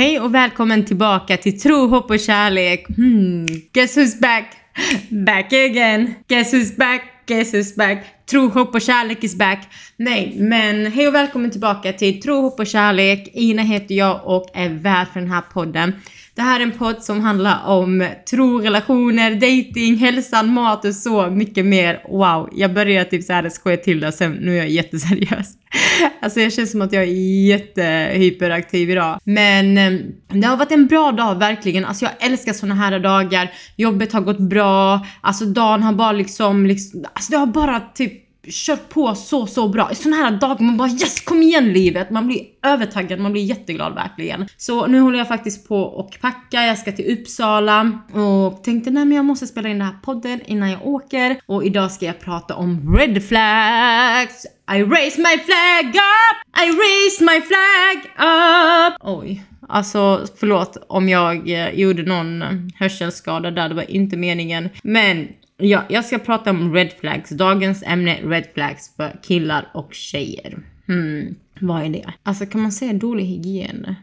Hej 0.00 0.20
och 0.20 0.34
välkommen 0.34 0.84
tillbaka 0.84 1.36
till 1.36 1.60
Tro, 1.60 1.86
hopp 1.86 2.10
och 2.10 2.20
kärlek. 2.20 2.86
Hmm, 2.96 3.46
guess 3.72 3.96
who's 3.96 4.20
back? 4.20 4.56
Back 5.10 5.52
again. 5.52 6.14
Guess 6.28 6.54
who's 6.54 6.76
back? 6.76 7.02
Guess 7.26 7.54
who's 7.54 7.76
back? 7.76 8.04
Tro, 8.30 8.48
hopp 8.48 8.74
och 8.74 8.80
kärlek 8.80 9.24
is 9.24 9.34
back. 9.34 9.68
Nej, 9.96 10.36
men 10.36 10.86
hej 10.86 11.08
och 11.08 11.14
välkommen 11.14 11.50
tillbaka 11.50 11.92
till 11.92 12.20
Tro, 12.20 12.42
hopp 12.42 12.60
och 12.60 12.66
kärlek. 12.66 13.30
Ina 13.32 13.62
heter 13.62 13.94
jag 13.94 14.20
och 14.24 14.50
är 14.54 14.68
värd 14.68 15.06
för 15.12 15.20
den 15.20 15.30
här 15.30 15.42
podden. 15.52 15.92
Det 16.34 16.42
här 16.42 16.60
är 16.60 16.64
en 16.64 16.72
podd 16.72 17.02
som 17.02 17.20
handlar 17.20 17.66
om 17.66 18.08
tro, 18.30 18.60
relationer, 18.60 19.34
dating, 19.34 19.96
hälsan, 19.96 20.52
mat 20.52 20.84
och 20.84 20.94
så 20.94 21.30
mycket 21.30 21.66
mer. 21.66 22.02
Wow, 22.08 22.48
jag 22.52 22.74
började 22.74 23.10
typ 23.10 23.24
såhär 23.24 23.48
skoja 23.48 23.76
till 23.76 24.00
det 24.00 24.08
och 24.08 24.14
sen 24.14 24.32
nu 24.32 24.52
är 24.52 24.56
jag 24.56 24.68
jätteseriös. 24.68 25.54
Alltså 26.22 26.40
jag 26.40 26.52
känns 26.52 26.70
som 26.70 26.82
att 26.82 26.92
jag 26.92 27.02
är 27.02 27.46
jättehyperaktiv 27.46 28.90
idag. 28.90 29.18
Men 29.24 29.78
ehm, 29.78 29.98
det 30.28 30.46
har 30.46 30.56
varit 30.56 30.72
en 30.72 30.86
bra 30.86 31.12
dag 31.12 31.38
verkligen. 31.38 31.84
Alltså 31.84 32.04
jag 32.04 32.12
älskar 32.30 32.52
såna 32.52 32.74
här 32.74 32.98
dagar. 32.98 33.52
Jobbet 33.76 34.12
har 34.12 34.20
gått 34.20 34.38
bra. 34.38 35.06
Alltså 35.20 35.44
dagen 35.44 35.82
har 35.82 35.92
bara 35.92 36.12
liksom, 36.12 36.66
liksom 36.66 37.04
alltså 37.12 37.32
det 37.32 37.38
har 37.38 37.46
bara 37.46 37.80
typ 37.94 38.29
kört 38.50 38.88
på 38.88 39.14
så, 39.14 39.46
så 39.46 39.68
bra. 39.68 39.92
I 39.92 39.94
såna 39.94 40.16
här 40.16 40.30
dagar 40.30 40.64
man 40.64 40.76
bara 40.76 40.88
yes, 40.88 41.20
kom 41.20 41.42
igen 41.42 41.72
livet! 41.72 42.10
Man 42.10 42.26
blir 42.26 42.40
övertaggad, 42.62 43.20
man 43.20 43.32
blir 43.32 43.42
jätteglad 43.42 43.94
verkligen. 43.94 44.48
Så 44.56 44.86
nu 44.86 45.00
håller 45.00 45.18
jag 45.18 45.28
faktiskt 45.28 45.68
på 45.68 45.82
och 45.82 46.18
packa, 46.20 46.62
jag 46.62 46.78
ska 46.78 46.92
till 46.92 47.18
Uppsala 47.18 47.98
och 48.12 48.64
tänkte 48.64 48.90
nej 48.90 49.04
men 49.04 49.16
jag 49.16 49.24
måste 49.24 49.46
spela 49.46 49.68
in 49.68 49.78
den 49.78 49.86
här 49.86 49.96
podden 50.02 50.40
innan 50.46 50.70
jag 50.70 50.86
åker. 50.86 51.40
Och 51.46 51.64
idag 51.64 51.92
ska 51.92 52.06
jag 52.06 52.20
prata 52.20 52.54
om 52.54 52.96
red 52.96 53.24
flags. 53.24 54.46
I 54.76 54.82
raise 54.82 55.20
my 55.20 55.38
flag 55.38 55.86
up! 55.94 56.36
I 56.56 56.66
raise 56.70 57.24
my 57.24 57.40
flag 57.40 58.26
up! 58.26 58.94
Oj. 59.00 59.44
Alltså 59.68 60.26
förlåt 60.36 60.76
om 60.88 61.08
jag 61.08 61.50
eh, 61.50 61.70
gjorde 61.70 62.02
någon 62.02 62.42
eh, 62.42 62.48
hörselskada 62.74 63.50
där, 63.50 63.68
det 63.68 63.74
var 63.74 63.90
inte 63.90 64.16
meningen. 64.16 64.68
Men 64.82 65.28
Ja, 65.60 65.84
jag 65.88 66.04
ska 66.04 66.18
prata 66.18 66.50
om 66.50 66.74
red 66.74 66.92
flags. 67.00 67.30
Dagens 67.30 67.82
ämne 67.82 68.18
red 68.24 68.44
flags 68.54 68.96
för 68.96 69.20
killar 69.22 69.70
och 69.74 69.94
tjejer. 69.94 70.58
Hmm, 70.86 71.34
vad 71.60 71.84
är 71.84 71.88
det? 71.88 72.12
Alltså 72.22 72.46
kan 72.46 72.60
man 72.60 72.72
säga 72.72 72.92
dålig 72.92 73.24
hygien? 73.24 73.94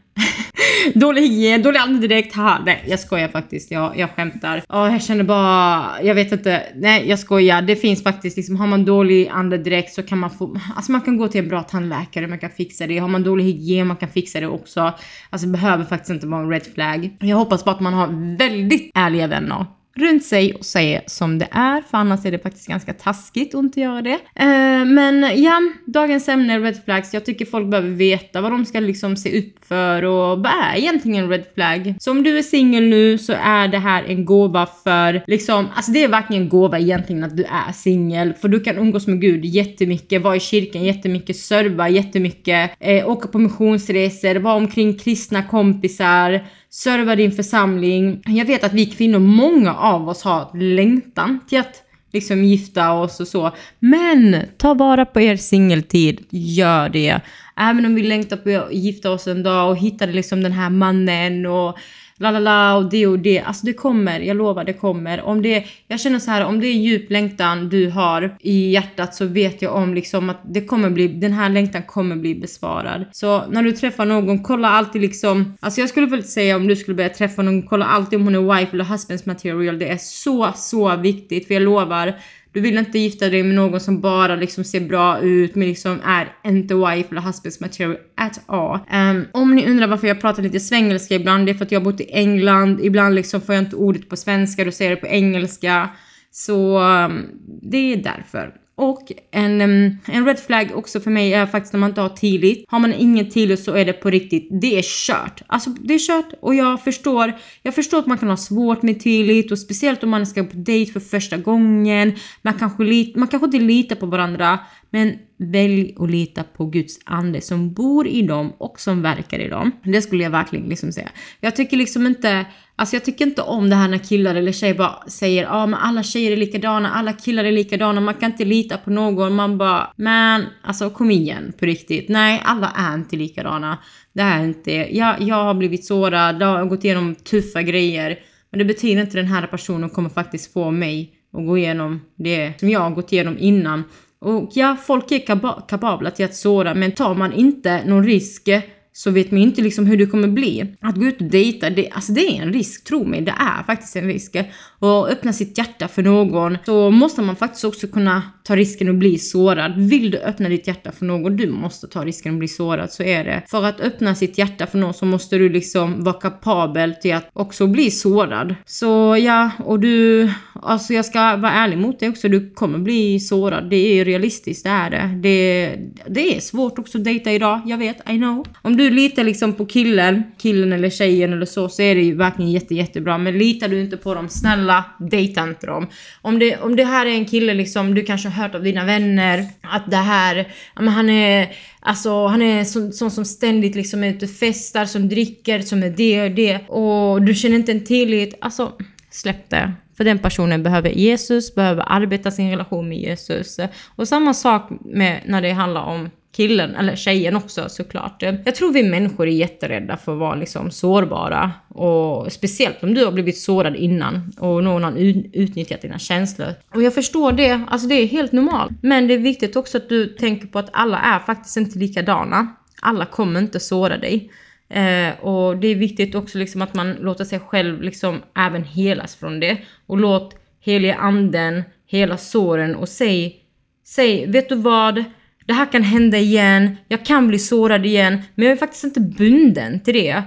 dålig 0.94 1.22
hygien, 1.22 1.62
dålig 1.62 1.80
andedräkt, 1.80 2.36
haha. 2.36 2.62
Nej, 2.66 2.86
jag 2.88 3.00
skojar 3.00 3.28
faktiskt. 3.28 3.72
Jag, 3.72 3.98
jag 3.98 4.10
skämtar. 4.10 4.64
Ja, 4.70 4.92
jag 4.92 5.04
känner 5.04 5.24
bara, 5.24 5.86
jag 6.04 6.16
vet 6.16 6.32
inte. 6.32 6.64
Nej, 6.76 7.10
jag 7.10 7.20
skojar. 7.20 7.62
Det 7.62 7.76
finns 7.76 8.04
faktiskt 8.04 8.38
liksom, 8.38 8.56
har 8.56 8.68
man 8.68 8.86
dålig 8.86 9.28
andedräkt 9.28 9.94
så 9.94 10.04
kan 10.04 10.18
man 10.18 10.30
få, 10.30 10.60
alltså 10.76 10.92
man 10.92 11.02
kan 11.02 11.18
gå 11.18 11.28
till 11.28 11.42
en 11.42 11.50
bra 11.50 11.64
tandläkare, 11.64 12.28
man 12.28 12.40
kan 12.40 12.50
fixa 12.50 12.88
det. 12.88 12.98
Har 12.98 13.08
man 13.08 13.24
dålig 13.24 13.44
hygien, 13.44 13.88
man 13.88 13.98
kan 13.98 14.10
fixa 14.10 14.40
det 14.40 14.48
också. 14.48 14.94
Alltså 15.30 15.48
det 15.48 15.52
behöver 15.52 15.84
faktiskt 15.84 16.12
inte 16.12 16.28
vara 16.28 16.42
en 16.42 16.50
red 16.50 16.66
flag. 16.74 17.18
Jag 17.20 17.38
hoppas 17.38 17.66
bara 17.66 17.76
att 17.76 17.82
man 17.82 17.94
har 17.94 18.38
väldigt 18.38 18.92
ärliga 18.94 19.28
vänner 19.28 19.66
runt 19.98 20.24
sig 20.24 20.54
och 20.54 20.66
säga 20.66 21.02
som 21.08 21.40
det 21.40 21.48
är, 21.52 21.82
för 21.82 21.98
annars 21.98 22.26
är 22.26 22.32
det 22.32 22.40
faktiskt 22.40 22.68
ganska 22.68 22.94
taskigt 22.94 23.56
att 23.56 23.64
inte 23.64 23.80
göra 23.80 24.02
det. 24.02 24.20
Eh, 24.36 24.86
men 24.86 25.44
ja, 25.44 25.62
dagens 25.86 26.30
ämne 26.30 26.54
är 26.54 26.60
red 26.60 26.82
flags. 26.86 27.14
Jag 27.14 27.26
tycker 27.26 27.46
folk 27.46 27.68
behöver 27.68 27.90
veta 27.90 28.42
vad 28.42 28.52
de 28.52 28.66
ska 28.66 28.80
liksom 28.80 29.16
se 29.16 29.40
upp 29.40 29.66
för 29.68 30.04
och 30.04 30.38
vad 30.38 30.46
är 30.46 30.78
egentligen 30.78 31.24
en 31.24 31.30
red 31.30 31.46
flag? 31.56 31.96
Så 32.00 32.12
om 32.12 32.24
du 32.24 32.38
är 32.38 32.44
singel 32.44 32.84
nu 32.84 33.18
så 33.18 33.34
är 33.34 33.68
det 33.68 33.78
här 33.78 34.04
en 34.04 34.26
gåva 34.26 34.68
för 34.84 35.24
liksom, 35.28 35.68
alltså 35.76 35.92
det 35.92 36.04
är 36.04 36.08
verkligen 36.08 36.44
en 36.44 36.50
gåva 36.50 36.80
egentligen 36.80 37.24
att 37.24 37.38
du 37.38 37.44
är 37.44 37.72
singel, 37.74 38.34
för 38.34 38.48
du 38.48 38.60
kan 38.60 38.78
umgås 38.78 39.08
med 39.08 39.22
Gud 39.22 39.46
jättemycket, 39.46 40.22
vara 40.22 40.36
i 40.36 40.40
kyrkan 40.40 40.84
jättemycket, 40.84 41.36
serva 41.36 41.90
jättemycket, 41.90 42.72
eh, 42.80 43.10
åka 43.10 43.28
på 43.28 43.40
missionsresor, 43.40 44.36
vara 44.36 44.56
omkring 44.56 44.98
kristna 44.98 45.44
kompisar, 45.44 46.46
serva 46.78 47.16
din 47.16 47.32
församling. 47.32 48.22
Jag 48.26 48.46
vet 48.46 48.64
att 48.64 48.74
vi 48.74 48.86
kvinnor, 48.86 49.20
många 49.20 49.76
av 49.76 50.10
oss 50.10 50.24
har 50.24 50.58
längtan 50.58 51.40
till 51.48 51.60
att 51.60 51.84
liksom 52.14 52.44
gifta 52.44 52.92
oss 52.92 53.20
och 53.20 53.28
så. 53.28 53.52
Men 53.80 54.42
ta 54.58 54.74
vara 54.74 55.06
på 55.06 55.22
er 55.22 55.36
singeltid, 55.36 56.26
gör 56.30 56.90
det. 56.90 57.22
Även 57.56 57.86
om 57.86 57.96
vi 57.96 58.04
längtar 58.04 58.38
på 58.38 58.66
att 58.66 58.74
gifta 58.74 59.12
oss 59.12 59.28
en 59.28 59.44
dag 59.44 59.70
och 59.70 59.78
hittade 59.78 60.14
liksom 60.14 60.44
den 60.44 60.52
här 60.52 60.70
mannen 60.70 61.46
och 61.46 61.78
la 62.20 62.32
la 62.32 62.40
la 62.40 62.76
och 62.76 62.90
det 62.90 63.08
och 63.08 63.20
det. 63.20 63.40
Alltså 63.40 63.66
det 63.66 63.74
kommer, 63.74 64.20
jag 64.20 64.38
lovar 64.38 64.64
det 64.64 64.74
kommer. 64.74 65.22
Om 65.22 65.42
det, 65.42 65.66
jag 65.88 66.00
känner 66.00 66.20
så 66.20 66.32
här, 66.32 66.46
om 66.46 66.60
det 66.60 66.68
är 66.68 66.74
djup 66.74 67.12
längtan 67.12 67.70
du 67.70 67.90
har 67.90 68.38
i 68.40 68.72
hjärtat 68.72 69.16
så 69.16 69.26
vet 69.26 69.62
jag 69.62 69.76
om 69.76 69.94
liksom 69.94 70.30
att 70.30 70.42
det 70.44 70.62
kommer 70.62 70.90
bli, 70.90 71.08
den 71.08 71.34
här 71.34 71.50
längtan 71.50 71.84
kommer 71.84 72.16
bli 72.16 72.36
besvarad. 72.36 73.06
Så 73.12 73.48
när 73.48 73.64
du 73.64 73.72
träffar 73.72 74.06
någon, 74.06 74.44
kolla 74.44 74.70
alltid 74.70 75.02
liksom, 75.02 75.58
alltså 75.60 75.82
jag 75.82 75.90
skulle 75.90 76.08
väl 76.08 76.24
säga 76.24 76.56
om 76.56 76.68
du 76.68 76.76
skulle 76.76 76.96
börja 76.96 77.10
träffa 77.10 77.42
någon, 77.42 77.68
kolla 77.68 77.86
alltid 77.86 78.20
om 78.20 78.26
hon 78.26 78.36
är 78.36 78.60
wife 78.60 78.72
eller 78.74 78.86
husband's 78.86 79.28
material. 79.28 79.80
Det 79.80 79.90
är 79.90 79.98
så, 79.98 80.52
så 80.56 80.96
viktigt 80.96 81.48
för 81.48 81.54
jag 81.54 81.64
lovar 81.64 82.14
du 82.58 82.62
vill 82.62 82.78
inte 82.78 83.00
gifta 83.00 83.30
dig 83.30 83.44
med 83.44 83.56
någon 83.56 83.80
som 83.80 84.02
bara 84.02 84.36
liksom 84.36 84.64
ser 84.64 84.80
bra 84.80 85.20
ut 85.20 85.56
men 85.56 85.68
liksom 85.68 86.00
är 86.06 86.34
inte 86.46 86.76
wife 86.76 87.10
eller 87.12 87.22
husband's 87.22 87.62
material 87.62 87.98
at 88.16 88.42
all. 88.46 88.80
Um, 88.94 89.26
om 89.32 89.56
ni 89.56 89.70
undrar 89.70 89.88
varför 89.88 90.08
jag 90.08 90.22
pratar 90.22 90.44
lite 90.44 90.60
svengelska 90.60 91.16
ibland, 91.16 91.46
det 91.46 91.52
är 91.52 91.54
för 91.54 91.66
att 91.66 91.72
jag 91.72 91.80
har 91.80 91.86
bott 91.86 92.02
i 92.02 92.12
England. 92.12 92.80
Ibland 92.82 93.16
liksom 93.16 93.42
får 93.42 93.56
jag 93.56 93.64
inte 93.64 93.76
ordet 93.76 94.10
på 94.10 94.16
svenska, 94.16 94.64
då 94.64 94.72
säger 94.72 94.92
jag 94.92 94.98
det 94.98 95.02
på 95.02 95.08
engelska. 95.08 95.90
Så 96.32 96.80
um, 96.80 97.26
det 97.62 97.94
är 97.94 97.98
därför. 97.98 98.54
Och 98.80 99.12
en, 99.32 99.62
en 100.06 100.26
red 100.26 100.40
flag 100.40 100.72
också 100.76 101.00
för 101.00 101.12
mig 101.12 101.34
är 101.34 101.46
faktiskt 101.46 101.74
när 101.74 101.80
man 101.80 101.90
inte 101.90 102.02
har 102.02 102.10
tillit. 102.10 102.66
Har 102.68 102.80
man 102.80 102.94
ingen 102.94 103.30
tillit 103.30 103.64
så 103.64 103.74
är 103.74 103.86
det 103.86 103.94
på 103.94 104.10
riktigt, 104.10 104.48
det 104.62 104.78
är 104.78 104.84
kört. 104.84 105.42
Alltså 105.48 105.70
det 105.70 105.94
är 105.94 106.00
kört 106.00 106.34
och 106.42 106.56
jag 106.56 106.84
förstår, 106.84 107.34
jag 107.64 107.76
förstår 107.76 108.00
att 108.00 108.08
man 108.08 108.18
kan 108.18 108.30
ha 108.30 108.38
svårt 108.38 108.82
med 108.82 109.00
tillit 109.00 109.52
och 109.52 109.60
speciellt 109.60 110.04
om 110.04 110.10
man 110.10 110.28
ska 110.28 110.44
på 110.44 110.56
dejt 110.56 110.92
för 110.92 111.00
första 111.00 111.38
gången. 111.38 112.16
Man 112.42 112.54
kanske, 112.54 112.84
lit, 112.84 113.16
man 113.16 113.28
kanske 113.28 113.46
inte 113.46 113.60
litar 113.60 113.96
på 113.96 114.06
varandra 114.06 114.60
men 114.90 115.14
välj 115.38 115.96
att 116.00 116.12
lita 116.12 116.44
på 116.44 116.66
Guds 116.66 117.00
ande 117.06 117.42
som 117.42 117.74
bor 117.74 118.08
i 118.08 118.22
dem 118.22 118.54
och 118.58 118.80
som 118.80 119.02
verkar 119.02 119.40
i 119.40 119.48
dem. 119.48 119.72
Det 119.84 120.02
skulle 120.02 120.24
jag 120.24 120.32
verkligen 120.32 120.70
liksom 120.70 120.92
säga. 120.92 121.10
Jag 121.40 121.56
tycker 121.56 121.78
liksom 121.78 122.08
inte, 122.08 122.46
alltså 122.76 122.96
jag 122.96 123.06
tycker 123.06 123.26
inte 123.26 123.42
om 123.42 123.70
det 123.70 123.76
här 123.76 123.88
när 123.88 123.98
killar 123.98 124.36
eller 124.36 124.52
tjejer 124.52 124.74
bara 124.74 125.04
säger 125.08 125.44
ja 125.44 125.50
ah, 125.50 125.66
men 125.66 125.80
alla 125.80 126.04
tjejer 126.04 126.32
är 126.32 126.38
likadana, 126.38 126.90
alla 126.90 127.14
killar 127.14 127.44
är 127.44 127.52
likadana, 127.52 128.02
man 128.02 128.14
kan 128.14 128.32
inte 128.32 128.46
lita 128.46 128.78
på 128.78 128.90
någon. 128.90 129.36
Man 129.36 129.58
bara, 129.58 129.94
men 129.96 130.46
alltså 130.64 130.90
kom 130.90 131.12
igen 131.12 131.54
på 131.60 131.66
riktigt. 131.66 132.10
Nej, 132.10 132.42
alla 132.46 132.72
är 132.76 132.94
inte 132.94 133.16
likadana. 133.16 133.78
Det 134.14 134.22
är 134.22 134.44
inte. 134.44 134.72
Jag, 134.72 135.22
jag 135.22 135.44
har 135.44 135.54
blivit 135.54 135.86
sårad, 135.86 136.42
jag 136.42 136.48
har 136.48 136.66
gått 136.66 136.84
igenom 136.84 137.16
tuffa 137.16 137.62
grejer. 137.62 138.20
Men 138.50 138.60
det 138.60 138.66
betyder 138.66 139.02
inte 139.02 139.10
att 139.10 139.26
den 139.26 139.34
här 139.34 139.48
personen 139.48 139.90
kommer 139.90 140.10
faktiskt 140.10 140.54
få 140.54 140.72
mig 140.72 141.14
att 141.34 141.46
gå 141.46 141.58
igenom 141.58 142.02
det 142.16 142.60
som 142.60 142.70
jag 142.70 142.80
har 142.80 142.90
gått 142.90 143.14
igenom 143.14 143.38
innan. 143.40 143.84
Och 144.20 144.50
ja, 144.54 144.78
folk 144.82 145.12
är 145.12 145.20
kapabla 145.68 146.12
till 146.12 146.26
att 146.26 146.36
såra, 146.36 146.74
men 146.74 146.92
tar 146.92 147.16
man 147.16 147.34
inte 147.34 147.86
någon 147.86 148.04
risk 148.04 148.50
så 148.98 149.12
vet 149.12 149.32
man 149.32 149.42
ju 149.42 149.48
inte 149.48 149.62
liksom 149.62 149.86
hur 149.86 149.98
det 149.98 150.06
kommer 150.06 150.28
bli. 150.28 150.76
Att 150.82 150.96
gå 150.96 151.06
ut 151.06 151.22
och 151.22 151.28
dejta, 151.28 151.70
det, 151.70 151.90
alltså 151.90 152.12
det 152.12 152.22
är 152.22 152.42
en 152.42 152.54
risk, 152.54 152.84
tro 152.84 153.06
mig, 153.06 153.22
det 153.22 153.34
är 153.40 153.64
faktiskt 153.64 153.96
en 153.96 154.08
risk. 154.08 154.36
Och 154.80 155.10
öppna 155.10 155.34
sitt 155.34 155.58
hjärta 155.58 155.88
för 155.88 156.04
någon 156.04 156.58
så 156.66 156.92
måste 156.92 157.22
man 157.22 157.36
faktiskt 157.36 157.66
också 157.66 157.88
kunna 157.88 158.22
ta 158.44 158.56
risken 158.56 158.90
att 158.90 158.96
bli 158.96 159.18
sårad. 159.20 159.74
Vill 159.78 160.12
du 160.12 160.18
öppna 160.18 160.50
ditt 160.50 160.68
hjärta 160.68 160.92
för 160.92 161.06
någon, 161.06 161.38
du 161.38 161.50
måste 161.50 161.88
ta 161.88 162.06
risken 162.06 162.34
att 162.34 162.40
bli 162.40 162.48
sårad, 162.48 162.92
så 162.92 163.04
är 163.04 163.24
det. 163.24 163.44
För 163.48 163.64
att 163.64 163.80
öppna 163.80 164.16
sitt 164.16 164.38
hjärta 164.38 164.68
för 164.68 164.78
någon 164.78 164.94
så 164.94 165.06
måste 165.06 165.38
du 165.38 165.50
liksom 165.50 166.04
vara 166.04 166.20
kapabel 166.20 166.96
till 166.96 167.14
att 167.14 167.30
också 167.34 167.68
bli 167.68 167.92
sårad. 167.92 168.56
Så 168.66 169.18
ja, 169.20 169.52
och 169.66 169.80
du, 169.80 170.30
alltså 170.54 170.94
jag 170.94 171.06
ska 171.06 171.20
vara 171.20 171.52
ärlig 171.52 171.78
mot 171.78 172.00
dig 172.00 172.10
också, 172.10 172.30
du 172.30 172.50
kommer 172.50 172.80
bli 172.80 173.20
sårad. 173.20 173.70
Det 173.70 174.00
är 174.00 174.06
realistiskt, 174.06 174.64
det 174.64 174.70
är 174.70 174.90
det. 174.90 175.20
Det, 175.22 175.76
det 176.08 176.36
är 176.36 176.40
svårt 176.40 176.80
också 176.80 176.98
att 176.98 177.04
dejta 177.04 177.32
idag, 177.32 177.62
jag 177.66 177.78
vet, 177.78 178.10
I 178.10 178.18
know. 178.18 178.48
Om 178.62 178.78
du 178.78 178.87
litar 178.90 179.24
liksom 179.24 179.54
på 179.54 179.66
killen, 179.66 180.24
killen 180.38 180.74
eller 180.74 180.90
tjejen 180.90 181.34
eller 181.34 181.46
så, 181.46 181.70
så 181.70 181.82
är 181.82 181.96
det 181.96 182.02
ju 182.02 182.16
verkligen 182.16 182.52
jätte, 182.52 182.76
jättebra. 182.76 183.18
Men 183.18 183.38
litar 183.38 183.68
du 183.68 183.82
inte 183.82 183.98
på 183.98 184.14
dem, 184.14 184.30
snälla, 184.30 184.86
dejta 185.00 185.44
inte 185.44 185.68
dem. 185.68 185.88
Om 186.22 186.40
det, 186.40 186.58
om 186.58 186.76
det 186.76 186.84
här 186.84 187.06
är 187.06 187.10
en 187.10 187.26
kille 187.26 187.54
liksom, 187.54 187.96
du 187.96 188.04
kanske 188.04 188.30
hört 188.30 188.56
av 188.56 188.64
dina 188.64 188.86
vänner 188.86 189.46
att 189.62 189.92
det 189.92 189.98
här, 189.98 190.48
men 190.76 190.88
han 190.88 191.10
är, 191.10 191.52
alltså 191.80 192.28
han 192.28 192.42
är 192.42 192.64
sån, 192.64 192.94
sån 192.94 193.12
som 193.12 193.26
ständigt 193.26 193.76
liksom 193.76 194.04
är 194.04 194.10
ute 194.10 194.26
och 194.26 194.32
festar, 194.32 194.86
som 194.86 195.10
dricker, 195.10 195.60
som 195.60 195.84
är 195.84 195.90
det 195.90 196.24
och 196.24 196.32
det. 196.32 196.68
Och 196.68 197.22
du 197.22 197.34
känner 197.34 197.56
inte 197.56 197.72
en 197.72 197.86
tillit, 197.86 198.38
alltså 198.42 198.72
släpp 199.12 199.50
det. 199.50 199.74
För 199.98 200.04
den 200.04 200.20
personen 200.20 200.64
behöver 200.64 200.90
Jesus, 200.90 201.56
behöver 201.56 201.84
arbeta 201.88 202.32
sin 202.32 202.50
relation 202.50 202.90
med 202.90 202.98
Jesus. 202.98 203.58
Och 203.96 204.08
samma 204.08 204.34
sak 204.34 204.70
med 204.86 205.22
när 205.26 205.42
det 205.42 205.52
handlar 205.52 205.82
om 205.82 206.10
killen, 206.32 206.76
eller 206.76 206.96
tjejen 206.96 207.36
också 207.36 207.70
såklart. 207.70 208.22
Jag 208.22 208.56
tror 208.56 208.74
vi 208.74 208.84
människor 208.84 209.28
är 209.28 209.32
jätterädda 209.32 209.98
för 209.98 210.14
att 210.14 210.20
vara 210.20 210.36
liksom 210.36 210.72
sårbara. 210.72 211.52
Och 211.68 212.32
speciellt 212.32 212.84
om 212.84 212.94
du 212.94 213.06
har 213.06 213.12
blivit 213.12 213.38
sårad 213.38 213.76
innan 213.76 214.34
och 214.40 214.64
någon 214.64 214.84
har 214.84 214.98
utnyttjat 215.34 215.82
dina 215.82 216.00
känslor. 216.00 216.54
Och 216.74 216.84
jag 216.84 216.94
förstår 216.94 217.32
det, 217.32 217.62
alltså 217.68 217.88
det 217.88 217.96
är 217.96 218.08
helt 218.08 218.32
normalt. 218.32 218.72
Men 218.82 219.08
det 219.08 219.14
är 219.14 219.18
viktigt 219.18 219.56
också 219.56 219.78
att 219.78 219.90
du 219.90 220.08
tänker 220.08 220.48
på 220.48 220.60
att 220.60 220.70
alla 220.74 221.00
är 221.00 221.20
faktiskt 221.20 221.58
inte 221.58 221.80
likadana. 221.80 222.48
Alla 222.82 223.06
kommer 223.06 223.40
inte 223.40 223.60
såra 223.60 223.98
dig. 223.98 224.32
Eh, 224.70 225.20
och 225.20 225.58
det 225.58 225.68
är 225.68 225.76
viktigt 225.76 226.16
också 226.16 226.38
liksom 226.38 226.62
att 226.62 226.74
man 226.74 226.94
låter 226.94 227.24
sig 227.24 227.40
själv 227.40 227.82
liksom 227.82 228.22
även 228.36 228.64
helas 228.64 229.16
från 229.16 229.40
det. 229.40 229.58
Och 229.86 229.98
låt 229.98 230.36
heliga 230.60 230.96
anden 230.96 231.64
hela 231.86 232.18
såren 232.18 232.76
och 232.76 232.90
säg, 232.90 233.44
säg, 233.86 234.26
vet 234.32 234.50
du 234.50 234.56
vad? 234.56 235.04
Det 235.48 235.54
här 235.54 235.72
kan 235.72 235.84
hända 235.84 236.18
igen, 236.18 236.78
jag 236.88 237.06
kan 237.06 237.28
bli 237.28 237.40
sårad 237.40 237.86
igen, 237.86 238.22
men 238.36 238.46
jag 238.46 238.54
är 238.54 238.58
faktiskt 238.58 238.84
inte 238.84 239.00
bunden 239.00 239.80
till 239.80 239.94
det. 239.94 240.24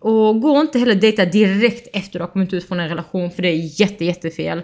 Och 0.00 0.40
gå 0.40 0.60
inte 0.60 0.78
heller 0.78 0.94
dejta 0.94 1.24
direkt 1.24 1.88
efter 1.92 2.18
du 2.18 2.22
har 2.22 2.32
kommit 2.32 2.52
ut 2.52 2.68
från 2.68 2.80
en 2.80 2.88
relation, 2.88 3.30
för 3.30 3.42
det 3.42 3.48
är 3.48 3.80
jätte, 3.80 4.04
jättefel. 4.04 4.62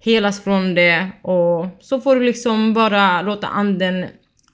Helas 0.00 0.44
från 0.44 0.74
det 0.74 1.10
och 1.22 1.66
så 1.80 2.00
får 2.00 2.16
du 2.16 2.22
liksom 2.22 2.74
bara 2.74 3.22
låta 3.22 3.46
anden, 3.46 4.06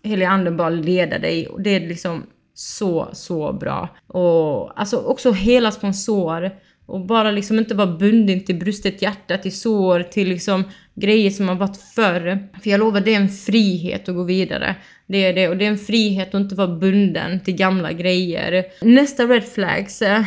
heliga 0.03 0.29
anden 0.29 0.57
bara 0.57 0.71
leda 0.71 1.19
dig. 1.19 1.47
Och 1.47 1.61
det 1.61 1.71
är 1.71 1.81
liksom 1.81 2.23
så, 2.55 3.09
så 3.13 3.53
bra. 3.53 3.89
Och 4.07 4.81
alltså 4.81 4.97
också 4.97 5.33
helas 5.33 5.81
från 5.81 5.95
sår. 5.95 6.51
Och 6.87 7.07
bara 7.07 7.31
liksom 7.31 7.59
inte 7.59 7.75
vara 7.75 7.97
bunden 7.97 8.45
till 8.45 8.59
brustet 8.59 9.03
hjärta, 9.03 9.39
till 9.39 9.61
sår, 9.61 10.03
till 10.03 10.29
liksom 10.29 10.65
grejer 10.95 11.31
som 11.31 11.49
har 11.49 11.55
varit 11.55 11.77
förr. 11.77 12.49
För 12.63 12.71
jag 12.71 12.81
lovar, 12.81 13.01
det 13.01 13.15
är 13.15 13.21
en 13.21 13.29
frihet 13.29 14.09
att 14.09 14.15
gå 14.15 14.23
vidare. 14.23 14.77
Det 15.07 15.25
är 15.25 15.33
det. 15.33 15.49
Och 15.49 15.57
det 15.57 15.65
är 15.65 15.71
en 15.71 15.79
frihet 15.79 16.29
att 16.29 16.41
inte 16.41 16.55
vara 16.55 16.69
bunden 16.69 17.41
till 17.41 17.57
gamla 17.57 17.93
grejer. 17.93 18.65
Nästa 18.81 19.27
red 19.27 19.45
flags. 19.45 20.03
Eh, 20.03 20.25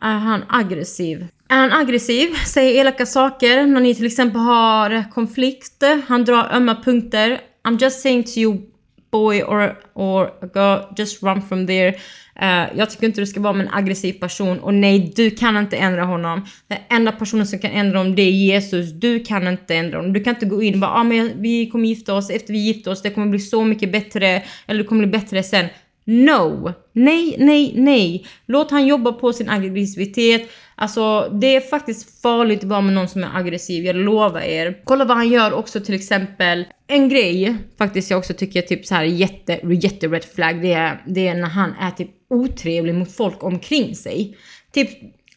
är 0.00 0.18
han 0.18 0.44
aggressiv? 0.48 1.26
Är 1.48 1.56
han 1.56 1.72
aggressiv, 1.72 2.34
säger 2.46 2.80
elaka 2.80 3.06
saker 3.06 3.66
när 3.66 3.80
ni 3.80 3.94
till 3.94 4.06
exempel 4.06 4.40
har 4.40 5.10
konflikt, 5.10 5.82
han 6.08 6.24
drar 6.24 6.48
ömma 6.52 6.74
punkter. 6.84 7.40
I'm 7.64 7.82
just 7.82 8.00
saying 8.00 8.24
to 8.24 8.38
you 8.38 8.71
boy 9.12 9.42
or, 9.42 9.76
or 9.94 10.32
a 10.40 10.46
girl, 10.46 10.94
just 10.96 11.22
run 11.22 11.42
from 11.42 11.66
there. 11.66 11.94
Uh, 12.42 12.78
jag 12.78 12.90
tycker 12.90 13.06
inte 13.06 13.20
du 13.20 13.26
ska 13.26 13.40
vara 13.40 13.52
med 13.52 13.66
en 13.66 13.72
aggressiv 13.72 14.12
person 14.12 14.58
och 14.58 14.74
nej, 14.74 15.12
du 15.16 15.30
kan 15.30 15.56
inte 15.56 15.76
ändra 15.76 16.04
honom. 16.04 16.46
Den 16.68 16.78
enda 16.90 17.12
personen 17.12 17.46
som 17.46 17.58
kan 17.58 17.70
ändra 17.70 17.98
honom 17.98 18.14
det 18.14 18.22
är 18.22 18.30
Jesus. 18.30 18.92
Du 18.92 19.20
kan 19.20 19.48
inte 19.48 19.74
ändra 19.74 19.98
honom. 19.98 20.12
Du 20.12 20.24
kan 20.24 20.34
inte 20.34 20.46
gå 20.46 20.62
in 20.62 20.74
och 20.74 20.80
bara 20.80 20.90
ah, 20.90 21.04
men 21.04 21.42
vi 21.42 21.70
kommer 21.70 21.88
gifta 21.88 22.14
oss, 22.14 22.30
efter 22.30 22.52
vi 22.52 22.58
gifter 22.58 22.90
oss, 22.90 23.02
det 23.02 23.10
kommer 23.10 23.26
bli 23.26 23.38
så 23.38 23.64
mycket 23.64 23.92
bättre, 23.92 24.42
eller 24.66 24.82
det 24.82 24.88
kommer 24.88 25.06
bli 25.06 25.18
bättre 25.18 25.42
sen. 25.42 25.66
No! 26.04 26.72
Nej, 26.92 27.36
nej, 27.38 27.72
nej! 27.76 28.26
Låt 28.46 28.70
han 28.70 28.86
jobba 28.86 29.12
på 29.12 29.32
sin 29.32 29.48
aggressivitet. 29.48 30.50
Alltså 30.74 31.28
det 31.40 31.56
är 31.56 31.60
faktiskt 31.60 32.22
farligt 32.22 32.58
att 32.58 32.64
vara 32.64 32.80
med 32.80 32.94
någon 32.94 33.08
som 33.08 33.24
är 33.24 33.36
aggressiv, 33.36 33.84
jag 33.84 33.96
lovar 33.96 34.40
er. 34.40 34.80
Kolla 34.84 35.04
vad 35.04 35.16
han 35.16 35.28
gör 35.28 35.52
också 35.52 35.80
till 35.80 35.94
exempel. 35.94 36.64
En 36.86 37.08
grej 37.08 37.56
faktiskt 37.78 38.10
jag 38.10 38.18
också 38.18 38.34
tycker 38.34 38.62
är 38.62 38.66
typ 38.66 38.86
så 38.86 38.94
här 38.94 39.04
jätte, 39.04 39.60
jätte 39.62 40.08
red 40.08 40.24
flag, 40.24 40.62
det 40.62 40.72
är, 40.72 41.02
det 41.06 41.28
är 41.28 41.34
när 41.34 41.48
han 41.48 41.74
är 41.80 41.90
typ 41.90 42.10
otrevlig 42.30 42.94
mot 42.94 43.12
folk 43.12 43.42
omkring 43.42 43.96
sig. 43.96 44.36
Typ 44.72 44.88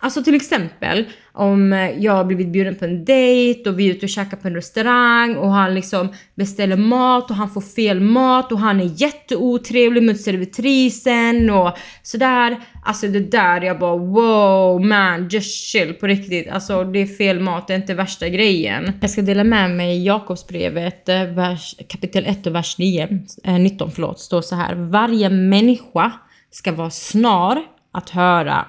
Alltså 0.05 0.23
till 0.23 0.35
exempel 0.35 1.05
om 1.31 1.73
eh, 1.73 1.89
jag 1.99 2.13
har 2.13 2.23
blivit 2.23 2.47
bjuden 2.47 2.75
på 2.75 2.85
en 2.85 3.05
dejt 3.05 3.69
och 3.69 3.79
vi 3.79 3.89
är 3.89 3.93
ute 3.93 4.05
och 4.05 4.09
käkar 4.09 4.37
på 4.37 4.47
en 4.47 4.55
restaurang 4.55 5.35
och 5.35 5.51
han 5.51 5.73
liksom 5.73 6.13
beställer 6.35 6.77
mat 6.77 7.29
och 7.29 7.35
han 7.35 7.49
får 7.49 7.61
fel 7.61 8.01
mat 8.01 8.51
och 8.51 8.59
han 8.59 8.79
är 8.79 9.01
jätteotrevlig 9.01 10.03
mot 10.03 10.21
servitrisen 10.21 11.49
och 11.49 11.77
sådär. 12.03 12.57
Alltså 12.83 13.07
det 13.07 13.19
där 13.19 13.61
jag 13.61 13.79
bara 13.79 13.97
wow 13.97 14.85
man 14.85 15.27
just 15.29 15.71
chill 15.71 15.93
på 15.93 16.07
riktigt. 16.07 16.49
Alltså 16.49 16.83
det 16.83 16.99
är 16.99 17.05
fel 17.05 17.39
mat, 17.39 17.67
det 17.67 17.73
är 17.73 17.77
inte 17.77 17.93
värsta 17.93 18.29
grejen. 18.29 18.91
Jag 19.01 19.09
ska 19.09 19.21
dela 19.21 19.43
med 19.43 19.71
mig 19.71 20.05
Jakobsbrevet 20.05 21.09
eh, 21.09 21.55
kapitel 21.89 22.25
1 22.25 22.47
och 22.47 22.55
vers 22.55 22.77
9, 22.77 23.19
eh, 23.43 23.59
19 23.59 23.91
förlåt, 23.91 24.19
står 24.19 24.41
så 24.41 24.55
här. 24.55 24.75
Varje 24.75 25.29
människa 25.29 26.11
ska 26.51 26.71
vara 26.71 26.89
snar 26.89 27.63
att 27.91 28.09
höra 28.09 28.65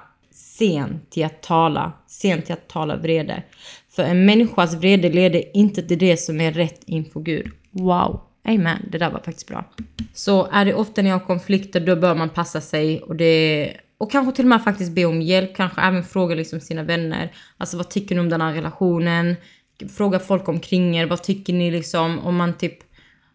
sen 0.59 1.01
till 1.11 1.25
att 1.25 1.43
tala, 1.43 1.93
sen 2.07 2.43
till 2.43 2.53
att 2.53 2.69
tala 2.69 2.97
vrede. 2.97 3.43
För 3.91 4.03
en 4.03 4.25
människas 4.25 4.75
vrede 4.75 5.09
leder 5.09 5.57
inte 5.57 5.83
till 5.83 5.99
det 5.99 6.17
som 6.17 6.41
är 6.41 6.53
rätt 6.53 6.83
inför 6.87 7.21
Gud. 7.21 7.51
Wow! 7.71 8.21
Amen, 8.45 8.89
det 8.93 8.99
där 8.99 9.11
var 9.11 9.21
faktiskt 9.21 9.49
bra. 9.49 9.65
Så 10.15 10.49
är 10.53 10.65
det 10.65 10.75
ofta 10.75 11.03
när 11.03 11.11
jag 11.11 11.19
har 11.19 11.27
konflikter 11.27 11.81
då 11.81 11.97
bör 11.97 12.15
man 12.15 12.29
passa 12.29 12.61
sig 12.61 13.03
och 13.03 13.17
det 13.17 13.73
och 13.99 14.11
kanske 14.11 14.37
till 14.37 14.45
och 14.45 14.49
med 14.49 14.65
faktiskt 14.65 14.93
be 14.93 15.05
om 15.05 15.23
hjälp, 15.23 15.57
kanske 15.57 15.81
även 15.81 16.05
fråga 16.05 16.35
liksom 16.35 16.61
sina 16.61 16.83
vänner. 16.83 17.33
Alltså 17.57 17.77
vad 17.77 17.91
tycker 17.91 18.15
ni 18.15 18.21
om 18.21 18.29
den 18.29 18.41
här 18.41 18.53
relationen? 18.53 19.37
Fråga 19.97 20.19
folk 20.19 20.49
omkring 20.49 20.97
er, 20.97 21.07
vad 21.07 21.23
tycker 21.23 21.53
ni 21.53 21.71
liksom 21.71 22.19
om 22.19 22.37
man 22.37 22.59
typ 22.59 22.79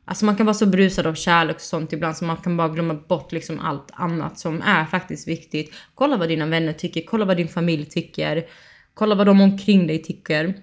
Alltså 0.06 0.26
man 0.26 0.36
kan 0.36 0.46
vara 0.46 0.54
så 0.54 0.66
brusad 0.66 1.08
av 1.08 1.14
kärlek 1.14 1.56
och 1.56 1.62
sånt 1.62 1.94
ibland 1.94 2.18
så 2.18 2.26
man 2.26 2.38
kan 2.38 2.58
bara 2.58 2.70
glömma 2.70 2.94
bort 2.94 3.32
liksom 3.32 3.60
allt 3.60 3.92
annat 3.94 4.40
som 4.40 4.62
är 4.62 4.86
faktiskt 4.86 5.28
viktigt. 5.28 5.74
Kolla 5.96 6.18
vad 6.18 6.30
dina 6.30 6.46
vänner 6.46 6.74
tycker, 6.74 7.02
kolla 7.02 7.26
vad 7.26 7.38
din 7.38 7.48
familj 7.48 7.86
tycker. 7.86 8.46
Kolla 8.94 9.16
vad 9.16 9.26
de 9.28 9.42
omkring 9.42 9.88
dig 9.88 10.04
tycker. 10.04 10.54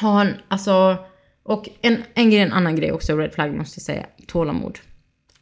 Ha 0.00 0.20
en, 0.20 0.34
alltså, 0.48 0.96
och 1.42 1.68
en, 1.80 2.02
en 2.14 2.30
grej, 2.30 2.40
en 2.40 2.52
annan 2.52 2.76
grej 2.76 2.92
också, 2.92 3.16
red 3.16 3.32
flag 3.32 3.54
måste 3.54 3.78
jag 3.78 3.82
säga, 3.82 4.06
tålamod. 4.26 4.78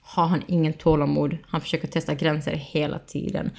Har 0.01 0.27
han 0.27 0.43
ingen 0.47 0.73
tålamod, 0.73 1.37
han 1.47 1.61
försöker 1.61 1.89
testa 1.89 2.15
gränser 2.15 2.53
hela 2.53 2.99
tiden. 2.99 3.51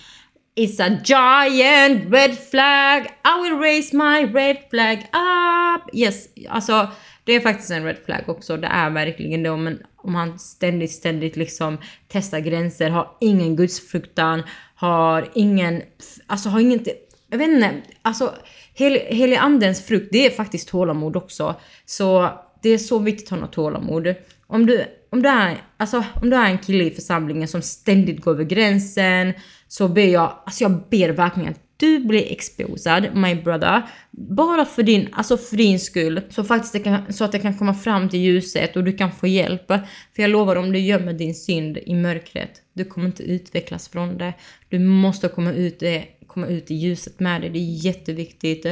It's 0.56 0.82
a 0.82 1.00
giant 1.06 2.14
red 2.14 2.38
flag, 2.38 3.06
I 3.06 3.42
will 3.44 3.60
raise 3.60 3.98
my 3.98 4.26
red 4.26 4.58
flag 4.70 4.98
up. 4.98 5.96
Yes, 5.96 6.28
alltså 6.50 6.88
det 7.30 7.36
är 7.36 7.40
faktiskt 7.40 7.72
en 7.72 7.84
red 7.84 7.98
flag 8.06 8.30
också. 8.30 8.58
Det 8.58 8.68
är 8.68 8.90
verkligen 8.90 9.44
det. 9.44 9.50
Om, 9.50 9.78
om 9.96 10.16
han 10.16 10.40
ständigt, 10.40 10.92
ständigt 10.92 11.36
liksom 11.36 11.78
testar 12.08 12.40
gränser, 12.40 12.90
har 12.90 13.12
ingen 13.22 13.56
gudsfruktan, 13.56 14.44
har 14.76 15.30
ingen, 15.34 15.82
alltså 16.28 16.50
har 16.50 16.60
inget. 16.60 16.88
jag 17.30 17.38
vet 17.38 17.50
inte, 17.50 17.72
alltså 18.02 18.34
hel, 18.74 18.94
helig 18.94 19.36
andens 19.36 19.86
frukt, 19.86 20.10
det 20.12 20.26
är 20.26 20.30
faktiskt 20.30 20.70
tålamod 20.70 21.16
också. 21.16 21.56
Så 21.86 22.30
det 22.62 22.70
är 22.70 22.78
så 22.78 23.00
viktigt 23.00 23.32
att 23.32 23.40
ha 23.40 23.48
tålamod. 23.48 24.16
Om 24.48 24.66
du, 24.66 24.86
om, 25.10 25.22
du 25.22 25.30
är, 25.30 25.58
alltså, 25.78 26.04
om 26.22 26.30
du 26.30 26.36
är 26.36 26.46
en 26.46 26.58
kille 26.58 26.84
i 26.84 26.92
församlingen 26.92 27.48
som 27.48 27.62
ständigt 27.62 28.22
går 28.22 28.32
över 28.32 28.44
gränsen 28.44 29.34
så 29.68 29.88
ber 29.88 30.08
jag, 30.08 30.34
alltså 30.46 30.64
jag 30.64 30.72
ber 30.90 31.10
verkligen 31.10 31.50
att 31.50 31.69
du 31.80 32.00
blir 32.00 32.32
exposad, 32.32 33.16
my 33.16 33.36
brother, 33.36 33.82
bara 34.12 34.66
för 34.66 34.84
din, 34.84 35.10
alltså 35.12 35.38
för 35.38 35.58
din 35.58 35.80
skull, 35.80 36.22
så, 36.30 36.44
faktiskt 36.44 36.74
det 36.74 36.80
kan, 36.80 37.14
så 37.14 37.24
att 37.24 37.32
det 37.32 37.40
kan 37.40 37.58
komma 37.58 37.74
fram 37.74 38.10
till 38.10 38.20
ljuset 38.20 38.76
och 38.76 38.84
du 38.84 38.94
kan 38.94 39.12
få 39.12 39.28
hjälp. 39.28 39.68
För 39.68 40.22
jag 40.22 40.30
lovar, 40.30 40.56
om 40.56 40.72
du 40.72 40.80
gömmer 40.80 41.14
din 41.14 41.36
synd 41.36 41.78
i 41.78 41.96
mörkret, 41.96 42.52
du 42.74 42.86
kommer 42.86 43.08
inte 43.08 43.24
utvecklas 43.24 43.88
från 43.90 44.18
det. 44.18 44.34
Du 44.70 44.80
måste 44.80 45.28
komma 45.28 45.52
ut, 45.52 45.84
eh, 45.84 46.02
komma 46.28 46.48
ut 46.48 46.72
i 46.72 46.76
ljuset 46.76 47.20
med 47.20 47.42
det, 47.42 47.50
det 47.50 47.60
är 47.60 47.86
jätteviktigt. 47.86 48.66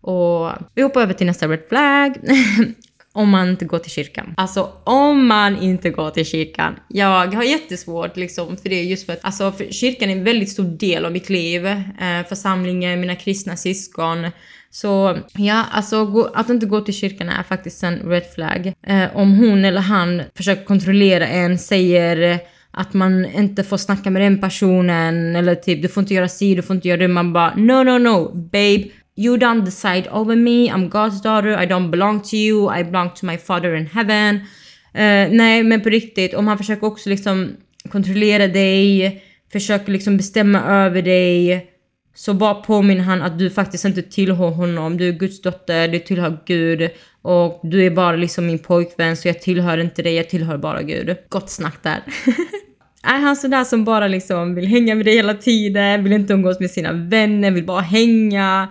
Och 0.00 0.50
vi 0.74 0.82
hoppar 0.82 1.02
över 1.02 1.12
till 1.12 1.26
nästa 1.26 1.48
red 1.48 1.62
flag. 1.68 2.16
om 3.16 3.30
man 3.30 3.48
inte 3.48 3.64
går 3.64 3.78
till 3.78 3.90
kyrkan. 3.90 4.34
Alltså 4.36 4.72
om 4.84 5.26
man 5.26 5.62
inte 5.62 5.90
går 5.90 6.10
till 6.10 6.26
kyrkan. 6.26 6.76
Jag 6.88 7.34
har 7.34 7.42
jättesvårt 7.42 8.16
liksom 8.16 8.56
för 8.56 8.68
det 8.68 8.82
just 8.82 9.06
för 9.06 9.12
att 9.12 9.24
alltså, 9.24 9.52
för 9.52 9.72
kyrkan 9.72 10.10
är 10.10 10.16
en 10.16 10.24
väldigt 10.24 10.50
stor 10.50 10.64
del 10.64 11.04
av 11.04 11.12
mitt 11.12 11.30
liv. 11.30 11.66
Eh, 11.66 12.26
församlingen, 12.28 13.00
mina 13.00 13.14
kristna 13.14 13.56
syskon. 13.56 14.30
Så 14.70 15.18
ja, 15.32 15.64
alltså 15.72 16.30
att 16.34 16.50
inte 16.50 16.66
gå 16.66 16.80
till 16.80 16.94
kyrkan 16.94 17.28
är 17.28 17.42
faktiskt 17.42 17.82
en 17.82 17.98
red 17.98 18.24
flag. 18.34 18.72
Eh, 18.86 19.16
om 19.16 19.38
hon 19.38 19.64
eller 19.64 19.80
han 19.80 20.22
försöker 20.34 20.64
kontrollera 20.64 21.26
en, 21.26 21.58
säger 21.58 22.40
att 22.70 22.94
man 22.94 23.24
inte 23.24 23.64
får 23.64 23.76
snacka 23.76 24.10
med 24.10 24.22
den 24.22 24.40
personen 24.40 25.36
eller 25.36 25.54
typ 25.54 25.82
du 25.82 25.88
får 25.88 26.00
inte 26.00 26.14
göra 26.14 26.28
si, 26.28 26.54
du 26.54 26.62
får 26.62 26.76
inte 26.76 26.88
göra 26.88 26.98
det. 26.98 27.08
Man 27.08 27.32
bara 27.32 27.54
no, 27.54 27.82
no, 27.84 27.98
no, 27.98 28.34
babe. 28.34 28.84
You 29.18 29.36
don't 29.36 29.64
decide 29.64 30.08
over 30.10 30.36
me, 30.36 30.68
I'm 30.68 30.88
God's 30.88 31.22
daughter, 31.22 31.62
I 31.62 31.66
don't 31.66 31.90
belong 31.90 32.20
to 32.20 32.36
you, 32.36 32.80
I 32.80 32.84
belong 32.84 33.10
to 33.14 33.26
my 33.26 33.38
father 33.38 33.74
in 33.74 33.86
heaven. 33.86 34.36
Uh, 34.94 35.34
nej, 35.36 35.62
men 35.62 35.80
på 35.80 35.88
riktigt, 35.88 36.34
om 36.34 36.46
han 36.46 36.58
försöker 36.58 36.86
också 36.86 37.08
liksom 37.08 37.56
kontrollera 37.92 38.46
dig, 38.46 39.22
försöker 39.52 39.92
liksom 39.92 40.16
bestämma 40.16 40.62
över 40.62 41.02
dig, 41.02 41.66
så 42.14 42.34
bara 42.34 42.54
påminner 42.54 43.02
han 43.02 43.22
att 43.22 43.38
du 43.38 43.50
faktiskt 43.50 43.84
inte 43.84 44.02
tillhör 44.02 44.50
honom. 44.50 44.96
Du 44.96 45.08
är 45.08 45.12
Guds 45.12 45.42
dotter, 45.42 45.88
du 45.88 45.98
tillhör 45.98 46.38
Gud 46.46 46.90
och 47.22 47.60
du 47.62 47.86
är 47.86 47.90
bara 47.90 48.16
liksom 48.16 48.46
min 48.46 48.58
pojkvän 48.58 49.16
så 49.16 49.28
jag 49.28 49.40
tillhör 49.40 49.78
inte 49.78 50.02
dig, 50.02 50.14
jag 50.14 50.28
tillhör 50.28 50.58
bara 50.58 50.82
Gud. 50.82 51.16
Gott 51.28 51.50
snack 51.50 51.82
där. 51.82 52.02
är 53.02 53.18
han 53.18 53.36
sådär 53.36 53.64
som 53.64 53.84
bara 53.84 54.08
liksom 54.08 54.54
vill 54.54 54.66
hänga 54.66 54.94
med 54.94 55.04
dig 55.04 55.16
hela 55.16 55.34
tiden, 55.34 56.04
vill 56.04 56.12
inte 56.12 56.32
umgås 56.32 56.60
med 56.60 56.70
sina 56.70 56.92
vänner, 56.92 57.50
vill 57.50 57.66
bara 57.66 57.80
hänga. 57.80 58.68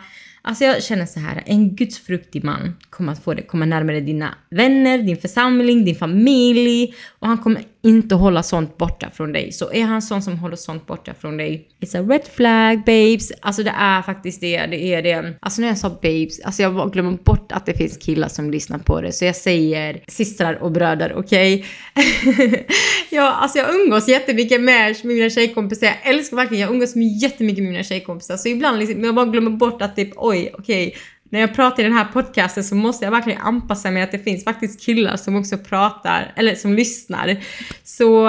Alltså 0.48 0.64
jag 0.64 0.84
känner 0.84 1.06
så 1.06 1.20
här, 1.20 1.44
en 1.46 1.75
gudsfruktig 1.75 2.44
man 2.44 2.75
kommer 2.90 3.12
att 3.12 3.24
få 3.24 3.34
dig 3.34 3.48
komma 3.48 3.66
närmare 3.66 4.00
dina 4.00 4.36
vänner, 4.50 4.98
din 4.98 5.18
församling, 5.18 5.86
din 5.86 5.96
familj 5.96 6.96
och 7.20 7.28
han 7.28 7.38
kommer 7.38 7.62
inte 7.86 8.15
hålla 8.15 8.44
sånt 8.44 8.77
borta 8.77 9.10
från 9.13 9.34
dig. 9.34 9.51
Så 9.51 9.72
är 9.74 9.84
han 9.84 10.01
sån 10.01 10.22
som 10.22 10.39
håller 10.39 10.56
sånt 10.56 10.88
borta 10.88 11.13
från 11.20 11.38
dig, 11.38 11.68
it's 11.82 12.00
a 12.00 12.06
red 12.10 12.27
flag 12.36 12.77
babes. 12.86 13.32
Alltså 13.42 13.63
det 13.63 13.74
är 13.77 14.01
faktiskt 14.01 14.42
det, 14.42 14.65
det 14.65 14.94
är 14.94 15.01
det. 15.01 15.34
Alltså 15.39 15.62
när 15.62 15.68
jag 15.68 15.77
sa 15.77 15.89
babes, 15.89 16.39
alltså 16.39 16.62
jag 16.62 16.94
glömmer 16.94 17.12
bort 17.12 17.51
att 17.51 17.65
det 17.65 17.74
finns 17.74 17.98
killar 17.98 18.27
som 18.27 18.51
lyssnar 18.51 18.77
på 18.77 19.01
det. 19.01 19.12
Så 19.12 19.25
jag 19.25 19.36
säger 19.36 20.04
systrar 20.08 20.54
och 20.54 20.72
bröder, 20.72 21.13
okej? 21.15 21.65
Okay? 21.96 22.63
ja, 23.10 23.32
alltså 23.32 23.58
jag 23.58 23.75
umgås 23.75 24.08
jättemycket 24.08 24.62
med 24.62 24.96
mina 25.04 25.30
tjejkompisar. 25.30 25.88
Jag 25.88 25.98
älskar 26.04 26.38
verkligen, 26.38 26.62
jag 26.62 26.72
umgås 26.72 26.96
med 26.96 27.08
jättemycket 27.08 27.63
med 27.63 27.72
mina 27.72 27.84
tjejkompisar. 27.84 28.38
Så 28.38 28.48
ibland 28.48 28.80
liksom, 28.80 29.04
jag 29.04 29.15
bara 29.15 29.25
glömmer 29.25 29.51
bort 29.51 29.82
att 29.82 29.96
typ, 29.96 30.10
oj, 30.15 30.51
okej. 30.54 30.88
Okay 30.88 31.00
när 31.36 31.42
jag 31.42 31.56
pratar 31.56 31.84
i 31.84 31.86
den 31.86 31.94
här 31.96 32.06
podcasten 32.06 32.63
så 32.63 32.75
måste 32.75 33.06
jag 33.06 33.12
verkligen 33.12 33.42
anpassa 33.42 33.92
mig 33.92 34.04
att 34.04 34.12
det 34.12 34.20
finns 34.20 34.44
faktiskt 34.44 34.82
killar 34.82 35.18
som 35.18 35.36
också 35.36 35.58
pratar, 35.58 36.34
eller 36.36 36.56
som 36.56 36.74
lyssnar. 36.74 37.38
Så 37.84 38.25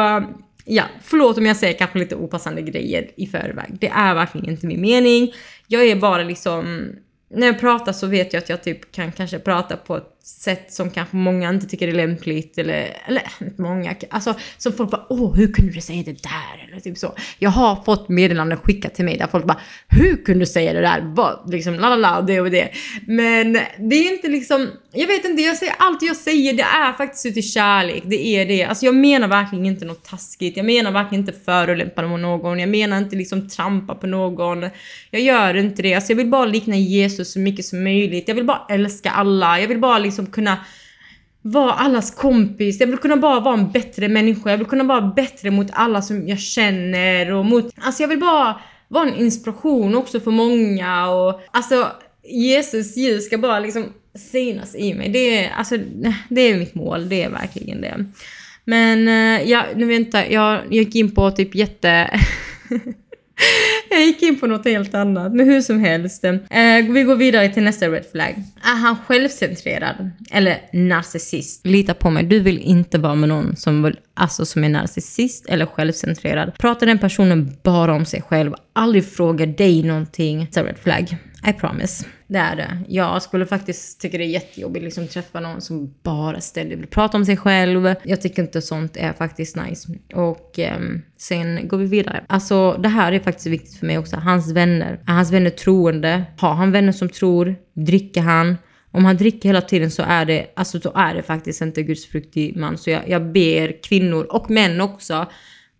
ja, 0.64 0.84
förlåt 1.02 1.38
om 1.38 1.46
jag 1.46 1.56
säger 1.56 1.78
kanske 1.78 1.98
lite 1.98 2.16
opassande 2.16 2.62
grejer 2.62 3.10
i 3.16 3.26
förväg. 3.26 3.76
Det 3.80 3.88
är 3.88 4.14
verkligen 4.14 4.50
inte 4.50 4.66
min 4.66 4.80
mening. 4.80 5.32
Jag 5.66 5.86
är 5.86 5.96
bara 5.96 6.22
liksom, 6.22 6.92
när 7.30 7.46
jag 7.46 7.60
pratar 7.60 7.92
så 7.92 8.06
vet 8.06 8.32
jag 8.32 8.42
att 8.42 8.48
jag 8.48 8.62
typ 8.62 8.92
kan 8.92 9.12
kanske 9.12 9.38
prata 9.38 9.76
på 9.76 9.96
ett 9.96 10.15
sätt 10.26 10.72
som 10.72 10.90
kanske 10.90 11.16
många 11.16 11.48
inte 11.48 11.66
tycker 11.66 11.88
är 11.88 11.92
lämpligt 11.92 12.58
eller, 12.58 12.96
eller 13.06 13.22
inte 13.40 13.62
många, 13.62 13.94
alltså 14.10 14.34
som 14.58 14.72
folk 14.72 14.90
bara 14.90 15.06
åh 15.08 15.36
hur 15.36 15.52
kunde 15.52 15.72
du 15.72 15.80
säga 15.80 16.02
det 16.02 16.22
där? 16.22 16.68
Eller 16.68 16.80
typ 16.80 16.98
så. 16.98 17.14
Jag 17.38 17.50
har 17.50 17.82
fått 17.84 18.08
meddelanden 18.08 18.58
skickat 18.58 18.94
till 18.94 19.04
mig 19.04 19.18
där 19.18 19.26
folk 19.26 19.44
bara 19.44 19.60
hur 19.88 20.24
kunde 20.24 20.40
du 20.40 20.46
säga 20.46 20.72
det 20.72 20.80
där? 20.80 21.00
Vad? 21.16 21.50
Liksom 21.50 21.74
la 21.74 21.88
la 21.88 21.96
la 21.96 22.20
det 22.20 22.40
och 22.40 22.50
det. 22.50 22.70
Men 23.06 23.52
det 23.78 23.96
är 23.96 24.12
inte 24.12 24.28
liksom, 24.28 24.68
jag 24.92 25.06
vet 25.06 25.24
inte, 25.24 25.42
jag 25.42 25.56
säger 25.56 25.74
allt 25.78 26.02
jag 26.02 26.16
säger 26.16 26.52
det 26.52 26.62
är 26.62 26.92
faktiskt 26.92 27.26
ut 27.26 27.36
i 27.36 27.42
kärlek, 27.42 28.02
det 28.06 28.26
är 28.26 28.46
det. 28.46 28.64
Alltså 28.64 28.84
jag 28.84 28.94
menar 28.94 29.28
verkligen 29.28 29.66
inte 29.66 29.84
något 29.84 30.04
taskigt, 30.04 30.56
jag 30.56 30.66
menar 30.66 30.90
verkligen 30.90 31.20
inte 31.20 31.40
förolämpa 31.44 32.02
någon, 32.02 32.58
jag 32.58 32.68
menar 32.68 32.98
inte 32.98 33.16
liksom 33.16 33.48
trampa 33.48 33.94
på 33.94 34.06
någon. 34.06 34.70
Jag 35.10 35.22
gör 35.22 35.54
inte 35.54 35.82
det, 35.82 35.94
alltså 35.94 36.12
jag 36.12 36.16
vill 36.16 36.30
bara 36.30 36.46
likna 36.46 36.76
Jesus 36.76 37.32
så 37.32 37.38
mycket 37.38 37.64
som 37.64 37.84
möjligt, 37.84 38.28
jag 38.28 38.34
vill 38.34 38.44
bara 38.44 38.66
älska 38.68 39.10
alla, 39.10 39.60
jag 39.60 39.68
vill 39.68 39.78
bara 39.78 39.98
liksom 39.98 40.15
liksom 40.16 40.32
kunna 40.32 40.58
vara 41.42 41.72
allas 41.72 42.10
kompis. 42.10 42.80
Jag 42.80 42.86
vill 42.86 42.98
kunna 42.98 43.16
bara 43.16 43.40
vara 43.40 43.54
en 43.54 43.70
bättre 43.70 44.08
människa. 44.08 44.50
Jag 44.50 44.58
vill 44.58 44.66
kunna 44.66 44.84
vara 44.84 45.00
bättre 45.00 45.50
mot 45.50 45.66
alla 45.72 46.02
som 46.02 46.28
jag 46.28 46.38
känner 46.38 47.32
och 47.32 47.44
mot... 47.44 47.74
Alltså 47.76 48.02
jag 48.02 48.08
vill 48.08 48.20
bara 48.20 48.60
vara 48.88 49.08
en 49.08 49.14
inspiration 49.14 49.94
också 49.94 50.20
för 50.20 50.30
många 50.30 51.10
och 51.10 51.40
alltså 51.50 51.88
Jesus 52.28 52.96
ljus 52.96 53.26
ska 53.26 53.38
bara 53.38 53.60
liksom 53.60 53.84
synas 54.14 54.74
i 54.74 54.94
mig. 54.94 55.08
Det 55.08 55.44
är, 55.44 55.50
alltså, 55.50 55.76
det 56.28 56.40
är 56.40 56.58
mitt 56.58 56.74
mål, 56.74 57.08
det 57.08 57.22
är 57.22 57.30
verkligen 57.30 57.80
det. 57.80 58.04
Men 58.64 59.08
eh, 59.08 59.50
ja, 59.50 59.64
nu 59.76 59.86
vänta, 59.86 60.30
jag, 60.30 60.60
jag 60.64 60.72
gick 60.72 60.94
in 60.94 61.14
på 61.14 61.30
typ 61.30 61.54
jätte... 61.54 62.20
Jag 63.90 64.00
gick 64.00 64.22
in 64.22 64.40
på 64.40 64.46
något 64.46 64.64
helt 64.64 64.94
annat, 64.94 65.34
men 65.34 65.46
hur 65.46 65.60
som 65.60 65.80
helst. 65.80 66.24
Eh, 66.24 66.34
vi 66.90 67.02
går 67.02 67.16
vidare 67.16 67.48
till 67.48 67.62
nästa 67.62 67.88
red 67.88 68.04
flag. 68.12 68.34
Är 68.62 68.76
han 68.76 68.96
självcentrerad? 69.06 70.10
Eller 70.30 70.60
narcissist? 70.72 71.66
Lita 71.66 71.94
på 71.94 72.10
mig, 72.10 72.24
du 72.24 72.40
vill 72.40 72.58
inte 72.58 72.98
vara 72.98 73.14
med 73.14 73.28
någon 73.28 73.56
som, 73.56 73.82
vill, 73.82 73.98
alltså, 74.14 74.46
som 74.46 74.64
är 74.64 74.68
narcissist 74.68 75.46
eller 75.46 75.66
självcentrerad. 75.66 76.58
Pratar 76.58 76.86
den 76.86 76.98
personen 76.98 77.56
bara 77.62 77.94
om 77.94 78.04
sig 78.04 78.22
själv, 78.22 78.54
aldrig 78.72 79.06
frågar 79.06 79.46
dig 79.46 79.82
någonting, 79.82 80.48
det 80.52 80.60
är 80.60 80.64
red 80.64 80.78
flag. 80.78 81.16
I 81.48 81.52
promise. 81.52 82.04
Det 82.26 82.38
är 82.38 82.56
det. 82.56 82.78
Jag 82.88 83.22
skulle 83.22 83.46
faktiskt 83.46 84.00
tycka 84.00 84.18
det 84.18 84.24
är 84.24 84.28
jättejobbigt 84.28 84.84
liksom 84.84 85.04
att 85.04 85.10
träffa 85.10 85.40
någon 85.40 85.60
som 85.60 85.94
bara 86.02 86.40
ständigt 86.40 86.78
vill 86.78 86.86
prata 86.86 87.16
om 87.16 87.24
sig 87.24 87.36
själv. 87.36 87.94
Jag 88.02 88.20
tycker 88.20 88.42
inte 88.42 88.62
sånt 88.62 88.96
är 88.96 89.12
faktiskt 89.12 89.56
nice. 89.56 89.88
Och 90.14 90.58
eh, 90.58 90.80
sen 91.16 91.68
går 91.68 91.78
vi 91.78 91.86
vidare. 91.86 92.24
Alltså 92.26 92.72
det 92.72 92.88
här 92.88 93.12
är 93.12 93.20
faktiskt 93.20 93.46
viktigt 93.46 93.78
för 93.78 93.86
mig 93.86 93.98
också. 93.98 94.16
Hans 94.16 94.52
vänner. 94.52 95.00
Är 95.06 95.12
hans 95.12 95.32
vänner 95.32 95.50
troende? 95.50 96.24
Har 96.38 96.54
han 96.54 96.72
vänner 96.72 96.92
som 96.92 97.08
tror? 97.08 97.56
Dricker 97.74 98.20
han? 98.20 98.56
Om 98.90 99.04
han 99.04 99.16
dricker 99.16 99.48
hela 99.48 99.60
tiden 99.60 99.90
så 99.90 100.02
är 100.02 100.24
det, 100.24 100.46
alltså, 100.56 100.80
så 100.80 100.92
är 100.94 101.14
det 101.14 101.22
faktiskt 101.22 101.60
inte 101.60 101.82
gudsfruktig 101.82 102.56
man. 102.56 102.78
Så 102.78 102.90
jag, 102.90 103.08
jag 103.08 103.32
ber 103.32 103.82
kvinnor 103.82 104.24
och 104.24 104.50
män 104.50 104.80
också 104.80 105.26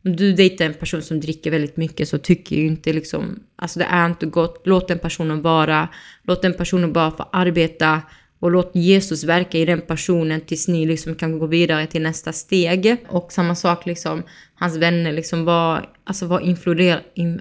om 0.06 0.16
du 0.16 0.32
dejtar 0.32 0.64
en 0.64 0.74
person 0.74 1.02
som 1.02 1.20
dricker 1.20 1.50
väldigt 1.50 1.76
mycket 1.76 2.08
så 2.08 2.18
tycker 2.18 2.56
ju 2.56 2.66
inte 2.66 2.92
liksom, 2.92 3.40
alltså 3.56 3.78
det 3.78 3.84
är 3.84 4.06
inte 4.06 4.26
gott. 4.26 4.62
Låt 4.64 4.88
den 4.88 4.98
personen 4.98 5.42
vara. 5.42 5.88
Låt 6.22 6.42
den 6.42 6.54
personen 6.54 6.92
bara 6.92 7.10
få 7.10 7.28
arbeta 7.32 8.02
och 8.40 8.50
låt 8.50 8.70
Jesus 8.74 9.24
verka 9.24 9.58
i 9.58 9.64
den 9.64 9.80
personen 9.80 10.40
tills 10.40 10.68
ni 10.68 10.86
liksom 10.86 11.14
kan 11.14 11.38
gå 11.38 11.46
vidare 11.46 11.86
till 11.86 12.02
nästa 12.02 12.32
steg. 12.32 12.96
Och 13.08 13.32
samma 13.32 13.54
sak 13.54 13.86
liksom, 13.86 14.22
hans 14.54 14.76
vänner 14.76 15.12
liksom 15.12 15.44
var, 15.44 15.88
alltså 16.04 16.26
var 16.26 16.40
influerade, 16.40 17.02
in, 17.14 17.40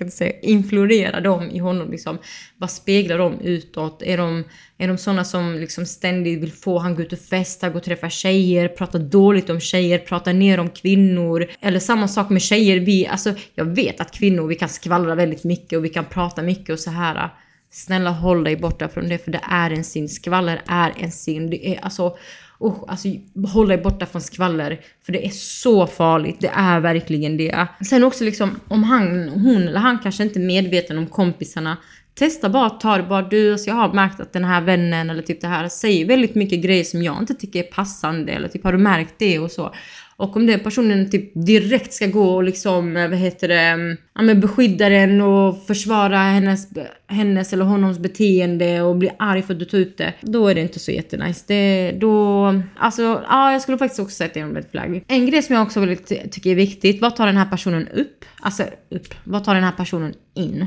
ska 0.00 0.04
inte 0.04 0.16
säga, 0.16 0.40
influerar 0.42 1.20
de 1.20 1.50
i 1.50 1.58
honom? 1.58 1.90
Liksom? 1.90 2.18
Vad 2.56 2.70
speglar 2.70 3.18
de 3.18 3.40
utåt? 3.40 4.02
Är 4.02 4.16
de, 4.16 4.44
är 4.78 4.88
de 4.88 4.98
sådana 4.98 5.24
som 5.24 5.54
liksom 5.54 5.86
ständigt 5.86 6.42
vill 6.42 6.52
få 6.52 6.78
han 6.78 6.94
gå 6.94 7.02
ut 7.02 7.12
och 7.12 7.18
festa, 7.18 7.68
gå 7.68 7.78
och 7.78 7.84
träffa 7.84 8.10
tjejer, 8.10 8.68
prata 8.68 8.98
dåligt 8.98 9.50
om 9.50 9.60
tjejer, 9.60 9.98
prata 9.98 10.32
ner 10.32 10.60
om 10.60 10.70
kvinnor? 10.70 11.46
Eller 11.60 11.78
samma 11.78 12.08
sak 12.08 12.30
med 12.30 12.42
tjejer. 12.42 12.80
Vi, 12.80 13.06
alltså, 13.06 13.34
jag 13.54 13.64
vet 13.64 14.00
att 14.00 14.12
kvinnor, 14.12 14.46
vi 14.46 14.54
kan 14.54 14.68
skvallra 14.68 15.14
väldigt 15.14 15.44
mycket 15.44 15.78
och 15.78 15.84
vi 15.84 15.88
kan 15.88 16.04
prata 16.04 16.42
mycket 16.42 16.70
och 16.70 16.80
så 16.80 16.90
här. 16.90 17.30
Snälla 17.70 18.10
håll 18.10 18.44
dig 18.44 18.56
borta 18.56 18.88
från 18.88 19.08
det 19.08 19.24
för 19.24 19.30
det 19.30 19.40
är 19.50 19.70
en 19.70 19.84
synd. 19.84 20.10
Skvaller 20.10 20.62
är 20.66 20.92
en 20.96 21.12
synd. 21.12 21.50
Det 21.50 21.68
är 21.68 21.84
alltså 21.84 22.16
oh, 22.60 22.84
alltså 22.88 23.08
håll 23.54 23.68
dig 23.68 23.78
borta 23.78 24.06
från 24.06 24.22
skvaller. 24.22 24.80
För 25.02 25.12
det 25.12 25.26
är 25.26 25.30
så 25.30 25.86
farligt, 25.86 26.36
det 26.40 26.50
är 26.54 26.80
verkligen 26.80 27.36
det. 27.36 27.66
Sen 27.88 28.04
också 28.04 28.24
liksom 28.24 28.60
om 28.68 28.82
han, 28.82 29.28
hon 29.28 29.68
eller 29.68 29.80
han 29.80 29.98
kanske 29.98 30.22
inte 30.22 30.38
är 30.38 30.46
medveten 30.46 30.98
om 30.98 31.06
kompisarna. 31.06 31.76
Testa 32.14 32.48
bara 32.48 32.66
att 32.66 32.80
ta 32.80 32.96
det 32.96 33.02
bara 33.02 33.22
du, 33.22 33.52
alltså 33.52 33.70
jag 33.70 33.74
har 33.74 33.92
märkt 33.92 34.20
att 34.20 34.32
den 34.32 34.44
här 34.44 34.60
vännen 34.60 35.10
eller 35.10 35.22
typ 35.22 35.40
det 35.40 35.46
här 35.46 35.68
säger 35.68 36.06
väldigt 36.06 36.34
mycket 36.34 36.62
grejer 36.62 36.84
som 36.84 37.02
jag 37.02 37.18
inte 37.18 37.34
tycker 37.34 37.58
är 37.58 37.70
passande 37.70 38.32
eller 38.32 38.48
typ 38.48 38.64
har 38.64 38.72
du 38.72 38.78
märkt 38.78 39.14
det 39.18 39.38
och 39.38 39.50
så. 39.50 39.74
Och 40.20 40.36
om 40.36 40.46
den 40.46 40.60
personen 40.60 41.10
typ 41.10 41.30
direkt 41.34 41.92
ska 41.92 42.06
gå 42.06 42.34
och 42.34 42.44
liksom, 42.44 42.96
eh, 42.96 43.08
vad 43.08 43.18
heter 43.18 43.48
det, 43.48 43.60
mm, 43.60 43.96
ja 44.14 44.22
men 44.22 44.40
beskydda 44.40 44.88
den 44.88 45.20
och 45.20 45.66
försvara 45.66 46.18
hennes, 46.18 46.68
hennes 47.06 47.52
eller 47.52 47.64
honoms 47.64 47.98
beteende 47.98 48.82
och 48.82 48.96
bli 48.96 49.10
arg 49.18 49.42
för 49.42 49.52
att 49.54 49.58
du 49.58 49.64
tar 49.64 49.78
ut 49.78 49.98
det. 49.98 50.12
Då 50.20 50.48
är 50.48 50.54
det 50.54 50.60
inte 50.60 50.78
så 50.78 50.90
jättenice. 50.90 51.44
Det, 51.46 51.92
då, 52.00 52.44
alltså, 52.76 53.02
ja 53.28 53.52
jag 53.52 53.62
skulle 53.62 53.78
faktiskt 53.78 54.00
också 54.00 54.16
säga 54.16 54.26
att 54.28 54.34
det 54.34 54.40
är 54.40 54.44
en 54.44 54.54
red 54.54 54.66
flag. 54.70 55.04
En 55.08 55.26
grej 55.26 55.42
som 55.42 55.54
jag 55.54 55.62
också 55.62 55.80
väldigt 55.80 56.32
tycker 56.32 56.50
är 56.50 56.54
viktigt, 56.54 57.00
vad 57.00 57.16
tar 57.16 57.26
den 57.26 57.36
här 57.36 57.50
personen 57.50 57.88
upp? 57.88 58.24
Alltså 58.40 58.62
upp, 58.90 59.14
vad 59.24 59.44
tar 59.44 59.54
den 59.54 59.64
här 59.64 59.72
personen 59.72 60.14
in? 60.34 60.66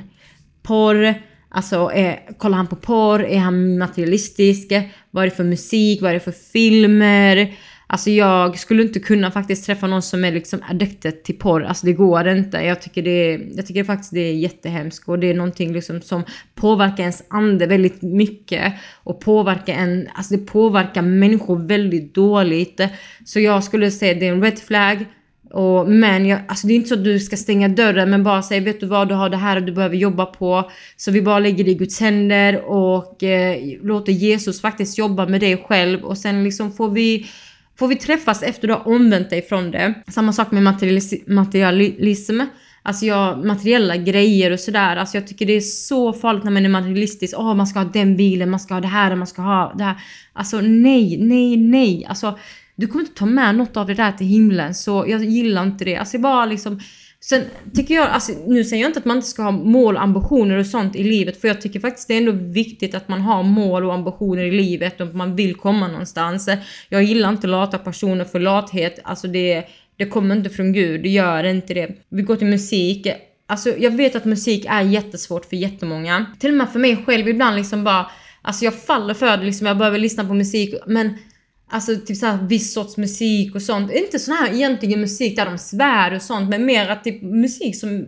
Porr, 0.64 1.14
Alltså, 1.56 1.92
är, 1.94 2.38
kollar 2.38 2.58
han 2.58 2.68
på 2.68 2.76
porr? 2.76 3.24
Är 3.24 3.40
han 3.40 3.78
materialistisk? 3.78 4.72
Vad 5.12 5.24
är 5.24 5.30
det 5.30 5.36
för 5.36 5.44
musik? 5.44 6.02
Vad 6.02 6.10
är 6.10 6.14
det 6.14 6.20
för 6.20 6.32
filmer? 6.32 7.54
Alltså 7.94 8.10
jag 8.10 8.60
skulle 8.60 8.84
inte 8.84 9.00
kunna 9.00 9.32
faktiskt 9.32 9.66
träffa 9.66 9.88
någon 9.88 10.02
som 10.02 10.24
är 10.24 10.32
liksom 10.32 10.60
addicted 10.70 11.24
till 11.24 11.40
porr. 11.40 11.64
Alltså 11.64 11.86
det 11.86 11.94
går 11.94 12.28
inte. 12.28 12.58
Jag 12.58 12.82
tycker 12.82 13.02
det, 13.02 13.40
jag 13.56 13.68
tycker 13.68 13.84
faktiskt 13.84 14.14
det 14.14 14.20
är 14.20 14.34
jättehemskt 14.34 15.10
och 15.10 15.20
det 15.20 15.30
är 15.30 15.34
någonting 15.34 15.74
liksom 15.74 16.02
som 16.02 16.24
påverkar 16.56 17.04
ens 17.04 17.24
ande 17.28 17.68
väldigt 17.68 18.02
mycket 18.02 18.74
och 19.04 19.20
påverkar 19.20 19.74
en, 19.74 20.08
alltså 20.14 20.36
det 20.36 20.46
påverkar 20.46 21.02
människor 21.02 21.68
väldigt 21.68 22.16
dåligt. 22.16 22.82
Så 23.26 23.40
jag 23.40 23.64
skulle 23.64 23.92
säga 23.92 24.14
det 24.14 24.28
är 24.28 24.34
en 24.34 24.44
red 24.44 24.60
flag. 24.60 25.06
Och, 25.52 25.90
men 25.90 26.26
jag, 26.26 26.40
alltså 26.48 26.68
det 26.68 26.74
är 26.74 26.76
inte 26.76 26.90
så 26.90 26.96
att 26.96 27.04
du 27.04 27.20
ska 27.20 27.38
stänga 27.38 27.68
dörren 27.68 28.10
men 28.10 28.24
bara 28.24 28.42
säga 28.42 28.62
vet 28.62 28.80
du 28.80 28.86
vad 28.86 29.10
du 29.10 29.16
har 29.16 29.30
det 29.30 29.38
här 29.38 29.58
och 29.58 29.64
du 29.64 29.72
behöver 29.72 29.96
jobba 29.96 30.26
på. 30.26 30.72
Så 30.98 31.12
vi 31.12 31.22
bara 31.22 31.40
lägger 31.40 31.64
det 31.64 31.72
i 31.72 31.76
Guds 31.76 32.00
händer 32.00 32.62
och 32.66 33.24
eh, 33.24 33.58
låter 33.82 34.12
Jesus 34.12 34.62
faktiskt 34.62 34.98
jobba 34.98 35.28
med 35.28 35.42
dig 35.42 35.58
själv 35.68 36.04
och 36.04 36.18
sen 36.18 36.44
liksom 36.44 36.72
får 36.72 36.90
vi 36.90 37.28
Får 37.80 37.88
vi 37.88 37.96
träffas 37.96 38.44
efter 38.44 38.68
du 38.68 38.74
har 38.74 38.88
omvänt 38.88 39.30
dig 39.30 39.42
från 39.42 39.72
det. 39.72 39.94
Samma 40.08 40.34
sak 40.34 40.52
med 40.52 40.64
materialis 40.64 41.14
materialism. 41.28 42.42
Alltså 42.86 43.06
jag, 43.06 43.46
materiella 43.46 43.98
grejer 43.98 44.52
och 44.52 44.60
sådär. 44.60 44.96
Alltså 44.96 45.18
jag 45.18 45.28
tycker 45.28 45.46
det 45.46 45.54
är 45.54 45.62
så 45.62 46.14
farligt 46.14 46.44
när 46.44 46.52
man 46.52 46.66
är 46.66 46.70
materialistisk. 46.70 47.36
Åh, 47.38 47.52
oh, 47.52 47.56
man 47.56 47.68
ska 47.68 47.80
ha 47.80 47.86
den 47.86 48.18
bilen, 48.18 48.50
man 48.50 48.60
ska 48.60 48.74
ha 48.74 48.82
det 48.82 48.88
här, 48.88 49.16
man 49.16 49.28
ska 49.28 49.42
ha 49.42 49.74
det 49.78 49.84
här. 49.84 49.96
Alltså 50.34 50.62
nej, 50.62 51.18
nej, 51.18 51.58
nej. 51.58 52.06
Alltså 52.06 52.40
du 52.76 52.88
kommer 52.88 53.04
inte 53.04 53.16
ta 53.16 53.26
med 53.26 53.56
något 53.56 53.78
av 53.78 53.88
det 53.88 53.94
där 53.94 54.12
till 54.12 54.28
himlen. 54.28 54.76
Så 54.76 55.06
jag 55.08 55.24
gillar 55.24 55.64
inte 55.64 55.86
det. 55.86 55.96
Alltså 55.96 56.16
jag 56.16 56.22
bara 56.22 56.46
liksom 56.46 56.80
Sen 57.26 57.44
tycker 57.76 57.94
jag, 57.94 58.10
alltså, 58.10 58.32
nu 58.48 58.64
säger 58.64 58.84
jag 58.84 58.90
inte 58.90 59.00
att 59.00 59.06
man 59.06 59.18
inte 59.18 59.30
ska 59.30 59.44
ha 59.44 59.52
mål, 59.52 59.98
ambitioner 59.98 60.58
och 60.58 60.66
sånt 60.66 60.96
i 60.96 61.04
livet, 61.04 61.42
för 61.42 61.48
jag 61.48 61.62
tycker 61.62 61.80
faktiskt 61.80 62.08
det 62.08 62.14
är 62.14 62.18
ändå 62.18 62.32
viktigt 62.32 62.96
att 62.96 63.08
man 63.08 63.22
har 63.22 63.44
mål 63.44 63.86
och 63.86 63.94
ambitioner 63.94 64.44
i 64.44 64.52
livet 64.52 65.02
och 65.02 65.08
att 65.08 65.16
man 65.16 65.36
vill 65.36 65.56
komma 65.56 65.88
någonstans. 65.88 66.50
Jag 66.90 67.04
gillar 67.04 67.30
inte 67.30 67.48
lata 67.48 67.78
personer 67.78 68.26
för 68.26 68.40
lathet, 68.40 69.00
alltså 69.04 69.28
det, 69.28 69.64
det 69.98 70.06
kommer 70.06 70.36
inte 70.36 70.50
från 70.50 70.74
Gud, 70.74 71.04
det 71.04 71.10
gör 71.10 71.44
inte 71.44 71.74
det. 71.74 71.96
Vi 72.10 72.22
går 72.22 72.36
till 72.36 72.48
musik. 72.48 73.08
Alltså 73.48 73.70
jag 73.78 73.92
vet 73.92 74.16
att 74.16 74.26
musik 74.26 74.66
är 74.70 74.82
jättesvårt 74.82 75.46
för 75.46 75.56
jättemånga. 75.56 76.26
Till 76.40 76.50
och 76.50 76.58
med 76.58 76.70
för 76.70 76.80
mig 76.80 77.04
själv 77.06 77.28
ibland 77.28 77.56
liksom 77.56 77.84
bara, 77.84 78.12
alltså 78.42 78.66
jag 78.66 78.74
faller 78.74 79.14
för 79.14 79.38
det 79.38 79.44
liksom, 79.44 79.68
jag 79.68 79.78
behöver 79.78 80.00
lyssna 80.00 80.26
på 80.26 80.34
musik, 80.34 80.76
men 80.88 81.18
Alltså 81.70 81.96
typ 81.96 82.18
såhär 82.18 82.48
viss 82.48 82.74
sorts 82.74 82.98
musik 82.98 83.56
och 83.56 83.62
sånt. 83.62 83.92
Inte 83.92 84.20
sån 84.20 84.36
här 84.36 84.54
egentligen 84.54 85.02
musik 85.02 85.36
där 85.36 85.46
de 85.46 85.58
svär 85.58 86.16
och 86.16 86.22
sånt 86.22 86.50
men 86.50 86.66
mer 86.66 86.90
att 86.90 87.04
typ 87.04 87.22
musik 87.22 87.80
som 87.80 88.08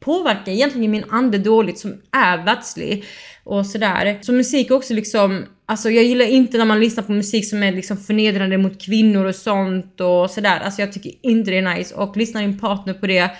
påverkar 0.00 0.52
egentligen 0.52 0.90
min 0.90 1.04
ande 1.10 1.38
dåligt 1.38 1.78
som 1.78 2.02
är 2.10 2.44
världslig 2.44 3.04
och 3.44 3.66
sådär. 3.66 4.18
Så 4.22 4.32
musik 4.32 4.70
är 4.70 4.74
också 4.74 4.94
liksom, 4.94 5.44
alltså 5.66 5.90
jag 5.90 6.04
gillar 6.04 6.24
inte 6.24 6.58
när 6.58 6.64
man 6.64 6.80
lyssnar 6.80 7.04
på 7.04 7.12
musik 7.12 7.48
som 7.48 7.62
är 7.62 7.72
liksom 7.72 7.96
förnedrande 7.96 8.58
mot 8.58 8.82
kvinnor 8.82 9.24
och 9.24 9.34
sånt 9.34 10.00
och 10.00 10.30
sådär. 10.30 10.60
Alltså 10.60 10.80
jag 10.80 10.92
tycker 10.92 11.12
inte 11.22 11.50
det 11.50 11.58
är 11.58 11.74
nice 11.74 11.94
och 11.94 12.16
lyssnar 12.16 12.40
din 12.40 12.58
partner 12.58 12.94
på 12.94 13.06
det 13.06 13.30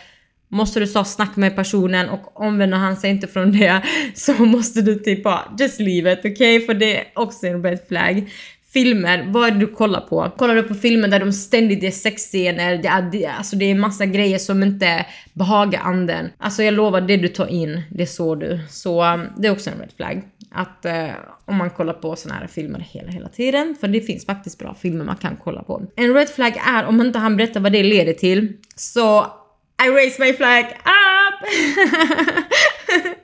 måste 0.49 0.81
du 0.81 0.87
ta 0.87 1.04
snacka 1.04 1.40
med 1.40 1.57
personen 1.57 2.09
och 2.09 2.40
omvänder 2.40 2.78
han 2.78 2.97
sig 2.97 3.11
inte 3.11 3.26
från 3.26 3.52
det 3.52 3.83
så 4.14 4.33
måste 4.33 4.83
du 4.83 4.95
typ 4.95 5.23
bara 5.23 5.54
just 5.59 5.81
leave 5.81 6.12
it, 6.12 6.19
okej? 6.19 6.33
Okay? 6.33 6.66
För 6.66 6.75
det 6.75 6.97
är 6.97 7.04
också 7.14 7.47
en 7.47 7.64
red 7.64 7.78
flag 7.88 8.31
filmer, 8.73 9.26
vad 9.29 9.47
är 9.47 9.50
det 9.50 9.59
du 9.59 9.67
kollar 9.67 10.00
på? 10.00 10.31
Kollar 10.37 10.55
du 10.55 10.62
på 10.62 10.75
filmer 10.75 11.09
där 11.09 11.21
de 11.21 11.33
ständigt 11.33 11.83
är 11.83 11.91
sexscener, 11.91 12.76
det 12.76 12.88
är, 12.88 13.02
det, 13.02 13.26
alltså 13.26 13.57
det 13.57 13.71
är 13.71 13.75
massa 13.75 14.07
grejer 14.07 14.38
som 14.38 14.62
inte 14.62 15.07
behagar 15.33 15.81
anden. 15.81 16.31
Alltså 16.38 16.62
jag 16.62 16.75
lovar, 16.75 17.00
det 17.00 17.17
du 17.17 17.29
tar 17.29 17.47
in, 17.47 17.83
det 17.91 18.07
såg 18.07 18.41
du. 18.41 18.61
Så 18.69 19.05
um, 19.05 19.26
det 19.37 19.49
är 19.49 19.52
också 19.52 19.71
en 19.71 19.79
red 19.79 19.93
flag. 19.97 20.23
Att 20.50 20.85
eh, 20.85 21.09
om 21.45 21.57
man 21.57 21.71
kollar 21.71 21.95
på 21.95 22.17
såna 22.17 22.35
här 22.35 22.47
filmer 22.47 22.87
hela, 22.91 23.11
hela 23.11 23.29
tiden, 23.29 23.76
för 23.81 23.88
det 23.88 24.00
finns 24.00 24.26
faktiskt 24.26 24.59
bra 24.59 24.75
filmer 24.75 25.05
man 25.05 25.17
kan 25.17 25.37
kolla 25.45 25.62
på. 25.62 25.83
En 25.97 26.14
red 26.14 26.29
flag 26.29 26.62
är 26.67 26.85
om 26.85 27.00
inte 27.00 27.19
han 27.19 27.37
berättar 27.37 27.61
vad 27.61 27.73
det 27.73 27.83
leder 27.83 28.12
till, 28.12 28.52
så 28.76 29.26
I 29.87 29.88
raise 29.88 30.23
my 30.23 30.33
flag 30.33 30.64
up! 30.64 31.49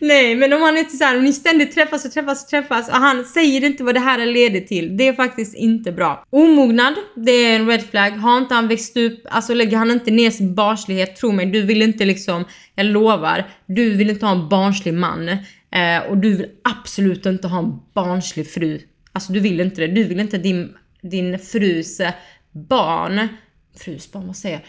Nej, 0.00 0.34
men 0.34 0.52
om 0.52 0.62
han 0.62 0.76
är 0.76 0.84
så 0.84 1.04
här, 1.04 1.16
om 1.16 1.24
ni 1.24 1.32
ständigt 1.32 1.74
träffas 1.74 2.04
och 2.04 2.12
träffas 2.12 2.42
och 2.44 2.48
träffas 2.48 2.88
och 2.88 2.94
han 2.94 3.24
säger 3.24 3.64
inte 3.64 3.84
vad 3.84 3.94
det 3.94 4.00
här 4.00 4.26
leder 4.26 4.60
till. 4.60 4.96
Det 4.96 5.08
är 5.08 5.12
faktiskt 5.12 5.54
inte 5.54 5.92
bra. 5.92 6.24
Omognad, 6.30 6.94
det 7.16 7.30
är 7.30 7.56
en 7.56 7.66
red 7.66 7.82
flag. 7.82 8.10
Har 8.10 8.38
inte 8.38 8.54
han 8.54 8.68
växt 8.68 8.96
upp, 8.96 9.20
alltså 9.30 9.54
lägger 9.54 9.76
han 9.76 9.90
inte 9.90 10.10
ner 10.10 10.30
sin 10.30 10.54
barnslighet, 10.54 11.16
tro 11.16 11.32
mig, 11.32 11.46
du 11.46 11.62
vill 11.62 11.82
inte 11.82 12.04
liksom, 12.04 12.44
jag 12.74 12.86
lovar, 12.86 13.44
du 13.66 13.90
vill 13.96 14.10
inte 14.10 14.26
ha 14.26 14.32
en 14.32 14.48
barnslig 14.48 14.94
man. 14.94 15.28
Eh, 15.72 15.98
och 16.08 16.18
du 16.18 16.36
vill 16.36 16.46
absolut 16.64 17.26
inte 17.26 17.48
ha 17.48 17.58
en 17.58 17.72
barnslig 17.94 18.50
fru. 18.50 18.80
Alltså 19.12 19.32
du 19.32 19.40
vill 19.40 19.60
inte 19.60 19.80
det. 19.80 19.86
Du 19.86 20.04
vill 20.04 20.20
inte 20.20 20.38
din, 20.38 20.74
din 21.02 21.38
frus 21.38 22.00
eh, 22.00 22.12
barn, 22.52 23.28
frus 23.78 24.12
barn, 24.12 24.26
vad 24.26 24.36
säger 24.36 24.54
jag? 24.54 24.64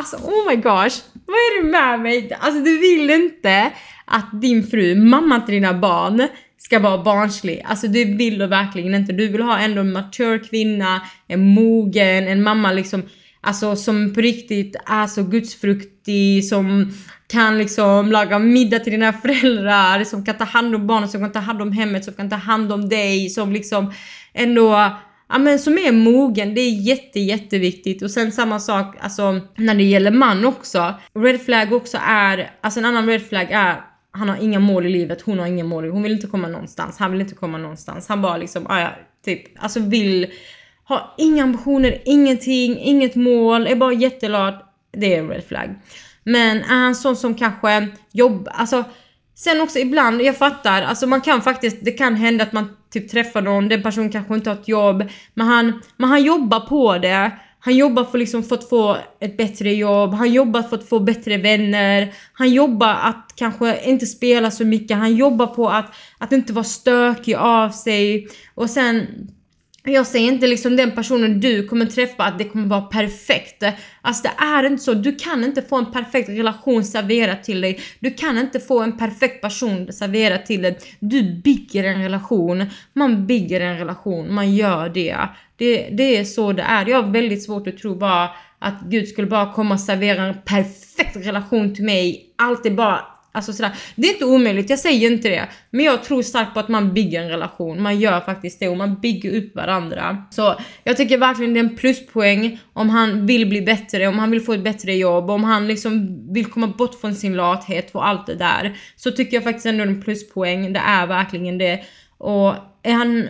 Alltså 0.00 0.16
oh 0.16 0.48
my 0.48 0.56
gosh, 0.56 0.96
vad 1.26 1.36
är 1.36 1.62
det 1.62 1.70
med 1.70 2.00
mig? 2.00 2.32
Alltså 2.40 2.60
du 2.60 2.78
vill 2.78 3.10
inte 3.10 3.72
att 4.04 4.40
din 4.40 4.66
fru, 4.66 4.94
mamma 4.94 5.40
till 5.40 5.54
dina 5.54 5.74
barn, 5.74 6.28
ska 6.58 6.78
vara 6.78 7.02
barnslig. 7.02 7.62
Alltså 7.64 7.88
det 7.88 8.04
vill 8.04 8.38
du 8.38 8.46
verkligen 8.46 8.94
inte. 8.94 9.12
Du 9.12 9.28
vill 9.28 9.42
ha 9.42 9.58
ändå 9.58 9.80
en 9.80 9.92
mature 9.92 10.38
kvinna, 10.38 11.00
en 11.28 11.54
mogen, 11.54 12.28
en 12.28 12.42
mamma 12.42 12.72
liksom, 12.72 13.02
alltså 13.40 13.76
som 13.76 14.14
på 14.14 14.20
riktigt 14.20 14.76
är 14.86 15.06
så 15.06 15.22
gudsfruktig, 15.22 16.48
som 16.48 16.92
kan 17.28 17.58
liksom 17.58 18.12
laga 18.12 18.38
middag 18.38 18.78
till 18.78 18.92
dina 18.92 19.12
föräldrar, 19.12 20.04
som 20.04 20.24
kan 20.24 20.36
ta 20.36 20.44
hand 20.44 20.74
om 20.74 20.86
barnen, 20.86 21.08
som 21.08 21.20
kan 21.20 21.32
ta 21.32 21.38
hand 21.38 21.62
om 21.62 21.72
hemmet, 21.72 22.04
som 22.04 22.14
kan 22.14 22.30
ta 22.30 22.36
hand 22.36 22.72
om 22.72 22.88
dig, 22.88 23.30
som 23.30 23.52
liksom 23.52 23.92
ändå 24.34 24.96
ja 25.30 25.38
men 25.38 25.58
som 25.58 25.78
är 25.78 25.92
mogen, 25.92 26.54
det 26.54 26.60
är 26.60 26.70
jätte 26.70 27.20
jätteviktigt. 27.20 28.02
Och 28.02 28.10
sen 28.10 28.32
samma 28.32 28.60
sak 28.60 28.96
alltså 29.00 29.40
när 29.56 29.74
det 29.74 29.84
gäller 29.84 30.10
man 30.10 30.44
också. 30.44 30.94
Red 31.14 31.40
flag 31.40 31.72
också 31.72 31.98
är, 32.06 32.50
alltså 32.60 32.80
en 32.80 32.86
annan 32.86 33.06
red 33.06 33.22
flag 33.22 33.50
är 33.50 33.80
han 34.12 34.28
har 34.28 34.36
inga 34.36 34.58
mål 34.58 34.86
i 34.86 34.90
livet, 34.90 35.22
hon 35.22 35.38
har 35.38 35.46
inga 35.46 35.64
mål, 35.64 35.90
hon 35.90 36.02
vill 36.02 36.12
inte 36.12 36.26
komma 36.26 36.48
någonstans, 36.48 36.98
han 36.98 37.12
vill 37.12 37.20
inte 37.20 37.34
komma 37.34 37.58
någonstans. 37.58 38.08
Han 38.08 38.22
bara 38.22 38.36
liksom, 38.36 38.66
ah, 38.68 38.80
ja, 38.80 38.90
typ, 39.24 39.42
alltså 39.56 39.80
vill 39.80 40.26
ha 40.84 41.14
inga 41.18 41.42
ambitioner, 41.42 42.02
ingenting, 42.04 42.78
inget 42.78 43.14
mål, 43.14 43.66
är 43.66 43.76
bara 43.76 43.92
jättelat. 43.92 44.66
Det 44.92 45.14
är 45.14 45.18
en 45.18 45.28
red 45.28 45.44
flag. 45.44 45.74
Men 46.24 46.56
är 46.56 46.80
han 46.80 46.94
sån 46.94 47.16
som 47.16 47.34
kanske 47.34 47.88
jobbar, 48.12 48.52
alltså 48.52 48.84
Sen 49.40 49.60
också 49.60 49.78
ibland, 49.78 50.22
jag 50.22 50.36
fattar, 50.36 50.82
alltså 50.82 51.06
man 51.06 51.20
kan 51.20 51.42
faktiskt, 51.42 51.76
det 51.80 51.90
kan 51.90 52.14
hända 52.14 52.44
att 52.44 52.52
man 52.52 52.76
typ 52.92 53.10
träffar 53.10 53.42
någon, 53.42 53.68
den 53.68 53.82
personen 53.82 54.10
kanske 54.10 54.34
inte 54.34 54.50
har 54.50 54.56
ett 54.56 54.68
jobb, 54.68 55.04
men 55.34 55.46
han, 55.46 55.82
men 55.96 56.10
han 56.10 56.22
jobbar 56.22 56.60
på 56.60 56.98
det. 56.98 57.30
Han 57.62 57.76
jobbar 57.76 58.04
för, 58.04 58.18
liksom, 58.18 58.42
för 58.42 58.54
att 58.56 58.68
få 58.68 58.96
ett 59.20 59.36
bättre 59.36 59.72
jobb, 59.72 60.14
han 60.14 60.32
jobbar 60.32 60.62
för 60.62 60.76
att 60.76 60.88
få 60.88 61.00
bättre 61.00 61.36
vänner, 61.36 62.14
han 62.32 62.50
jobbar 62.50 62.94
att 62.94 63.32
kanske 63.34 63.84
inte 63.84 64.06
spela 64.06 64.50
så 64.50 64.64
mycket, 64.64 64.96
han 64.96 65.16
jobbar 65.16 65.46
på 65.46 65.68
att, 65.68 65.94
att 66.18 66.32
inte 66.32 66.52
vara 66.52 66.64
stökig 66.64 67.34
av 67.34 67.70
sig. 67.70 68.28
Och 68.54 68.70
sen 68.70 69.06
jag 69.82 70.06
säger 70.06 70.32
inte 70.32 70.46
liksom 70.46 70.76
den 70.76 70.90
personen 70.90 71.40
du 71.40 71.66
kommer 71.66 71.86
träffa 71.86 72.24
att 72.24 72.38
det 72.38 72.44
kommer 72.44 72.66
vara 72.66 72.80
perfekt. 72.80 73.64
Alltså 74.02 74.22
det 74.22 74.44
är 74.44 74.66
inte 74.66 74.82
så. 74.82 74.94
Du 74.94 75.14
kan 75.14 75.44
inte 75.44 75.62
få 75.62 75.78
en 75.78 75.92
perfekt 75.92 76.28
relation 76.28 76.84
serverad 76.84 77.42
till 77.42 77.60
dig. 77.60 77.80
Du 78.00 78.10
kan 78.10 78.38
inte 78.38 78.60
få 78.60 78.80
en 78.80 78.98
perfekt 78.98 79.42
person 79.42 79.92
serverad 79.92 80.46
till 80.46 80.62
dig. 80.62 80.78
Du 81.00 81.22
bygger 81.22 81.84
en 81.84 82.02
relation. 82.02 82.66
Man 82.92 83.26
bygger 83.26 83.60
en 83.60 83.78
relation. 83.78 84.34
Man 84.34 84.54
gör 84.54 84.88
det. 84.88 85.16
Det, 85.56 85.88
det 85.92 86.16
är 86.16 86.24
så 86.24 86.52
det 86.52 86.62
är. 86.62 86.86
Jag 86.86 87.02
har 87.02 87.10
väldigt 87.10 87.42
svårt 87.42 87.66
att 87.66 87.78
tro 87.78 87.94
bara 87.94 88.30
att 88.58 88.80
Gud 88.80 89.08
skulle 89.08 89.26
bara 89.26 89.52
komma 89.52 89.74
och 89.74 89.80
servera 89.80 90.22
en 90.22 90.34
perfekt 90.44 91.16
relation 91.16 91.74
till 91.74 91.84
mig. 91.84 92.32
Allt 92.36 92.66
är 92.66 92.70
bara 92.70 93.04
Alltså 93.32 93.52
sådär. 93.52 93.72
Det 93.94 94.08
är 94.08 94.12
inte 94.12 94.24
omöjligt, 94.24 94.70
jag 94.70 94.78
säger 94.78 95.10
inte 95.10 95.28
det. 95.28 95.48
Men 95.70 95.84
jag 95.84 96.04
tror 96.04 96.22
starkt 96.22 96.54
på 96.54 96.60
att 96.60 96.68
man 96.68 96.94
bygger 96.94 97.22
en 97.22 97.28
relation. 97.28 97.82
Man 97.82 98.00
gör 98.00 98.20
faktiskt 98.20 98.60
det 98.60 98.68
och 98.68 98.76
man 98.76 99.00
bygger 99.00 99.36
upp 99.36 99.56
varandra. 99.56 100.24
Så 100.30 100.54
jag 100.84 100.96
tycker 100.96 101.18
verkligen 101.18 101.54
det 101.54 101.60
är 101.60 101.64
en 101.64 101.76
pluspoäng 101.76 102.60
om 102.72 102.88
han 102.88 103.26
vill 103.26 103.46
bli 103.46 103.62
bättre, 103.62 104.06
om 104.06 104.18
han 104.18 104.30
vill 104.30 104.40
få 104.40 104.52
ett 104.52 104.64
bättre 104.64 104.94
jobb, 104.94 105.30
om 105.30 105.44
han 105.44 105.68
liksom 105.68 106.20
vill 106.32 106.46
komma 106.46 106.66
bort 106.66 107.00
från 107.00 107.14
sin 107.14 107.36
lathet 107.36 107.90
och 107.94 108.08
allt 108.08 108.26
det 108.26 108.34
där. 108.34 108.76
Så 108.96 109.10
tycker 109.10 109.36
jag 109.36 109.44
faktiskt 109.44 109.66
ändå 109.66 109.82
en 109.82 110.02
pluspoäng. 110.02 110.72
Det 110.72 110.80
är 110.80 111.06
verkligen 111.06 111.58
det. 111.58 111.80
Och 112.18 112.54
är 112.82 112.92
han... 112.92 113.28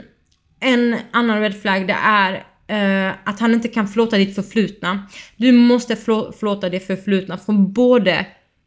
En 0.63 0.97
annan 1.11 1.41
red 1.41 1.63
flag 1.63 1.87
det 1.87 1.97
är 2.05 2.33
uh, 2.73 3.15
att 3.25 3.41
han 3.41 3.55
inte 3.55 3.69
kan 3.69 3.89
förlåta 3.89 4.17
ditt 4.17 4.35
förflutna. 4.35 5.07
Du 5.37 5.53
måste 5.53 5.97
förlåta 5.97 6.69
det 6.69 6.81
förflutna 6.81 7.39
från 7.39 7.73
både 7.73 8.27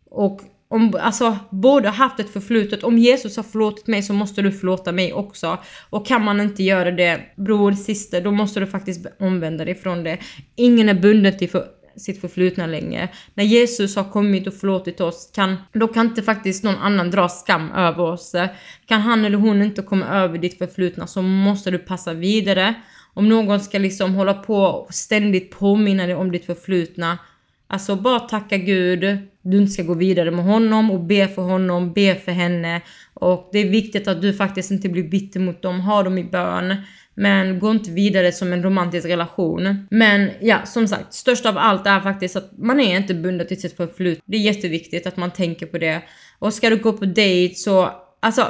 och 0.10 0.41
om, 0.73 0.93
alltså, 0.99 1.38
både 1.49 1.89
haft 1.89 2.19
ett 2.19 2.33
förflutet. 2.33 2.83
Om 2.83 2.97
Jesus 2.97 3.38
har 3.38 3.43
förlåtit 3.43 3.88
mig 3.88 4.03
så 4.03 4.13
måste 4.13 4.41
du 4.41 4.51
förlåta 4.51 4.91
mig 4.91 5.13
också. 5.13 5.57
Och 5.89 6.07
kan 6.07 6.23
man 6.23 6.41
inte 6.41 6.63
göra 6.63 6.91
det, 6.91 7.21
bror, 7.36 7.71
syster, 7.71 8.21
då 8.21 8.31
måste 8.31 8.59
du 8.59 8.67
faktiskt 8.67 9.05
omvända 9.19 9.65
dig 9.65 9.75
från 9.75 10.03
det. 10.03 10.17
Ingen 10.55 10.89
är 10.89 10.93
bunden 10.93 11.38
till 11.38 11.49
för, 11.49 11.65
sitt 11.95 12.21
förflutna 12.21 12.65
längre. 12.65 13.09
När 13.33 13.43
Jesus 13.43 13.95
har 13.95 14.03
kommit 14.03 14.47
och 14.47 14.53
förlåtit 14.53 15.01
oss, 15.01 15.31
kan, 15.36 15.55
då 15.73 15.88
kan 15.88 16.05
inte 16.07 16.23
faktiskt 16.23 16.63
någon 16.63 16.77
annan 16.77 17.12
dra 17.12 17.29
skam 17.29 17.71
över 17.71 18.03
oss. 18.03 18.36
Kan 18.86 19.01
han 19.01 19.25
eller 19.25 19.38
hon 19.38 19.62
inte 19.62 19.81
komma 19.81 20.05
över 20.05 20.38
ditt 20.38 20.57
förflutna 20.57 21.07
så 21.07 21.21
måste 21.21 21.71
du 21.71 21.77
passa 21.77 22.13
vidare. 22.13 22.73
Om 23.13 23.29
någon 23.29 23.59
ska 23.59 23.79
liksom 23.79 24.13
hålla 24.13 24.33
på 24.33 24.55
och 24.55 24.93
ständigt 24.93 25.51
påminna 25.51 26.05
dig 26.05 26.15
om 26.15 26.31
ditt 26.31 26.45
förflutna, 26.45 27.17
Alltså 27.73 27.95
bara 27.95 28.19
tacka 28.19 28.57
Gud, 28.57 29.17
du 29.41 29.57
inte 29.57 29.71
ska 29.71 29.83
gå 29.83 29.93
vidare 29.93 30.31
med 30.31 30.45
honom 30.45 30.91
och 30.91 30.99
be 30.99 31.27
för 31.27 31.41
honom, 31.41 31.93
be 31.93 32.15
för 32.15 32.31
henne. 32.31 32.81
Och 33.13 33.49
det 33.51 33.59
är 33.59 33.69
viktigt 33.69 34.07
att 34.07 34.21
du 34.21 34.33
faktiskt 34.33 34.71
inte 34.71 34.89
blir 34.89 35.03
bitter 35.03 35.39
mot 35.39 35.62
dem, 35.62 35.79
ha 35.79 36.03
dem 36.03 36.17
i 36.17 36.23
bön. 36.23 36.75
Men 37.15 37.59
gå 37.59 37.71
inte 37.71 37.91
vidare 37.91 38.31
som 38.31 38.53
en 38.53 38.63
romantisk 38.63 39.07
relation. 39.07 39.88
Men 39.91 40.29
ja, 40.41 40.65
som 40.65 40.88
sagt, 40.88 41.13
störst 41.13 41.45
av 41.45 41.57
allt 41.57 41.88
är 41.88 41.99
faktiskt 41.99 42.36
att 42.36 42.57
man 42.57 42.79
är 42.79 42.97
inte 42.97 43.13
bunden 43.13 43.47
till 43.47 43.62
sitt 43.62 43.77
förflutna. 43.77 44.23
Det 44.25 44.38
är 44.38 44.41
jätteviktigt 44.41 45.07
att 45.07 45.17
man 45.17 45.31
tänker 45.31 45.65
på 45.65 45.77
det. 45.77 46.01
Och 46.39 46.53
ska 46.53 46.69
du 46.69 46.77
gå 46.77 46.93
på 46.93 47.05
dejt 47.05 47.55
så, 47.55 47.91
alltså 48.19 48.47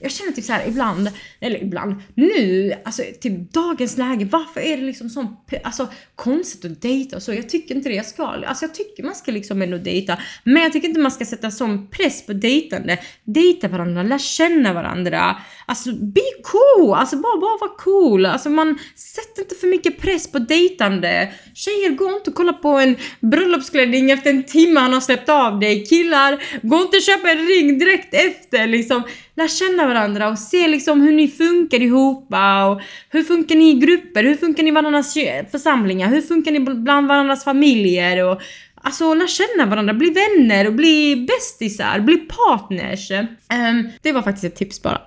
jag 0.00 0.12
känner 0.12 0.32
typ 0.32 0.44
så 0.44 0.52
här 0.52 0.68
ibland, 0.68 1.10
eller 1.40 1.62
ibland, 1.62 2.02
nu, 2.14 2.72
alltså 2.84 3.02
typ 3.20 3.52
dagens 3.52 3.96
läge, 3.96 4.24
varför 4.24 4.60
är 4.60 4.76
det 4.76 4.82
liksom 4.82 5.08
sån, 5.10 5.36
alltså 5.62 5.88
konstigt 6.14 6.72
att 6.72 6.82
dejta 6.82 7.16
och 7.16 7.22
så? 7.22 7.34
Jag 7.34 7.48
tycker 7.48 7.74
inte 7.74 7.88
det, 7.88 7.94
jag 7.94 8.06
ska, 8.06 8.24
alltså 8.26 8.64
jag 8.64 8.74
tycker 8.74 9.02
man 9.02 9.14
ska 9.14 9.32
liksom 9.32 9.62
ändå 9.62 9.78
dejta, 9.78 10.18
men 10.44 10.62
jag 10.62 10.72
tycker 10.72 10.88
inte 10.88 11.00
man 11.00 11.10
ska 11.10 11.24
sätta 11.24 11.50
sån 11.50 11.88
press 11.88 12.26
på 12.26 12.32
dejtande. 12.32 12.98
Dejta 13.24 13.68
varandra, 13.68 14.02
lär 14.02 14.18
känna 14.18 14.72
varandra, 14.72 15.36
alltså 15.66 15.92
be 15.92 16.20
cool, 16.42 16.94
alltså 16.94 17.16
bara, 17.16 17.36
bara 17.40 17.58
vara 17.60 17.76
cool, 17.78 18.26
alltså 18.26 18.50
man 18.50 18.78
sätter 18.96 19.42
inte 19.42 19.54
för 19.54 19.66
mycket 19.66 19.98
press 19.98 20.32
på 20.32 20.38
dejtande. 20.38 21.32
Tjejer, 21.54 21.90
gå 21.90 22.16
inte 22.16 22.30
och 22.30 22.36
kolla 22.36 22.52
på 22.52 22.68
en 22.68 22.96
bröllopsklänning 23.20 24.10
efter 24.10 24.30
en 24.30 24.44
timme 24.44 24.80
han 24.80 24.92
har 24.92 25.00
släppt 25.00 25.28
av 25.28 25.60
dig. 25.60 25.86
Killar, 25.86 26.42
gå 26.62 26.76
inte 26.76 26.96
och 26.96 27.02
köpa 27.02 27.30
en 27.30 27.46
ring 27.46 27.78
direkt 27.78 28.14
efter 28.14 28.66
liksom 28.66 29.02
lär 29.36 29.48
känna 29.48 29.86
varandra 29.86 30.28
och 30.28 30.38
se 30.38 30.68
liksom 30.68 31.00
hur 31.00 31.12
ni 31.12 31.28
funkar 31.28 31.82
ihop 31.82 32.28
och 32.70 32.80
hur 33.08 33.22
funkar 33.22 33.54
ni 33.54 33.70
i 33.70 33.74
grupper, 33.74 34.24
hur 34.24 34.34
funkar 34.34 34.62
ni 34.62 34.68
i 34.68 34.72
varandras 34.72 35.14
församlingar, 35.52 36.08
hur 36.08 36.22
funkar 36.22 36.52
ni 36.52 36.60
bland 36.60 37.08
varandras 37.08 37.44
familjer? 37.44 38.24
Och 38.24 38.42
alltså 38.74 39.14
lär 39.14 39.26
känna 39.26 39.70
varandra, 39.70 39.94
bli 39.94 40.10
vänner 40.10 40.66
och 40.66 40.72
bli 40.72 41.26
bästisar, 41.28 42.00
bli 42.00 42.16
partners. 42.16 43.10
Um, 43.10 43.90
det 44.02 44.12
var 44.12 44.22
faktiskt 44.22 44.44
ett 44.44 44.56
tips 44.56 44.82
bara. 44.82 45.00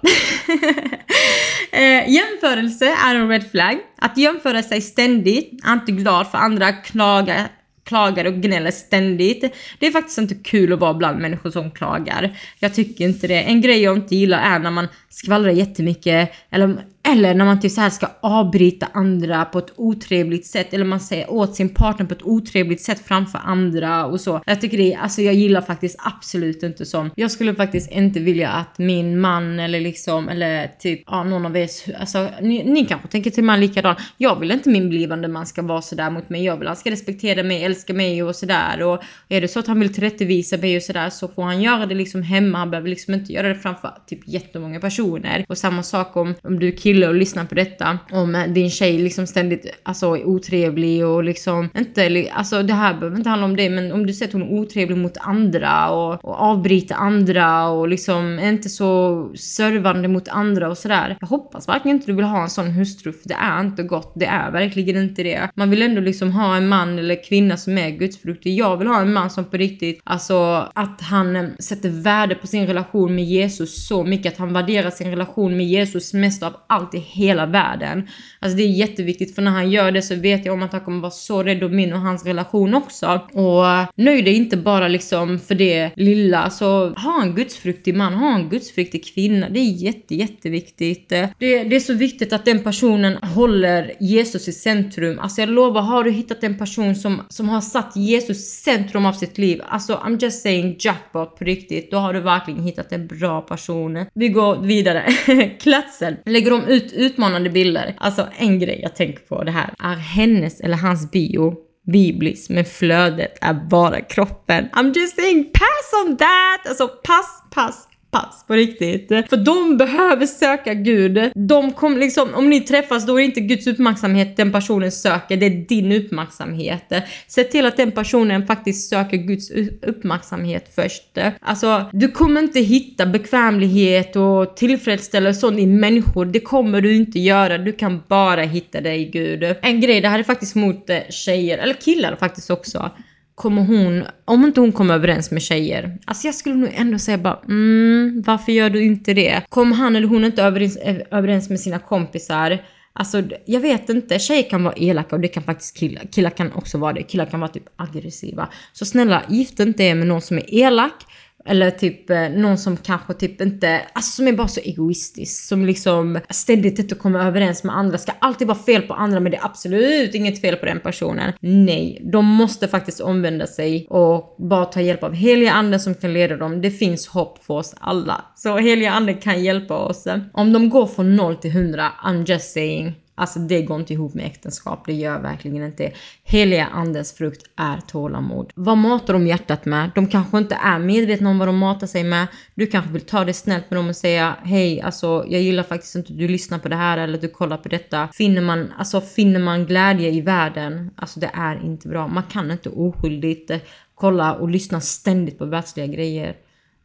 uh, 1.74 2.10
jämförelse 2.14 2.98
är 3.06 3.16
en 3.16 3.30
red 3.30 3.52
flag. 3.52 3.78
Att 3.98 4.18
jämföra 4.18 4.64
sig 4.64 4.82
ständigt, 4.82 5.66
är 5.66 5.74
inte 5.74 5.92
glad 5.92 6.32
för 6.32 6.38
andra, 6.38 6.72
klaga 6.72 7.50
klagar 7.88 8.26
och 8.26 8.34
gnäller 8.34 8.72
ständigt. 8.72 9.54
Det 9.80 9.88
är 9.88 9.92
faktiskt 9.92 10.18
inte 10.18 10.36
kul 10.36 10.74
att 10.74 10.80
vara 10.80 10.94
bland 10.94 11.20
människor 11.20 11.52
som 11.52 11.72
klagar. 11.72 12.38
Jag 12.60 12.76
tycker 12.76 13.06
inte 13.06 13.28
det. 13.28 13.42
En 13.42 13.62
grej 13.62 13.82
jag 13.82 13.98
inte 13.98 14.16
gillar 14.16 14.40
är 14.40 14.60
när 14.60 14.72
man 14.72 14.88
skvallrar 15.10 15.52
jättemycket 15.52 16.32
eller 16.50 16.78
eller 17.08 17.34
när 17.34 17.46
man 17.46 17.60
typ 17.60 17.72
så 17.72 17.82
här 17.82 17.90
ska 17.90 18.08
avbryta 18.20 18.88
andra 18.94 19.46
på 19.46 19.60
ett 19.60 19.74
otrevligt 19.76 20.46
sätt 20.46 20.74
eller 20.74 20.86
man 20.86 21.00
säger 21.00 21.32
åt 21.32 21.56
sin 21.56 21.70
partner 21.70 22.06
på 22.06 22.14
ett 22.14 22.24
otrevligt 22.24 22.82
sätt 22.82 23.02
framför 23.06 23.40
andra 23.44 24.06
och 24.06 24.22
så. 24.22 24.42
Jag 24.46 24.62
tycker 24.62 24.78
det, 24.78 24.96
alltså 24.96 25.22
jag 25.22 25.34
gillar 25.34 25.62
faktiskt 25.62 26.00
absolut 26.00 26.64
inte 26.64 26.86
sånt. 26.86 27.14
Jag 27.16 27.32
skulle 27.32 27.56
faktiskt 27.56 27.92
inte 27.92 28.20
vilja 28.20 28.50
att 28.50 28.78
min 28.78 29.20
man 29.20 29.60
eller 29.60 29.82
liksom, 29.82 30.30
eller 30.30 30.68
typ, 30.80 31.04
ja 31.08 31.24
någon 31.24 31.46
av 31.46 31.58
er, 31.58 31.70
alltså 32.00 32.30
ni, 32.42 32.64
ni 32.64 32.86
kanske 32.86 33.08
tänker 33.08 33.32
till 33.32 33.44
man 33.44 33.60
likadant. 33.60 34.00
Jag 34.18 34.40
vill 34.40 34.52
inte 34.52 34.70
min 34.70 34.90
blivande 34.90 35.28
man 35.28 35.46
ska 35.46 35.62
vara 35.62 35.82
sådär 35.82 36.10
mot 36.10 36.30
mig. 36.30 36.44
Jag 36.44 36.58
vill 36.58 36.68
han 36.68 36.76
ska 36.76 36.92
respektera 36.92 37.44
mig, 37.44 37.64
älska 37.64 37.94
mig 37.94 38.24
och 38.24 38.36
sådär. 38.36 38.84
Och 38.84 39.04
är 39.30 39.42
det 39.42 39.48
så 39.48 39.60
att 39.60 39.68
han 39.68 39.80
vill 39.80 39.94
tillrättavisa 39.94 40.58
mig 40.58 40.78
och 40.78 40.84
sådär 40.84 41.10
så 41.10 41.28
får 41.28 41.44
han 41.44 41.62
göra 41.62 41.86
det 41.86 41.96
liksom 41.96 42.22
hemma. 42.22 42.58
Han 42.58 42.72
behöver 42.72 42.90
liksom 42.90 43.14
inte 43.14 43.34
göra 43.34 43.48
det 43.48 43.56
framför 43.56 43.94
typ 44.08 44.20
jättemånga 44.26 44.80
personer. 44.80 45.46
Och 45.50 45.58
samma 45.58 45.84
sak 45.84 46.18
om, 46.18 46.36
om 46.44 46.60
du 46.60 46.72
killar 46.72 46.97
kille 46.98 47.08
och 47.08 47.16
lyssnar 47.16 47.46
på 47.46 47.56
detta. 47.56 48.00
Om 48.12 48.46
din 48.48 48.70
tjej 48.70 48.98
liksom 48.98 49.28
ständigt 49.28 49.80
alltså, 49.84 50.18
är 50.18 50.28
otrevlig 50.28 51.06
och 51.06 51.24
liksom 51.24 51.70
inte, 51.78 52.30
alltså 52.34 52.64
det 52.64 52.74
här 52.74 52.94
behöver 52.94 53.18
inte 53.18 53.30
handla 53.30 53.46
om 53.46 53.56
det 53.56 53.70
men 53.70 53.92
om 53.92 54.06
du 54.06 54.14
ser 54.14 54.26
att 54.26 54.34
hon 54.34 54.42
är 54.42 54.52
otrevlig 54.52 54.98
mot 54.98 55.18
andra 55.18 55.90
och, 55.90 56.26
och 56.26 56.42
avbryter 56.42 56.96
andra 56.96 57.68
och 57.68 57.88
liksom 57.88 58.40
är 58.40 58.50
inte 58.50 58.70
så 58.70 59.32
servande 59.36 60.08
mot 60.08 60.28
andra 60.28 60.70
och 60.70 60.78
sådär. 60.78 61.18
Jag 61.20 61.28
hoppas 61.28 61.68
verkligen 61.68 61.98
inte 61.98 62.08
du 62.08 62.16
vill 62.16 62.26
ha 62.26 62.44
en 62.44 62.50
sån 62.50 62.72
hustru 62.72 63.14
för 63.14 63.30
det 63.30 63.38
är 63.42 63.62
inte 63.62 63.84
gott. 63.84 64.12
Det 64.16 64.26
är 64.26 64.52
verkligen 64.52 65.04
inte 65.04 65.24
det. 65.24 65.50
Man 65.56 65.70
vill 65.70 65.82
ändå 65.82 66.02
liksom 66.02 66.32
ha 66.32 66.56
en 66.56 66.68
man 66.68 67.00
eller 67.00 67.24
kvinna 67.24 67.58
som 67.58 67.78
är 67.78 67.90
gudsfruktig. 67.90 68.58
Jag 68.58 68.78
vill 68.78 68.88
ha 68.88 69.02
en 69.02 69.14
man 69.14 69.30
som 69.30 69.46
på 69.46 69.58
riktigt, 69.58 70.02
alltså 70.04 70.68
att 70.74 71.02
han 71.02 71.52
sätter 71.60 71.90
värde 71.90 72.36
på 72.36 72.48
sin 72.48 72.68
relation 72.68 73.16
med 73.16 73.26
Jesus 73.26 73.88
så 73.88 74.04
mycket 74.04 74.34
att 74.34 74.40
han 74.40 74.54
värderar 74.54 74.90
sin 74.90 75.10
relation 75.10 75.58
med 75.58 75.66
Jesus 75.66 76.14
mest 76.14 76.44
av 76.44 76.54
allt 76.68 76.87
allt 76.88 76.96
i 76.96 77.00
hela 77.00 77.46
världen. 77.46 78.08
Alltså 78.40 78.58
det 78.58 78.64
är 78.64 78.68
jätteviktigt 78.68 79.36
för 79.36 79.42
när 79.42 79.52
han 79.52 79.72
gör 79.72 79.92
det 79.92 80.02
så 80.02 80.16
vet 80.16 80.46
jag 80.46 80.54
om 80.54 80.64
att 80.64 80.72
han 80.72 80.82
kommer 80.82 81.02
vara 81.02 81.12
så 81.12 81.44
rädd 81.44 81.64
om 81.64 81.76
min 81.76 81.94
och 81.94 82.00
hans 82.00 82.26
relation 82.26 82.74
också. 82.74 83.22
Och 83.34 83.94
nöj 83.96 84.22
dig 84.22 84.34
inte 84.34 84.58
bara 84.58 84.88
liksom 84.88 85.40
för 85.40 85.56
det 85.56 85.92
lilla. 85.96 86.50
Så 86.50 86.90
ha 86.90 87.22
en 87.22 87.36
gudsfruktig 87.36 87.96
man, 87.96 88.14
ha 88.14 88.36
en 88.36 88.50
gudsfruktig 88.50 89.06
kvinna. 89.14 89.50
Det 89.50 89.60
är 89.60 89.72
jätte, 89.72 90.16
jätteviktigt. 90.16 91.10
Det, 91.10 91.34
det 91.40 91.76
är 91.76 91.80
så 91.80 91.94
viktigt 91.94 92.34
att 92.34 92.46
den 92.46 92.60
personen 92.60 93.18
håller 93.18 93.94
Jesus 94.00 94.48
i 94.48 94.52
centrum. 94.52 95.20
Alltså 95.20 95.42
jag 95.42 95.50
lovar, 95.50 95.82
har 95.82 96.04
du 96.04 96.12
hittat 96.12 96.44
en 96.44 96.58
person 96.58 96.96
som, 96.96 97.22
som 97.30 97.50
har 97.50 97.62
satt 97.62 97.96
Jesus 97.96 98.38
i 98.38 98.42
centrum 98.42 99.06
av 99.06 99.14
sitt 99.14 99.38
liv. 99.38 99.62
Alltså 99.68 99.94
I'm 99.94 100.22
just 100.22 100.44
saying 100.44 100.76
jackpot 100.80 101.38
på 101.38 101.44
riktigt. 101.44 101.92
Då 101.92 101.98
har 101.98 102.14
du 102.14 102.20
verkligen 102.20 102.64
hittat 102.64 102.92
en 102.92 103.08
bra 103.08 103.42
person. 103.42 104.06
Vi 104.14 104.30
går 104.30 104.62
vidare. 104.62 105.04
Klatsen, 105.60 106.16
Lägger 106.26 106.52
de 106.52 106.64
ut 106.68 106.77
ut 106.78 106.94
utmanande 106.94 107.50
bilder. 107.50 107.96
Alltså 107.98 108.28
en 108.38 108.60
grej 108.60 108.80
jag 108.84 108.96
tänker 108.96 109.20
på 109.20 109.44
det 109.44 109.52
här 109.52 109.74
är 109.80 109.96
hennes 109.96 110.62
eller 110.62 110.78
hans 110.78 111.12
bio 111.12 111.56
biblis, 111.92 112.50
men 112.50 112.66
flödet 112.66 113.38
är 113.42 113.54
bara 113.54 114.02
kroppen. 114.02 114.70
I'm 114.74 114.94
just 114.96 115.16
saying 115.16 115.44
pass 115.44 116.06
on 116.06 116.18
that! 116.18 116.68
Alltså 116.68 116.88
pass, 116.88 117.44
pass, 117.52 117.88
pass 118.12 118.46
på 118.48 118.54
riktigt. 118.54 119.08
För 119.08 119.38
de 119.38 119.78
behöver 119.78 120.26
söka 120.26 120.74
Gud. 120.74 121.32
De 121.36 121.72
kom, 121.72 121.98
liksom, 121.98 122.34
om 122.34 122.50
ni 122.50 122.62
träffas 122.62 123.06
då 123.06 123.14
är 123.14 123.18
det 123.18 123.26
inte 123.26 123.42
Guds 123.42 123.68
uppmärksamhet 123.68 124.38
den 124.38 124.52
personen 124.52 124.92
söker, 124.92 125.38
det 125.38 125.46
är 125.46 125.68
din 125.68 125.92
uppmärksamhet. 125.92 126.94
Se 127.28 127.44
till 127.44 127.66
att 127.66 127.78
den 127.78 127.92
personen 127.92 128.48
faktiskt 128.48 128.90
söker 128.90 129.18
Guds 129.18 129.52
uppmärksamhet 129.82 130.72
först. 130.76 131.18
Alltså, 131.42 131.90
du 131.94 132.08
kommer 132.08 132.42
inte 132.42 132.60
hitta 132.60 133.06
bekvämlighet 133.06 134.16
och 134.16 134.58
tillfredsställelse 134.58 135.40
sånt 135.40 135.60
i 135.60 135.66
människor. 135.66 136.26
Det 136.26 136.40
kommer 136.40 136.82
du 136.82 136.96
inte 136.96 137.20
göra. 137.20 137.58
Du 137.58 137.72
kan 137.72 138.04
bara 138.08 138.42
hitta 138.42 138.82
det 138.82 138.96
i 138.96 139.06
Gud. 139.06 139.56
En 139.62 139.82
grej, 139.82 140.02
det 140.02 140.10
här 140.10 140.20
är 140.20 140.24
faktiskt 140.24 140.56
mot 140.56 140.90
eh, 140.90 141.00
tjejer, 141.10 141.58
eller 141.58 141.74
killar 141.74 142.16
faktiskt 142.16 142.50
också 142.50 142.92
kommer 143.38 143.64
hon, 143.64 144.04
om 144.26 144.46
inte 144.46 144.60
hon 144.60 144.72
kommer 144.72 144.94
överens 144.94 145.32
med 145.32 145.42
tjejer, 145.42 145.98
alltså 146.06 146.28
jag 146.28 146.36
skulle 146.36 146.56
nog 146.56 146.70
ändå 146.74 147.00
säga 147.00 147.18
bara 147.18 147.40
mm, 147.48 148.24
varför 148.26 148.52
gör 148.52 148.70
du 148.70 148.84
inte 148.84 149.14
det? 149.14 149.42
Kommer 149.50 149.76
han 149.76 149.96
eller 149.96 150.08
hon 150.08 150.26
inte 150.26 150.44
överens, 150.44 150.78
överens 151.12 151.50
med 151.50 151.60
sina 151.60 151.80
kompisar? 151.80 152.64
Alltså 152.94 153.24
jag 153.46 153.60
vet 153.60 153.90
inte, 153.90 154.20
tjejer 154.20 154.50
kan 154.50 154.64
vara 154.64 154.74
elaka 154.74 155.16
och 155.16 155.22
det 155.22 155.28
kan 155.28 155.44
faktiskt 155.44 155.78
killar, 155.78 156.04
killar 156.12 156.30
kan 156.30 156.52
också 156.52 156.78
vara 156.78 156.94
det, 156.94 157.04
killar 157.04 157.26
kan 157.26 157.40
vara 157.40 157.52
typ 157.52 157.64
aggressiva. 157.76 158.50
Så 158.74 158.86
snälla, 158.86 159.24
gift 159.30 159.60
inte 159.60 159.84
er 159.84 159.96
med 159.96 160.08
någon 160.08 160.22
som 160.22 160.38
är 160.38 160.54
elak, 160.54 161.06
eller 161.48 161.72
typ 161.72 162.10
eh, 162.10 162.30
någon 162.30 162.58
som 162.58 162.78
kanske 162.78 163.14
typ 163.14 163.42
inte, 163.42 163.82
alltså 163.94 164.12
som 164.12 164.28
är 164.28 164.34
bara 164.34 164.48
så 164.48 164.60
egoistisk. 164.60 165.48
Som 165.48 165.66
liksom 165.66 166.20
ständigt 166.30 166.80
inte 166.80 166.96
kommer 166.96 167.28
överens 167.28 167.64
med 167.64 167.78
andra. 167.78 167.98
Ska 167.98 168.12
alltid 168.20 168.48
vara 168.48 168.58
fel 168.58 168.82
på 168.82 168.94
andra 168.94 169.20
men 169.20 169.32
det 169.32 169.38
är 169.38 169.46
absolut 169.46 170.16
inget 170.16 170.42
fel 170.42 170.56
på 170.56 170.66
den 170.66 170.80
personen. 170.80 171.34
Nej, 171.40 172.02
de 172.14 172.26
måste 172.26 172.68
faktiskt 172.68 173.00
omvända 173.00 173.48
sig 173.48 173.88
och 173.90 174.36
bara 174.40 174.66
ta 174.66 174.82
hjälp 174.82 175.04
av 175.04 175.14
heliga 175.14 175.52
anden 175.52 175.80
som 175.80 175.96
kan 175.96 176.14
leda 176.14 176.38
dem. 176.38 176.62
Det 176.62 176.72
finns 176.72 177.08
hopp 177.08 177.44
för 177.44 177.54
oss 177.54 177.76
alla. 177.80 178.26
Så 178.36 178.58
heliga 178.58 178.92
anden 178.92 179.18
kan 179.18 179.44
hjälpa 179.44 179.78
oss. 179.78 180.08
Om 180.34 180.54
de 180.54 180.70
går 180.70 180.86
från 180.86 181.16
0 181.16 181.36
till 181.36 181.52
100, 181.52 181.92
I'm 182.06 182.30
just 182.30 182.54
saying. 182.54 182.96
Alltså 183.20 183.40
det 183.40 183.62
går 183.62 183.80
inte 183.80 183.94
ihop 183.94 184.14
med 184.14 184.26
äktenskap, 184.26 184.84
det 184.86 184.94
gör 184.94 185.20
verkligen 185.20 185.64
inte 185.64 185.92
Heliga 186.24 186.66
andens 186.66 187.14
frukt 187.14 187.50
är 187.56 187.78
tålamod. 187.88 188.52
Vad 188.56 188.78
matar 188.78 189.14
de 189.14 189.28
hjärtat 189.28 189.66
med? 189.66 189.92
De 189.96 190.08
kanske 190.08 190.38
inte 190.38 190.56
är 190.56 190.80
medvetna 190.80 191.30
om 191.30 191.40
vad 191.40 191.48
de 191.48 191.58
matar 191.58 191.88
sig 191.88 192.04
med. 192.04 192.28
Du 192.56 192.68
kanske 192.68 192.92
vill 192.92 193.02
ta 193.02 193.26
det 193.26 193.34
snällt 193.34 193.70
med 193.70 193.80
dem 193.80 193.90
och 193.90 193.96
säga 193.96 194.36
hej, 194.44 194.82
alltså 194.82 195.26
jag 195.28 195.42
gillar 195.42 195.64
faktiskt 195.64 195.96
inte 195.96 196.14
att 196.14 196.20
du 196.20 196.28
lyssnar 196.28 196.60
på 196.60 196.70
det 196.70 196.76
här 196.76 196.98
eller 196.98 197.16
att 197.16 197.22
du 197.22 197.28
kollar 197.28 197.58
på 197.58 197.70
detta. 197.70 198.10
Finner 198.14 198.42
man, 198.42 198.74
alltså 198.78 199.02
finner 199.02 199.40
man 199.40 199.66
glädje 199.66 200.10
i 200.12 200.22
världen, 200.22 200.92
alltså 200.96 201.20
det 201.20 201.32
är 201.34 201.66
inte 201.66 201.88
bra. 201.88 202.08
Man 202.08 202.24
kan 202.24 202.52
inte 202.52 202.70
oskyldigt 202.70 203.52
kolla 203.96 204.34
och 204.34 204.50
lyssna 204.50 204.82
ständigt 204.82 205.38
på 205.38 205.46
världsliga 205.46 205.88
grejer. 205.88 206.36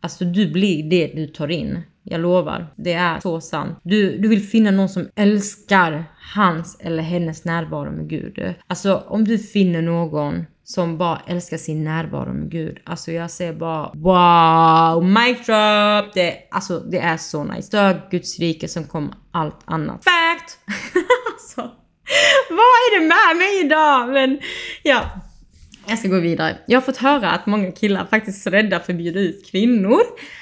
Alltså 0.00 0.24
du 0.24 0.52
blir 0.52 0.90
det 0.90 1.06
du 1.06 1.26
tar 1.26 1.50
in. 1.50 1.82
Jag 2.02 2.20
lovar, 2.20 2.74
det 2.76 2.92
är 2.92 3.20
så 3.20 3.40
sant. 3.40 3.78
Du, 3.82 4.18
du 4.18 4.28
vill 4.28 4.42
finna 4.42 4.70
någon 4.70 4.88
som 4.88 5.08
älskar 5.16 6.04
hans 6.34 6.76
eller 6.80 7.02
hennes 7.02 7.44
närvaro 7.44 7.90
med 7.90 8.08
Gud. 8.08 8.54
Alltså 8.66 9.04
om 9.06 9.24
du 9.24 9.38
finner 9.38 9.82
någon 9.82 10.44
som 10.64 10.98
bara 10.98 11.20
älskar 11.26 11.56
sin 11.56 11.84
närvaro 11.84 12.32
med 12.32 12.50
Gud. 12.50 12.78
Alltså 12.84 13.12
jag 13.12 13.30
säger 13.30 13.52
bara 13.52 13.90
wow, 13.94 15.04
mic 15.04 15.46
drop! 15.46 16.14
Det, 16.14 16.48
alltså 16.50 16.80
det 16.80 16.98
är 16.98 17.16
så 17.16 17.44
nice. 17.44 17.62
Stör 17.62 18.08
Guds 18.10 18.38
rike 18.38 18.68
som 18.68 18.84
kommer 18.84 19.14
allt 19.30 19.60
annat. 19.64 20.04
Fact! 20.04 20.58
alltså, 21.32 21.60
vad 22.50 22.58
är 22.58 23.00
det 23.00 23.06
med 23.06 23.36
mig 23.36 23.64
idag? 23.64 24.08
Men 24.08 24.40
ja, 24.82 25.02
jag 25.86 25.98
ska 25.98 26.08
gå 26.08 26.18
vidare. 26.18 26.56
Jag 26.66 26.80
har 26.80 26.84
fått 26.84 26.96
höra 26.96 27.30
att 27.30 27.46
många 27.46 27.72
killar 27.72 28.06
faktiskt 28.06 28.46
är 28.46 28.50
rädda 28.50 28.80
för 28.80 28.92
att 28.92 28.98
bjuda 28.98 29.20
ut 29.20 29.50
kvinnor 29.50 30.00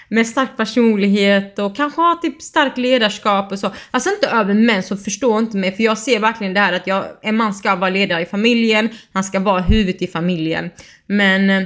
med 0.08 0.26
stark 0.26 0.56
personlighet 0.56 1.58
och 1.58 1.76
kanske 1.76 2.00
har 2.00 2.14
typ 2.14 2.42
starkt 2.42 2.78
ledarskap 2.78 3.52
och 3.52 3.58
så. 3.58 3.70
Alltså 3.90 4.10
inte 4.10 4.26
över 4.26 4.54
män 4.54 4.82
så 4.82 4.96
förstå 4.96 5.38
inte 5.38 5.56
mig 5.56 5.72
för 5.72 5.82
jag 5.82 5.98
ser 5.98 6.20
verkligen 6.20 6.54
det 6.54 6.60
här 6.60 6.72
att 6.72 6.86
jag, 6.86 7.04
en 7.22 7.36
man 7.36 7.54
ska 7.54 7.76
vara 7.76 7.90
ledare 7.90 8.22
i 8.22 8.26
familjen, 8.26 8.88
han 9.12 9.24
ska 9.24 9.40
vara 9.40 9.60
huvudet 9.60 10.02
i 10.02 10.06
familjen. 10.06 10.70
Men 11.06 11.50
eh, 11.50 11.62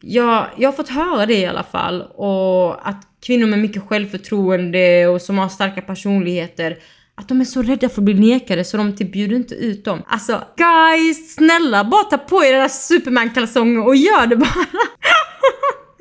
jag, 0.00 0.46
jag 0.58 0.68
har 0.68 0.76
fått 0.76 0.88
höra 0.88 1.26
det 1.26 1.38
i 1.38 1.46
alla 1.46 1.64
fall 1.64 2.02
och 2.02 2.88
att 2.88 3.02
kvinnor 3.26 3.46
med 3.46 3.58
mycket 3.58 3.82
självförtroende 3.82 5.06
och 5.06 5.22
som 5.22 5.38
har 5.38 5.48
starka 5.48 5.82
personligheter 5.82 6.78
att 7.16 7.28
de 7.28 7.40
är 7.40 7.44
så 7.44 7.62
rädda 7.62 7.88
för 7.88 8.00
att 8.00 8.04
bli 8.04 8.14
nekade 8.14 8.64
så 8.64 8.76
de 8.76 8.96
typ 8.96 9.12
bjuder 9.12 9.36
inte 9.36 9.54
ut 9.54 9.84
dem. 9.84 10.02
Alltså 10.06 10.42
guys, 10.56 11.34
snälla 11.34 11.84
bara 11.84 12.04
ta 12.04 12.18
på 12.18 12.44
er 12.44 12.52
era 12.52 12.68
superman-kalsonger 12.68 13.86
och 13.86 13.96
gör 13.96 14.26
det 14.26 14.36
bara. 14.36 14.66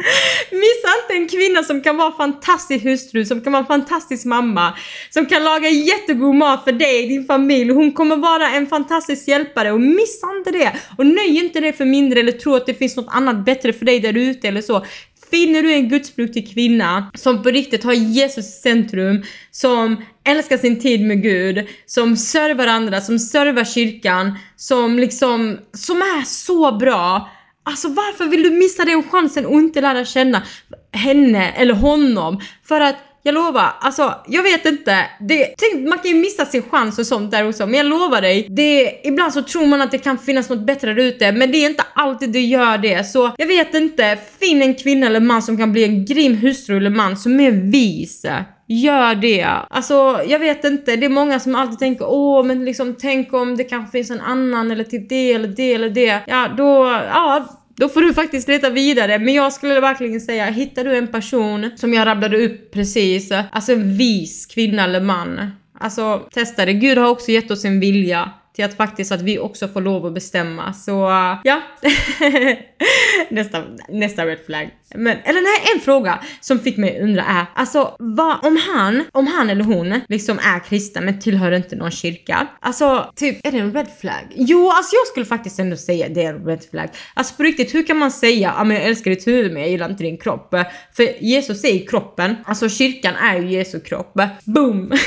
Missa 0.52 0.88
inte 1.02 1.13
en 1.13 1.28
kvinna 1.39 1.63
som 1.63 1.82
kan 1.82 1.97
vara 1.97 2.12
fantastisk 2.12 2.86
hustru, 2.86 3.26
som 3.26 3.41
kan 3.41 3.54
vara 3.54 3.62
en 3.62 3.67
fantastisk 3.67 4.26
mamma, 4.26 4.73
som 5.10 5.26
kan 5.26 5.43
laga 5.43 5.69
jättegod 5.69 6.36
mat 6.36 6.63
för 6.63 6.71
dig, 6.71 7.08
din 7.08 7.26
familj. 7.26 7.71
Hon 7.71 7.91
kommer 7.91 8.15
vara 8.15 8.49
en 8.49 8.67
fantastisk 8.67 9.28
hjälpare 9.28 9.71
och 9.71 9.82
missa 9.82 10.28
inte 10.38 10.52
det. 10.52 10.73
Och 10.97 11.06
nöj 11.06 11.38
inte 11.38 11.60
det 11.60 11.73
för 11.73 11.86
mindre 11.86 12.19
eller 12.19 12.32
tro 12.32 12.56
att 12.56 12.65
det 12.65 12.73
finns 12.73 12.95
något 12.97 13.08
annat 13.10 13.45
bättre 13.45 13.73
för 13.73 13.86
dig 13.86 13.99
där 13.99 14.17
ute 14.17 14.47
eller 14.47 14.62
så. 14.62 14.86
Finner 15.34 15.63
du 15.63 15.74
en 15.74 15.89
gudsfruktig 15.89 16.54
kvinna 16.54 17.12
som 17.13 17.43
på 17.43 17.50
riktigt 17.50 17.84
har 17.84 17.93
Jesus 17.93 18.48
i 18.48 18.52
centrum, 18.52 19.24
som 19.52 20.04
älskar 20.26 20.58
sin 20.58 20.80
tid 20.80 21.02
med 21.02 21.22
Gud, 21.22 21.67
som 21.86 22.17
servar 22.17 22.67
andra, 22.67 23.02
som 23.02 23.19
servar 23.19 23.63
kyrkan, 23.63 24.38
som 24.56 25.00
liksom, 25.00 25.58
som 25.74 25.98
är 25.98 26.24
så 26.26 26.72
bra 26.72 27.30
Alltså 27.65 27.88
varför 27.88 28.26
vill 28.26 28.43
du 28.43 28.50
missa 28.50 28.86
den 28.86 29.04
chansen 29.04 29.46
och 29.46 29.60
inte 29.60 29.82
lära 29.82 30.06
känna 30.06 30.43
henne 30.91 31.52
eller 31.52 31.74
honom? 31.74 32.41
För 32.63 32.82
att 32.82 32.96
jag 33.25 33.36
lovar, 33.36 33.69
alltså 33.79 34.15
jag 34.27 34.43
vet 34.43 34.65
inte. 34.65 35.05
Det, 35.19 35.53
tänk, 35.57 35.88
man 35.88 35.99
kan 35.99 36.12
ju 36.12 36.17
missa 36.17 36.45
sin 36.45 36.63
chans 36.63 36.99
och 36.99 37.05
sånt 37.05 37.31
där 37.31 37.47
också, 37.47 37.65
men 37.65 37.73
jag 37.75 37.86
lovar 37.86 38.21
dig. 38.21 38.47
Det, 38.49 39.01
ibland 39.03 39.33
så 39.33 39.41
tror 39.41 39.65
man 39.65 39.81
att 39.81 39.91
det 39.91 39.97
kan 39.97 40.17
finnas 40.17 40.49
något 40.49 40.65
bättre 40.65 40.93
där 40.93 41.03
ute, 41.03 41.31
men 41.31 41.51
det 41.51 41.57
är 41.57 41.69
inte 41.69 41.83
alltid 41.93 42.29
det 42.29 42.41
gör 42.41 42.77
det. 42.77 43.03
Så 43.03 43.31
jag 43.38 43.47
vet 43.47 43.73
inte, 43.73 44.17
finn 44.39 44.62
en 44.62 44.75
kvinna 44.75 45.07
eller 45.07 45.19
man 45.19 45.41
som 45.41 45.57
kan 45.57 45.71
bli 45.71 45.83
en 45.83 46.05
grym 46.05 46.38
hustru 46.38 46.77
eller 46.77 46.89
man 46.89 47.17
som 47.17 47.39
är 47.39 47.51
vis. 47.51 48.25
Gör 48.67 49.15
det. 49.15 49.47
Alltså, 49.69 50.21
jag 50.27 50.39
vet 50.39 50.63
inte. 50.63 50.95
Det 50.95 51.05
är 51.05 51.09
många 51.09 51.39
som 51.39 51.55
alltid 51.55 51.79
tänker 51.79 52.05
åh, 52.09 52.45
men 52.45 52.65
liksom 52.65 52.95
tänk 52.99 53.33
om 53.33 53.57
det 53.57 53.63
kanske 53.63 53.91
finns 53.91 54.12
en 54.12 54.21
annan 54.21 54.71
eller 54.71 54.83
typ 54.83 55.09
det 55.09 55.33
eller 55.33 55.47
det 55.47 55.73
eller 55.73 55.89
det. 55.89 56.19
Ja, 56.27 56.49
då, 56.57 57.01
ja, 57.13 57.45
då 57.75 57.89
får 57.89 58.01
du 58.01 58.13
faktiskt 58.13 58.47
leta 58.47 58.69
vidare. 58.69 59.19
Men 59.19 59.33
jag 59.33 59.53
skulle 59.53 59.79
verkligen 59.79 60.21
säga, 60.21 60.45
hittar 60.45 60.83
du 60.83 60.97
en 60.97 61.07
person 61.07 61.69
som 61.75 61.93
jag 61.93 62.05
rabblade 62.05 62.45
upp 62.45 62.71
precis, 62.71 63.31
alltså 63.51 63.71
en 63.71 63.97
vis 63.97 64.45
kvinna 64.45 64.83
eller 64.83 65.01
man. 65.01 65.51
Alltså 65.79 66.27
testa 66.33 66.65
det. 66.65 66.73
Gud 66.73 66.97
har 66.97 67.09
också 67.09 67.31
gett 67.31 67.51
oss 67.51 67.65
en 67.65 67.79
vilja 67.79 68.31
till 68.56 68.66
att 68.66 68.78
faktiskt 68.78 69.12
att 69.12 69.22
vi 69.22 69.39
också 69.39 69.68
får 69.68 69.82
lov 69.82 70.06
att 70.06 70.13
bestämma. 70.13 70.74
Så 70.74 71.10
uh, 71.10 71.39
ja, 71.44 71.62
nästa, 73.30 73.63
nästa 73.89 74.26
red 74.26 74.39
flag. 74.46 74.70
Men, 74.96 75.18
eller 75.24 75.42
nej, 75.42 75.74
en 75.76 75.82
fråga 75.82 76.20
som 76.42 76.60
fick 76.60 76.78
mig 76.78 77.02
undra 77.02 77.24
är, 77.24 77.46
alltså 77.56 77.96
vad, 78.00 78.46
om 78.46 78.58
han, 78.58 79.04
om 79.12 79.28
han 79.28 79.50
eller 79.50 79.63
hon 79.63 80.02
liksom 80.10 80.39
är 80.39 80.60
kristen 80.60 81.06
men 81.06 81.20
tillhör 81.20 81.52
inte 81.52 81.76
någon 81.76 81.92
kyrka, 81.92 82.48
alltså 82.60 83.12
typ, 83.16 83.48
är 83.48 83.52
det 83.52 83.58
en 83.58 83.74
red 83.74 83.88
flag? 84.02 84.34
Jo, 84.36 84.70
alltså 84.70 84.96
jag 84.96 85.08
skulle 85.08 85.26
faktiskt 85.26 85.60
ändå 85.60 85.78
säga 85.78 86.10
det 86.10 86.24
är 86.24 86.34
en 86.34 86.46
red 86.46 86.63
flag. 86.72 86.89
Alltså 87.13 87.36
på 87.36 87.44
riktigt, 87.44 87.76
hur 87.76 87.88
kan 87.88 87.98
man 87.98 88.12
säga 88.12 88.54
ja 88.58 88.63
men 88.63 88.78
jag 88.78 88.86
älskar 88.86 89.12
ditt 89.12 89.28
huvud 89.28 89.54
men 89.54 89.62
jag 89.62 89.72
gillar 89.72 89.89
inte 89.89 90.04
din 90.04 90.18
kropp? 90.18 90.56
För 90.96 91.24
Jesus 91.24 91.62
säger 91.62 91.88
kroppen, 91.88 92.36
alltså 92.46 92.70
kyrkan 92.70 93.16
är 93.16 93.39
ju 93.39 93.52
Jesu 93.52 93.80
kropp. 93.80 94.13
Boom! 94.46 94.92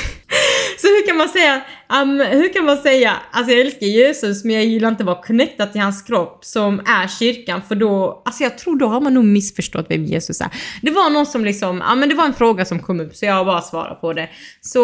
Så 0.81 0.87
hur 0.87 1.07
kan 1.07 1.17
man 1.17 1.29
säga, 1.29 1.61
um, 2.01 2.19
hur 2.19 2.53
kan 2.53 2.65
man 2.65 2.77
säga, 2.77 3.13
alltså 3.31 3.51
jag 3.51 3.61
älskar 3.61 3.87
Jesus 3.87 4.43
men 4.43 4.55
jag 4.55 4.65
gillar 4.65 4.89
inte 4.89 5.03
att 5.03 5.07
vara 5.07 5.23
connectad 5.23 5.71
till 5.71 5.81
hans 5.81 6.01
kropp 6.01 6.45
som 6.45 6.79
är 6.79 7.07
kyrkan 7.07 7.61
för 7.67 7.75
då, 7.75 8.21
alltså 8.25 8.43
jag 8.43 8.57
tror 8.57 8.75
då 8.75 8.87
har 8.87 9.01
man 9.01 9.13
nog 9.13 9.25
missförstått 9.25 9.85
vem 9.89 10.03
Jesus 10.03 10.41
är. 10.41 10.49
Det 10.81 10.91
var 10.91 11.09
någon 11.09 11.25
som 11.25 11.45
liksom, 11.45 11.83
ja 11.87 11.95
men 11.95 12.09
det 12.09 12.15
var 12.15 12.25
en 12.25 12.33
fråga 12.33 12.65
som 12.65 12.79
kom 12.79 12.99
upp 12.99 13.15
så 13.15 13.25
jag 13.25 13.33
har 13.33 13.45
bara 13.45 13.61
svarat 13.61 14.01
på 14.01 14.13
det. 14.13 14.29
Så 14.61 14.79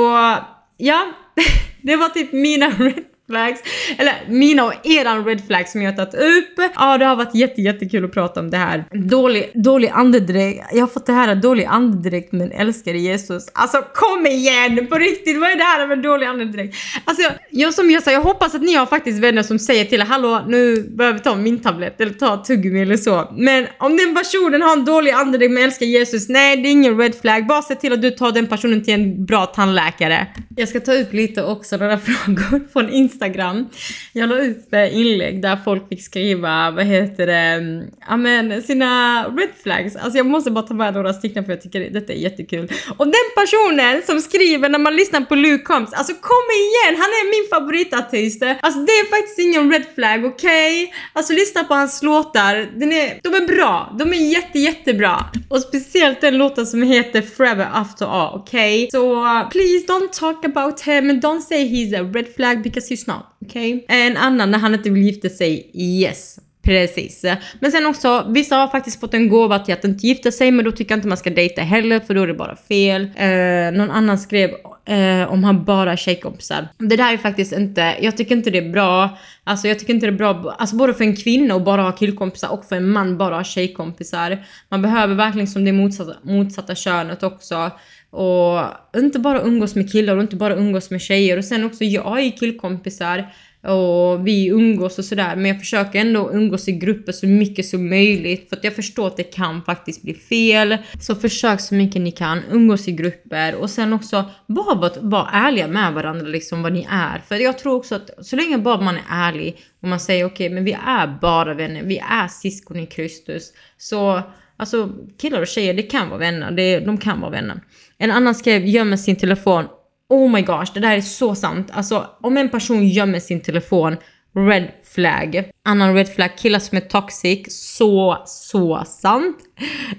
ja, 0.77 1.11
det 1.81 1.95
var 1.95 2.09
typ 2.09 2.33
mina 2.33 2.67
red 2.79 3.03
flags. 3.27 3.61
Eller 3.97 4.13
mina 4.27 4.65
och 4.65 4.73
eran 4.83 5.25
red 5.25 5.47
flags 5.47 5.71
som 5.71 5.81
jag 5.81 5.91
har 5.91 6.05
tagit 6.05 6.13
upp. 6.13 6.71
Ja, 6.75 6.97
det 6.97 7.05
har 7.05 7.15
varit 7.15 7.35
jätte, 7.35 7.61
jättekul 7.61 8.05
att 8.05 8.13
prata 8.13 8.39
om 8.39 8.49
det 8.49 8.57
här. 8.57 8.85
Dålig, 8.91 9.51
dålig 9.53 9.87
andedräkt. 9.87 10.65
Jag 10.73 10.79
har 10.79 10.87
fått 10.87 11.05
det 11.05 11.13
här 11.13 11.35
dålig 11.35 11.65
andedräkt 11.65 12.31
men 12.31 12.51
älskar 12.51 12.93
Jesus. 12.93 13.51
Alltså 13.53 13.81
kom 13.93 14.27
igen! 14.27 14.87
På 14.87 14.95
riktigt, 14.95 15.39
vad 15.39 15.49
är 15.49 15.55
det 15.55 15.63
här 15.63 15.87
med 15.87 16.01
dålig 16.01 16.25
andedräkt? 16.25 16.75
Alltså, 17.05 17.31
jag, 17.49 17.73
som 17.73 17.91
jag 17.91 18.03
sa, 18.03 18.11
jag 18.11 18.21
hoppas 18.21 18.55
att 18.55 18.61
ni 18.61 18.73
har 18.73 18.85
faktiskt 18.85 19.19
vänner 19.19 19.43
som 19.43 19.59
säger 19.59 19.85
till 19.85 20.01
er 20.01 20.05
hallå 20.05 20.43
nu 20.47 20.81
behöver 20.81 21.17
vi 21.17 21.23
ta 21.23 21.35
min 21.35 21.59
tablett 21.59 22.01
eller 22.01 22.13
ta 22.13 22.37
tuggummi 22.37 22.81
eller 22.81 22.97
så. 22.97 23.31
Men 23.37 23.67
om 23.77 23.97
den 23.97 24.15
personen 24.15 24.61
har 24.61 24.73
en 24.73 24.85
dålig 24.85 25.11
andedräkt 25.11 25.51
men 25.51 25.63
älskar 25.63 25.85
Jesus, 25.85 26.29
nej 26.29 26.57
det 26.57 26.69
är 26.69 26.71
ingen 26.71 26.97
red 26.97 27.15
flag. 27.15 27.47
Bara 27.47 27.61
se 27.61 27.75
till 27.75 27.93
att 27.93 28.01
du 28.01 28.11
tar 28.11 28.31
den 28.31 28.47
personen 28.47 28.83
till 28.83 28.93
en 28.93 29.25
bra 29.25 29.45
tandläkare. 29.45 30.27
Jag 30.55 30.69
ska 30.69 30.79
ta 30.79 30.93
upp 30.93 31.13
lite 31.13 31.43
också 31.43 31.77
några 31.77 31.97
frågor 32.07 32.71
från 32.73 32.89
Instagram 32.89 33.22
Instagram. 33.23 33.69
Jag 34.13 34.29
la 34.29 34.35
upp 34.35 34.73
eh, 34.73 34.97
inlägg 34.97 35.41
där 35.41 35.57
folk 35.65 35.89
fick 35.89 36.03
skriva, 36.03 36.71
vad 36.71 36.85
heter 36.85 37.27
det, 37.27 37.33
mm, 37.33 37.87
ja 38.07 38.17
men 38.17 38.63
sina 38.63 39.23
red 39.27 39.49
flags. 39.63 39.95
Alltså 39.95 40.17
jag 40.17 40.25
måste 40.25 40.51
bara 40.51 40.67
ta 40.67 40.73
med 40.73 40.93
några 40.93 41.13
stycken 41.13 41.45
för 41.45 41.51
jag 41.51 41.61
tycker 41.61 41.89
detta 41.89 42.13
är 42.13 42.17
jättekul. 42.17 42.71
Och 42.97 43.05
den 43.05 43.27
personen 43.35 44.01
som 44.05 44.21
skriver 44.21 44.69
när 44.69 44.79
man 44.79 44.95
lyssnar 44.95 45.21
på 45.21 45.35
Luke 45.35 45.63
Combs, 45.63 45.93
alltså 45.93 46.13
kom 46.13 46.45
igen, 46.63 47.01
han 47.01 47.09
är 47.09 47.25
min 47.35 47.49
favoritartist. 47.49 48.43
Alltså 48.43 48.79
det 48.79 48.91
är 48.91 49.09
faktiskt 49.09 49.39
ingen 49.39 49.71
red 49.71 49.85
flag, 49.95 50.25
okej? 50.25 50.83
Okay? 50.83 50.93
Alltså 51.13 51.33
lyssna 51.33 51.63
på 51.63 51.73
hans 51.73 52.03
låtar, 52.03 52.79
den 52.79 52.91
är, 52.91 53.19
de 53.23 53.35
är 53.35 53.47
bra, 53.47 53.95
de 53.99 54.13
är 54.13 54.31
jätte 54.33 54.59
jättebra. 54.59 55.25
Och 55.49 55.59
speciellt 55.59 56.21
den 56.21 56.37
låten 56.37 56.67
som 56.67 56.83
heter 56.83 57.21
Forever 57.21 57.69
After 57.73 58.05
All, 58.05 58.39
okej? 58.39 58.83
Okay? 58.83 58.91
Så 58.91 59.23
uh, 59.23 59.49
please 59.49 59.85
don't 59.87 60.09
talk 60.19 60.45
about 60.45 60.81
him 60.81 61.09
and 61.09 61.21
don't 61.21 61.41
say 61.41 61.63
he's 61.67 61.93
a 61.93 62.03
red 62.13 62.27
flag 62.35 62.63
because 62.63 62.93
he's 62.93 63.02
not. 63.07 63.25
Okej? 63.45 63.75
Okay? 63.75 64.01
En 64.01 64.17
annan 64.17 64.51
när 64.51 64.59
han 64.59 64.73
inte 64.73 64.89
vill 64.89 65.03
gifta 65.03 65.29
sig, 65.29 65.71
yes. 65.73 66.39
Precis. 66.63 67.25
Men 67.59 67.71
sen 67.71 67.85
också, 67.85 68.25
vissa 68.29 68.55
har 68.55 68.67
faktiskt 68.67 68.99
fått 68.99 69.13
en 69.13 69.29
gåva 69.29 69.59
till 69.59 69.73
att 69.73 69.83
inte 69.83 70.07
gifta 70.07 70.31
sig, 70.31 70.51
men 70.51 70.65
då 70.65 70.71
tycker 70.71 70.91
jag 70.91 70.97
inte 70.97 71.07
man 71.07 71.17
ska 71.17 71.29
dejta 71.29 71.61
heller, 71.61 71.99
för 71.99 72.13
då 72.13 72.21
är 72.21 72.27
det 72.27 72.33
bara 72.33 72.55
fel. 72.55 73.01
Eh, 73.15 73.77
någon 73.77 73.91
annan 73.91 74.17
skrev 74.17 74.49
eh, 74.85 75.31
om 75.31 75.43
han 75.43 75.63
bara 75.63 75.89
har 75.89 75.97
tjejkompisar. 75.97 76.67
Det 76.77 76.95
där 76.95 77.13
är 77.13 77.17
faktiskt 77.17 77.53
inte, 77.53 77.97
jag 78.01 78.17
tycker 78.17 78.35
inte 78.35 78.49
det 78.49 78.57
är 78.57 78.69
bra. 78.69 79.17
Alltså 79.43 79.67
jag 79.67 79.79
tycker 79.79 79.93
inte 79.93 80.05
det 80.05 80.13
är 80.13 80.17
bra, 80.17 80.55
alltså 80.59 80.75
både 80.75 80.93
för 80.93 81.03
en 81.03 81.15
kvinna 81.15 81.55
att 81.55 81.65
bara 81.65 81.81
ha 81.81 81.91
killkompisar 81.91 82.49
och 82.49 82.65
för 82.65 82.75
en 82.75 82.89
man 82.89 83.17
bara 83.17 83.35
ha 83.35 83.43
tjejkompisar. 83.43 84.45
Man 84.69 84.81
behöver 84.81 85.15
verkligen 85.15 85.47
som 85.47 85.65
det 85.65 85.71
motsatta, 85.71 86.13
motsatta 86.23 86.75
könet 86.75 87.23
också. 87.23 87.71
Och 88.13 88.59
inte 88.95 89.19
bara 89.19 89.41
umgås 89.41 89.75
med 89.75 89.91
killar 89.91 90.15
och 90.15 90.21
inte 90.21 90.35
bara 90.35 90.55
umgås 90.55 90.89
med 90.89 91.01
tjejer. 91.01 91.37
Och 91.37 91.45
sen 91.45 91.63
också, 91.63 91.83
jag 91.83 92.03
har 92.03 92.19
ju 92.19 92.31
killkompisar 92.31 93.33
och 93.63 94.27
vi 94.27 94.47
umgås 94.47 94.99
och 94.99 95.05
sådär. 95.05 95.35
Men 95.35 95.45
jag 95.45 95.59
försöker 95.59 95.99
ändå 95.99 96.31
umgås 96.33 96.67
i 96.67 96.71
grupper 96.71 97.11
så 97.11 97.27
mycket 97.27 97.65
som 97.65 97.89
möjligt. 97.89 98.49
För 98.49 98.57
att 98.57 98.63
jag 98.63 98.75
förstår 98.75 99.07
att 99.07 99.17
det 99.17 99.23
kan 99.23 99.61
faktiskt 99.61 100.01
bli 100.01 100.13
fel. 100.13 100.77
Så 101.01 101.15
försök 101.15 101.61
så 101.61 101.75
mycket 101.75 102.01
ni 102.01 102.11
kan, 102.11 102.41
umgås 102.51 102.87
i 102.87 102.91
grupper. 102.91 103.55
Och 103.55 103.69
sen 103.69 103.93
också, 103.93 104.25
bara 104.47 104.75
vara 104.75 104.91
var 105.01 105.29
ärliga 105.33 105.67
med 105.67 105.93
varandra 105.93 106.27
liksom 106.27 106.63
vad 106.63 106.73
ni 106.73 106.87
är. 106.89 107.21
För 107.27 107.35
jag 107.35 107.59
tror 107.59 107.75
också 107.75 107.95
att 107.95 108.09
så 108.25 108.35
länge 108.35 108.57
bara 108.57 108.81
man 108.81 108.95
är 108.95 109.03
ärlig 109.09 109.57
och 109.81 109.87
man 109.87 109.99
säger 109.99 110.25
okej, 110.25 110.45
okay, 110.45 110.55
men 110.55 110.63
vi 110.63 110.77
är 110.87 111.17
bara 111.21 111.53
vänner, 111.53 111.83
vi 111.83 111.97
är 111.97 112.27
syskon 112.27 112.79
i 112.79 112.85
Kristus. 112.85 113.53
Så 113.77 114.23
Alltså 114.57 114.89
killar 115.17 115.41
och 115.41 115.47
tjejer, 115.47 115.73
det 115.73 115.83
kan 115.83 116.09
vara 116.09 116.19
vänner. 116.19 116.51
Det, 116.51 116.79
de 116.79 116.97
kan 116.97 117.21
vara 117.21 117.31
vänner. 117.31 117.61
En 117.97 118.11
annan 118.11 118.35
skrev 118.35 118.65
gömmer 118.65 118.97
sin 118.97 119.15
telefon. 119.15 119.65
Oh 120.09 120.31
my 120.31 120.41
gosh, 120.41 120.73
det 120.73 120.79
där 120.79 120.97
är 120.97 121.01
så 121.01 121.35
sant. 121.35 121.69
Alltså 121.73 122.07
om 122.21 122.37
en 122.37 122.49
person 122.49 122.87
gömmer 122.87 123.19
sin 123.19 123.41
telefon, 123.41 123.97
red 124.35 124.71
flag. 124.95 125.51
Annan 125.65 125.95
red 125.95 126.09
flag, 126.09 126.37
killar 126.37 126.59
som 126.59 126.77
är 126.77 126.81
toxic. 126.81 127.45
Så, 127.49 128.23
så 128.25 128.83
sant. 128.87 129.37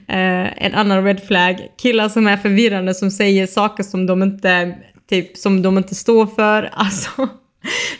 Eh, 0.08 0.64
en 0.64 0.74
annan 0.74 1.04
red 1.04 1.22
flag, 1.26 1.68
killar 1.82 2.08
som 2.08 2.26
är 2.26 2.36
förvirrande 2.36 2.94
som 2.94 3.10
säger 3.10 3.46
saker 3.46 3.82
som 3.82 4.06
de 4.06 4.22
inte, 4.22 4.76
typ, 5.10 5.36
som 5.36 5.62
de 5.62 5.78
inte 5.78 5.94
står 5.94 6.26
för. 6.26 6.70
Alltså, 6.72 7.28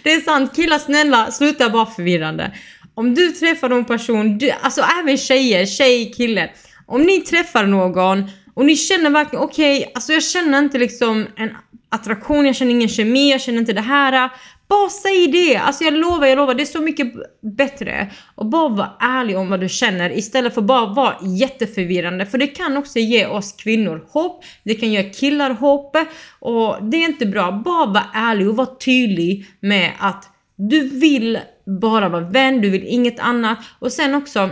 det 0.03 0.13
är 0.13 0.21
sant. 0.21 0.57
Killar 0.57 0.79
snälla, 0.79 1.31
sluta 1.31 1.69
vara 1.69 1.87
förvirrande. 1.87 2.53
Om 2.95 3.15
du 3.15 3.31
träffar 3.31 3.69
någon 3.69 3.85
person, 3.85 4.39
du, 4.39 4.51
alltså 4.51 4.83
även 5.03 5.19
tjejer, 5.19 5.67
tjej, 5.67 6.13
kille. 6.13 6.51
Om 6.87 7.03
ni 7.03 7.21
träffar 7.21 7.67
någon 7.67 8.31
och 8.55 8.65
ni 8.65 8.77
känner 8.77 9.11
verkligen 9.11 9.45
okej, 9.45 9.79
okay, 9.79 9.93
alltså 9.95 10.13
jag 10.13 10.23
känner 10.23 10.59
inte 10.59 10.79
liksom 10.79 11.27
en 11.37 11.51
attraktion, 11.89 12.47
jag 12.47 12.57
känner 12.57 12.73
ingen 12.73 12.89
kemi, 12.89 13.31
jag 13.31 13.41
känner 13.41 13.59
inte 13.59 13.73
det 13.73 13.81
här. 13.81 14.31
Bara 14.69 14.91
säg 14.91 15.29
det! 15.29 15.57
Alltså 15.57 15.85
jag 15.85 15.95
lovar, 15.95 16.27
jag 16.27 16.37
lovar, 16.37 16.55
det 16.55 16.63
är 16.63 16.67
så 16.67 16.81
mycket 16.83 17.13
bättre. 17.57 18.11
Och 18.35 18.47
bara 18.47 18.69
vara 18.69 18.93
ärlig 19.01 19.39
om 19.39 19.51
vad 19.51 19.61
du 19.61 19.69
känner 19.69 20.19
istället 20.19 20.55
för 20.55 20.63
bara 20.63 20.87
vara 20.87 21.17
jätteförvirrande. 21.23 22.27
För 22.27 22.39
det 22.39 22.47
kan 22.47 22.77
också 22.77 22.99
ge 22.99 23.27
oss 23.27 23.53
kvinnor 23.53 24.07
hopp, 24.09 24.45
det 24.65 24.75
kan 24.75 24.93
ge 24.93 25.11
killar 25.11 25.51
hopp. 25.51 25.97
Och 26.41 26.77
det 26.83 26.97
är 26.97 27.09
inte 27.09 27.27
bra. 27.27 27.53
Bara 27.53 27.87
vara 27.87 28.07
ärlig 28.15 28.49
och 28.49 28.57
vara 28.57 28.77
tydlig 28.85 29.47
med 29.61 29.93
att 29.99 30.31
du 30.57 30.89
vill 30.89 31.39
bara 31.81 32.09
vara 32.09 32.25
vän, 32.31 32.61
du 32.61 32.71
vill 32.71 32.87
inget 32.87 33.21
annat. 33.21 33.59
Och 33.79 33.93
sen 33.93 34.15
också, 34.15 34.51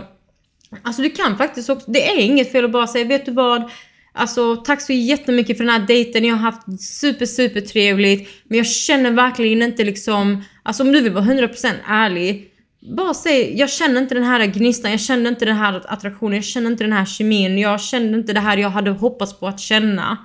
alltså 0.83 1.01
du 1.01 1.09
kan 1.09 1.37
faktiskt 1.37 1.69
också, 1.69 1.91
det 1.91 2.09
är 2.09 2.19
inget 2.19 2.51
fel 2.51 2.65
att 2.65 2.71
bara 2.71 2.87
säga, 2.87 3.05
vet 3.05 3.25
du 3.25 3.31
vad? 3.31 3.71
Alltså 4.15 4.55
tack 4.55 4.81
så 4.81 4.93
jättemycket 4.93 5.57
för 5.57 5.63
den 5.63 5.73
här 5.73 5.87
dejten, 5.87 6.25
jag 6.25 6.35
har 6.35 6.51
haft 6.51 6.81
super 6.81 7.25
super 7.25 7.61
trevligt. 7.61 8.29
Men 8.43 8.57
jag 8.57 8.67
känner 8.67 9.11
verkligen 9.11 9.61
inte 9.61 9.83
liksom, 9.83 10.43
alltså 10.63 10.83
om 10.83 10.91
du 10.91 11.01
vill 11.01 11.11
vara 11.11 11.25
100% 11.25 11.73
ärlig. 11.87 12.49
Bara 12.97 13.13
säg, 13.13 13.57
jag 13.57 13.69
känner 13.69 14.01
inte 14.01 14.15
den 14.15 14.23
här 14.23 14.45
gnistan, 14.45 14.91
jag 14.91 14.99
känner 14.99 15.29
inte 15.29 15.45
den 15.45 15.55
här 15.55 15.81
attraktionen, 15.85 16.35
jag 16.35 16.43
känner 16.43 16.71
inte 16.71 16.83
den 16.83 16.93
här 16.93 17.05
kemin, 17.05 17.57
jag 17.57 17.81
känner 17.81 18.17
inte 18.17 18.33
det 18.33 18.39
här 18.39 18.57
jag 18.57 18.69
hade 18.69 18.91
hoppats 18.91 19.39
på 19.39 19.47
att 19.47 19.59
känna. 19.59 20.17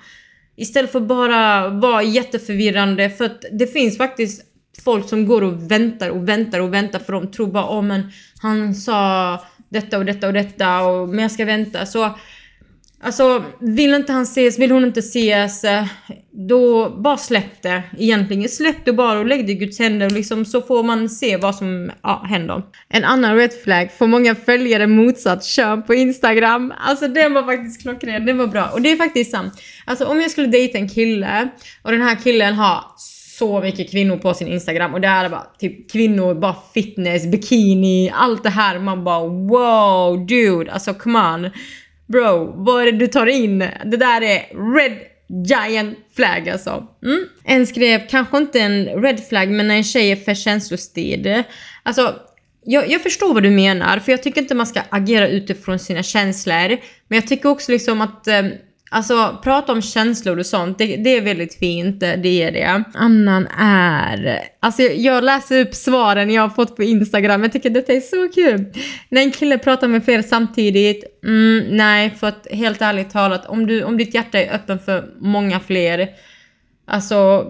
Istället 0.56 0.92
för 0.92 1.00
bara 1.00 1.68
vara 1.68 2.02
jätteförvirrande 2.02 3.10
för 3.10 3.24
att 3.24 3.44
det 3.52 3.66
finns 3.66 3.98
faktiskt 3.98 4.42
folk 4.84 5.08
som 5.08 5.26
går 5.26 5.42
och 5.42 5.70
väntar 5.70 6.10
och 6.10 6.28
väntar 6.28 6.60
och 6.60 6.74
väntar 6.74 6.98
för 6.98 7.12
de 7.12 7.30
tror 7.30 7.46
bara 7.46 7.68
åh 7.68 7.78
oh, 7.78 7.82
men 7.82 8.12
han 8.42 8.74
sa 8.74 9.38
detta 9.68 9.98
och 9.98 10.04
detta 10.04 10.26
och 10.26 10.32
detta 10.32 10.80
och 10.80 11.08
men 11.08 11.18
jag 11.18 11.30
ska 11.30 11.44
vänta. 11.44 11.86
Så 11.86 12.14
alltså 13.00 13.44
vill 13.60 13.94
inte 13.94 14.12
han 14.12 14.22
ses, 14.22 14.58
vill 14.58 14.70
hon 14.70 14.84
inte 14.84 15.00
ses. 15.00 15.64
Eh, 15.64 15.84
då 16.48 16.90
bara 16.90 17.16
släpp 17.16 17.62
det 17.62 17.82
egentligen. 17.98 18.48
Släpp 18.48 18.84
det 18.84 18.92
bara 18.92 19.18
och 19.18 19.26
lägg 19.26 19.46
det 19.46 19.52
i 19.52 19.54
Guds 19.54 19.78
händer 19.78 20.10
liksom 20.10 20.44
så 20.44 20.62
får 20.62 20.82
man 20.82 21.08
se 21.08 21.36
vad 21.36 21.54
som 21.54 21.90
ja, 22.02 22.24
händer. 22.28 22.62
En 22.88 23.04
annan 23.04 23.36
red 23.36 23.52
flag, 23.64 23.92
får 23.98 24.06
många 24.06 24.34
följare 24.34 24.86
motsatt 24.86 25.44
kön 25.44 25.82
på 25.82 25.94
Instagram. 25.94 26.72
Alltså 26.78 27.08
den 27.08 27.34
var 27.34 27.42
faktiskt 27.42 27.82
klockren, 27.82 28.26
den 28.26 28.38
var 28.38 28.46
bra. 28.46 28.70
Och 28.72 28.82
det 28.82 28.90
är 28.90 28.96
faktiskt 28.96 29.30
sant. 29.30 29.52
Alltså 29.84 30.04
om 30.04 30.20
jag 30.20 30.30
skulle 30.30 30.46
dejta 30.46 30.78
en 30.78 30.88
kille 30.88 31.48
och 31.82 31.92
den 31.92 32.02
här 32.02 32.16
killen 32.16 32.54
har 32.54 32.84
så 33.38 33.60
mycket 33.60 33.90
kvinnor 33.90 34.16
på 34.16 34.34
sin 34.34 34.48
Instagram 34.48 34.94
och 34.94 35.00
det 35.00 35.08
är 35.08 35.28
bara 35.28 35.46
typ 35.58 35.92
kvinnor, 35.92 36.34
bara 36.34 36.56
fitness, 36.74 37.26
bikini, 37.26 38.12
allt 38.14 38.42
det 38.42 38.50
här. 38.50 38.78
Man 38.78 39.04
bara 39.04 39.28
wow 39.28 40.26
dude, 40.26 40.72
alltså 40.72 40.94
come 40.94 41.18
on. 41.18 41.50
Bro, 42.08 42.54
vad 42.56 42.82
är 42.82 42.92
det 42.92 42.98
du 42.98 43.06
tar 43.06 43.26
in? 43.26 43.58
Det 43.58 43.96
där 43.96 44.22
är 44.22 44.74
red 44.74 44.98
giant 45.48 45.98
flag 46.16 46.48
alltså. 46.48 46.86
Mm. 47.04 47.24
En 47.44 47.66
skrev 47.66 48.08
kanske 48.08 48.36
inte 48.36 48.60
en 48.60 48.84
red 48.84 49.20
flag 49.28 49.50
men 49.50 49.68
när 49.68 49.74
en 49.74 49.84
tjej 49.84 50.10
är 50.10 50.16
för 50.16 50.34
känslostyrd. 50.34 51.44
Alltså 51.82 52.14
jag, 52.64 52.90
jag, 52.90 53.02
förstår 53.02 53.34
vad 53.34 53.42
du 53.42 53.50
menar, 53.50 53.98
för 53.98 54.12
jag 54.12 54.22
tycker 54.22 54.40
inte 54.40 54.54
man 54.54 54.66
ska 54.66 54.80
agera 54.88 55.28
utifrån 55.28 55.78
sina 55.78 56.02
känslor. 56.02 56.68
Men 57.08 57.16
jag 57.16 57.26
tycker 57.26 57.48
också 57.48 57.72
liksom 57.72 58.00
att 58.00 58.28
eh, 58.28 58.42
Alltså 58.90 59.38
prata 59.42 59.72
om 59.72 59.82
känslor 59.82 60.38
och 60.38 60.46
sånt, 60.46 60.78
det, 60.78 60.96
det, 60.96 61.16
är 61.16 61.20
väldigt 61.20 61.54
fint, 61.54 62.02
eh, 62.02 62.12
det 62.22 62.42
är 62.42 62.52
det. 62.52 62.84
Annan 62.94 63.46
är... 63.58 64.40
Alltså 64.60 64.82
jag 64.82 65.24
läser 65.24 65.60
upp 65.60 65.74
svaren 65.74 66.30
jag 66.30 66.42
har 66.42 66.48
fått 66.48 66.76
på 66.76 66.82
Instagram, 66.82 67.42
jag 67.42 67.52
tycker 67.52 67.70
detta 67.70 67.92
är 67.92 68.00
så 68.00 68.28
kul. 68.34 68.64
När 69.08 69.22
en 69.22 69.30
kille 69.30 69.58
pratar 69.58 69.88
med 69.88 70.04
flera 70.04 70.22
samtidigt, 70.22 71.04
mm, 71.24 71.76
nej 71.76 72.10
för 72.10 72.26
att 72.26 72.46
helt 72.50 72.82
ärligt 72.82 73.10
talat, 73.10 73.46
om, 73.46 73.66
du, 73.66 73.84
om 73.84 73.96
ditt 73.96 74.14
hjärta 74.14 74.38
är 74.38 74.54
öppen 74.54 74.78
för 74.78 75.08
många 75.20 75.60
fler, 75.60 76.08
alltså 76.86 77.46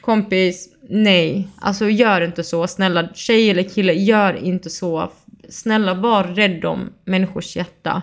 kompis, 0.00 0.68
nej. 0.88 1.48
Alltså 1.60 1.88
gör 1.88 2.20
inte 2.20 2.44
så, 2.44 2.66
snälla 2.66 3.08
tjej 3.14 3.50
eller 3.50 3.62
kille, 3.62 3.92
gör 3.92 4.44
inte 4.44 4.70
så. 4.70 5.12
Snälla 5.48 5.94
var 5.94 6.24
rädd 6.24 6.64
om 6.64 6.92
människors 7.04 7.56
hjärta. 7.56 8.02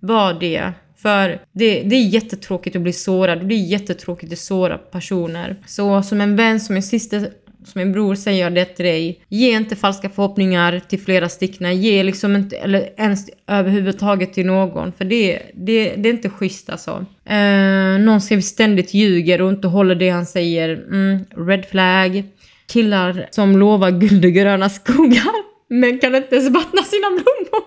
Var 0.00 0.34
det. 0.34 0.72
För 0.96 1.40
det, 1.52 1.82
det 1.82 1.96
är 1.96 2.06
jättetråkigt 2.06 2.76
att 2.76 2.82
bli 2.82 2.92
sårad 2.92 3.48
det 3.48 3.54
är 3.54 3.66
jättetråkigt 3.66 4.32
att 4.32 4.38
såra 4.38 4.78
personer. 4.78 5.56
Så 5.66 6.02
som 6.02 6.20
en 6.20 6.36
vän, 6.36 6.60
som 6.60 6.76
en 6.76 6.82
syster, 6.82 7.30
som 7.64 7.80
en 7.80 7.92
bror 7.92 8.14
säger 8.14 8.44
jag 8.44 8.54
det 8.54 8.64
till 8.64 8.84
dig. 8.84 9.20
Ge 9.28 9.50
inte 9.56 9.76
falska 9.76 10.10
förhoppningar 10.10 10.80
till 10.88 11.00
flera 11.00 11.28
stickna. 11.28 11.72
Ge 11.72 12.02
liksom 12.02 12.36
inte, 12.36 12.56
eller 12.56 12.88
ens 12.96 13.30
överhuvudtaget 13.46 14.32
till 14.32 14.46
någon. 14.46 14.92
För 14.92 15.04
det, 15.04 15.42
det, 15.54 15.94
det 15.96 16.08
är 16.08 16.12
inte 16.12 16.30
schysst 16.30 16.70
alltså. 16.70 17.06
Eh, 17.24 17.98
någon 17.98 18.20
som 18.20 18.42
ständigt 18.42 18.94
ljuger 18.94 19.42
och 19.42 19.50
inte 19.50 19.68
håller 19.68 19.94
det 19.94 20.10
han 20.10 20.26
säger. 20.26 20.68
Mm, 20.68 21.24
red 21.48 21.66
flag. 21.70 22.24
Killar 22.66 23.28
som 23.30 23.58
lovar 23.58 23.90
guld 23.90 24.24
och 24.24 24.32
gröna 24.32 24.68
skogar 24.68 25.46
men 25.68 25.98
kan 25.98 26.14
inte 26.14 26.36
ens 26.36 26.50
vattna 26.50 26.82
sina 26.82 27.08
blommor. 27.08 27.66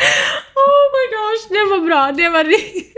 Oh 0.90 0.96
my 0.96 1.06
gosh, 1.16 1.48
det 1.48 1.70
var 1.70 1.86
bra. 1.86 2.12
Det 2.12 2.28
var 2.28 2.44
riktigt... 2.44 2.96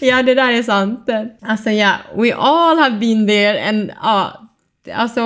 ja, 0.00 0.22
det 0.22 0.34
där 0.34 0.52
är 0.52 0.62
sant. 0.62 1.08
Alltså 1.42 1.70
ja, 1.70 1.94
we 2.16 2.34
all 2.34 2.78
have 2.78 2.98
been 2.98 3.26
there 3.26 3.68
and 3.68 3.92
ja, 4.02 4.44
Alltså, 4.92 5.20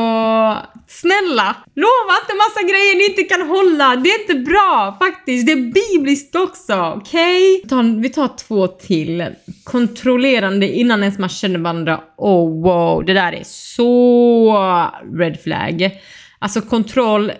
snälla! 0.87 1.57
Lova 1.75 2.15
inte 2.23 2.35
massa 2.37 2.63
grejer 2.63 2.97
ni 2.97 3.05
inte 3.05 3.23
kan 3.23 3.49
hålla! 3.49 3.97
Det 3.97 4.11
är 4.11 4.21
inte 4.21 4.51
bra 4.51 4.97
faktiskt, 4.99 5.47
det 5.47 5.53
är 5.53 5.73
bibliskt 5.97 6.37
också, 6.37 6.95
okej? 6.97 7.63
Okay? 7.65 8.01
Vi 8.01 8.09
tar 8.09 8.29
två 8.37 8.67
till. 8.67 9.27
Kontrollerande 9.65 10.69
innan 10.69 11.03
ens 11.03 11.19
man 11.19 11.29
känner 11.29 11.59
varandra. 11.59 12.01
Oh 12.17 12.63
wow, 12.63 13.05
det 13.05 13.15
där 13.15 13.33
är 13.33 13.45
så 13.45 14.91
red 15.19 15.41
flag. 15.41 15.91
Alltså 16.39 16.61
kontroll, 16.61 17.33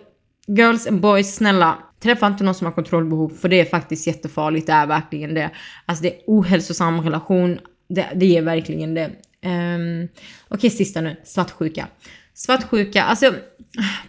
girls 0.47 0.87
and 0.87 1.01
boys, 1.01 1.35
snälla 1.35 1.79
Träffa 2.01 2.27
inte 2.27 2.45
någon 2.45 2.55
som 2.55 2.65
har 2.65 2.73
kontrollbehov 2.73 3.29
för 3.29 3.49
det 3.49 3.61
är 3.61 3.65
faktiskt 3.65 4.07
jättefarligt. 4.07 4.67
Det 4.67 4.73
är 4.73 4.87
verkligen 4.87 5.35
det. 5.35 5.51
Alltså 5.87 6.03
det 6.03 6.09
är 6.09 6.21
ohälsosam 6.27 7.01
relation. 7.01 7.59
Det, 7.89 8.07
det 8.15 8.37
är 8.37 8.43
verkligen 8.43 8.95
det. 8.95 9.11
Um, 9.45 10.09
Okej, 10.49 10.57
okay, 10.57 10.71
sista 10.71 11.01
nu. 11.01 11.17
Svartsjuka. 11.25 11.87
Svartsjuka, 12.35 13.03
alltså 13.03 13.35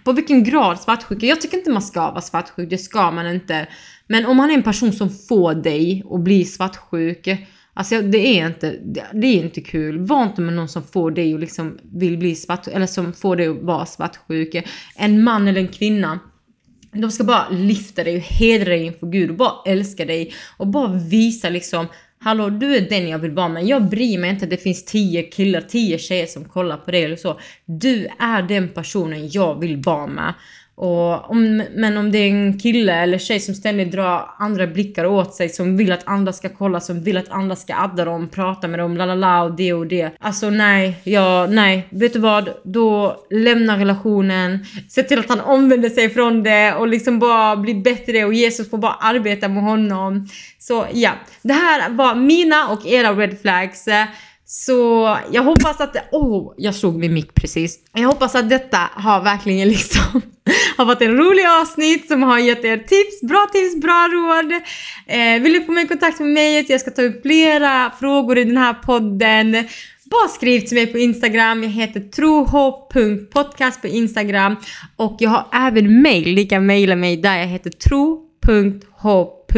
på 0.04 0.12
vilken 0.12 0.44
grad 0.44 0.80
svartsjuka? 0.80 1.26
Jag 1.26 1.42
tycker 1.42 1.58
inte 1.58 1.72
man 1.72 1.82
ska 1.82 2.12
vara 2.12 2.22
svartsjuk, 2.22 2.70
det 2.70 2.78
ska 2.78 3.12
man 3.12 3.28
inte. 3.28 3.68
Men 4.08 4.26
om 4.26 4.38
man 4.38 4.50
är 4.50 4.54
en 4.54 4.64
person 4.64 4.94
som 4.94 5.10
får 5.10 5.54
dig 5.54 6.04
att 6.12 6.20
bli 6.20 6.46
svartsjuk, 6.46 7.28
alltså 7.74 8.02
det 8.02 8.40
är 8.40 8.48
inte, 8.48 8.80
det 9.14 9.28
är 9.28 9.44
inte 9.44 9.62
kul. 9.62 10.06
Var 10.06 10.24
inte 10.24 10.42
med 10.42 10.54
någon 10.54 10.70
som 10.70 10.84
får 10.84 11.12
dig 11.12 11.34
och 11.34 11.40
liksom 11.40 11.78
vill 11.84 12.18
bli 12.18 12.36
svart 12.36 12.68
eller 12.68 12.86
som 12.86 13.14
får 13.14 13.36
dig 13.36 13.48
att 13.48 13.62
vara 13.62 13.86
svartsjuk. 13.86 14.56
En 14.96 15.24
man 15.24 15.48
eller 15.48 15.62
en 15.62 15.68
kvinna 15.68 16.20
de 16.92 17.12
ska 17.12 17.24
bara 17.24 17.50
lyfta 17.50 18.04
dig 18.04 18.16
och 18.16 18.24
hedra 18.24 18.70
dig 18.70 18.86
inför 18.86 19.08
Gud 19.08 19.30
och 19.30 19.36
bara 19.36 19.72
älska 19.72 20.06
dig 20.06 20.34
och 20.58 20.68
bara 20.68 20.94
visa 20.94 21.50
liksom 21.50 21.88
Hallå, 22.22 22.50
du 22.50 22.76
är 22.76 22.82
den 22.82 23.10
jag 23.10 23.20
vill 23.20 23.32
vara 23.32 23.50
med. 23.50 23.66
Jag 23.66 23.90
bryr 23.90 24.18
mig 24.18 24.30
inte 24.30 24.46
att 24.46 24.50
det 24.50 24.58
finns 24.58 24.86
tio 24.86 25.24
killar, 25.24 25.62
tio 25.62 25.98
tjejer 25.98 26.26
som 26.26 26.46
kollar 26.46 26.78
på 26.78 26.92
dig 26.92 27.04
eller 27.04 27.16
så. 27.16 27.40
Du 27.66 28.08
är 28.20 28.42
den 28.42 28.70
personen 28.70 29.30
jag 29.30 29.60
vill 29.60 29.78
vara 29.78 30.08
med. 30.08 30.34
Och 30.82 31.30
om, 31.32 31.64
men 31.76 31.98
om 31.98 32.12
det 32.12 32.18
är 32.18 32.30
en 32.30 32.60
kille 32.60 32.94
eller 32.94 33.18
tjej 33.18 33.40
som 33.40 33.56
ständigt 33.56 33.92
drar 33.92 34.30
andra 34.38 34.68
blickar 34.68 35.06
åt 35.06 35.34
sig, 35.34 35.50
som 35.50 35.78
vill 35.78 35.92
att 35.92 36.08
andra 36.08 36.34
ska 36.34 36.50
kolla, 36.50 36.80
som 36.80 37.04
vill 37.04 37.18
att 37.18 37.30
andra 37.30 37.56
ska 37.56 37.76
adda 37.76 38.06
dem, 38.06 38.28
prata 38.28 38.68
med 38.68 38.80
dem, 38.80 38.98
la 38.98 39.06
la 39.06 39.16
la 39.16 39.44
och 39.44 39.52
det 39.52 39.74
och 39.74 39.88
det. 39.88 40.12
Alltså 40.20 40.50
nej, 40.50 41.02
ja, 41.04 41.48
nej. 41.50 41.88
Vet 41.90 42.14
du 42.14 42.20
vad? 42.20 42.50
Då 42.64 43.18
lämna 43.30 43.78
relationen, 43.78 44.66
se 44.90 45.04
till 45.04 45.20
att 45.20 45.30
han 45.30 45.42
omvänder 45.42 45.90
sig 45.90 46.10
från 46.10 46.44
det 46.44 46.74
och 46.74 46.88
liksom 46.88 47.20
bara 47.20 47.56
bli 47.56 47.74
bättre 47.76 48.26
och 48.26 48.34
Jesus 48.34 48.70
får 48.70 48.78
bara 48.78 48.94
arbeta 48.94 49.48
med 49.48 49.64
honom. 49.64 50.28
Så 50.60 50.86
ja, 50.94 51.12
det 51.42 51.54
här 51.54 51.90
var 51.90 52.16
mina 52.16 52.68
och 52.70 52.86
era 52.86 53.14
red 53.14 53.42
flags. 53.42 53.86
Så 54.52 55.18
jag 55.32 55.44
hoppas 55.44 55.82
att... 55.82 55.96
Åh, 56.12 56.24
oh, 56.24 56.54
jag 56.58 56.76
slog 56.76 57.00
min 57.00 57.14
mick 57.14 57.34
precis. 57.34 57.80
Jag 57.94 58.08
hoppas 58.08 58.36
att 58.36 58.50
detta 58.50 58.78
har 58.94 59.24
verkligen 59.24 59.68
liksom 59.68 60.22
har 60.78 60.86
varit 60.86 61.02
en 61.02 61.18
rolig 61.18 61.46
avsnitt 61.62 62.08
som 62.08 62.24
har 62.24 62.40
gett 62.40 62.66
er 62.66 62.78
tips, 62.78 63.22
bra 63.22 63.48
tips, 63.54 63.82
bra 63.82 64.10
råd. 64.14 64.52
Eh, 65.08 65.42
vill 65.42 65.54
du 65.54 65.66
komma 65.66 65.82
i 65.82 65.88
kontakt 65.88 66.20
med 66.20 66.30
mig 66.30 66.66
jag 66.70 66.82
ska 66.82 66.92
ta 66.92 67.02
upp 67.02 67.22
flera 67.22 67.92
frågor 68.00 68.38
i 68.38 68.44
den 68.44 68.58
här 68.58 68.74
podden 68.74 69.68
bara 70.10 70.28
skriv 70.28 70.60
till 70.60 70.78
mig 70.78 70.88
på 70.88 70.98
Instagram. 70.98 71.64
Jag 71.64 71.70
heter 71.70 72.00
trohopp.podcast 72.00 73.82
på 73.82 73.88
Instagram 73.88 74.56
och 74.96 75.16
jag 75.20 75.30
har 75.30 75.48
även 75.54 76.02
mail. 76.02 76.36
Ni 76.36 76.46
kan 76.46 76.66
mejla 76.66 76.96
mig 76.96 77.18
där 77.18 77.38
jag 77.38 77.48
heter 77.48 77.70
tro.hopp 77.70 79.52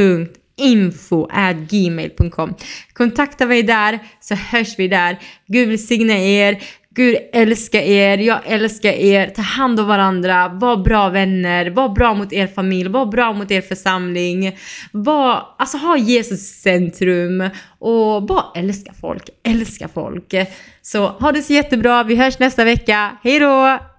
info 0.61 1.27
gmail.com. 1.69 2.55
Kontakta 2.93 3.45
mig 3.45 3.63
där 3.63 3.99
så 4.19 4.35
hörs 4.35 4.79
vi 4.79 4.87
där. 4.87 5.19
Gud 5.47 5.69
välsigne 5.69 6.13
er. 6.13 6.61
Gud 6.95 7.17
älskar 7.33 7.79
er, 7.79 8.17
jag 8.17 8.39
älskar 8.45 8.91
er. 8.91 9.27
Ta 9.27 9.41
hand 9.41 9.79
om 9.79 9.87
varandra, 9.87 10.47
var 10.47 10.77
bra 10.77 11.09
vänner, 11.09 11.69
var 11.69 11.89
bra 11.89 12.13
mot 12.13 12.33
er 12.33 12.47
familj, 12.47 12.89
var 12.89 13.05
bra 13.05 13.33
mot 13.33 13.51
er 13.51 13.61
församling. 13.61 14.57
Var, 14.91 15.43
alltså 15.57 15.77
ha 15.77 15.97
Jesus 15.97 16.61
centrum 16.61 17.49
och 17.79 18.23
bara 18.23 18.45
älska 18.55 18.93
folk, 19.01 19.29
älska 19.43 19.87
folk. 19.87 20.33
Så 20.81 21.07
ha 21.07 21.31
det 21.31 21.41
så 21.41 21.53
jättebra, 21.53 22.03
vi 22.03 22.15
hörs 22.15 22.39
nästa 22.39 22.63
vecka. 22.63 23.17
Hej 23.23 23.39
då! 23.39 23.91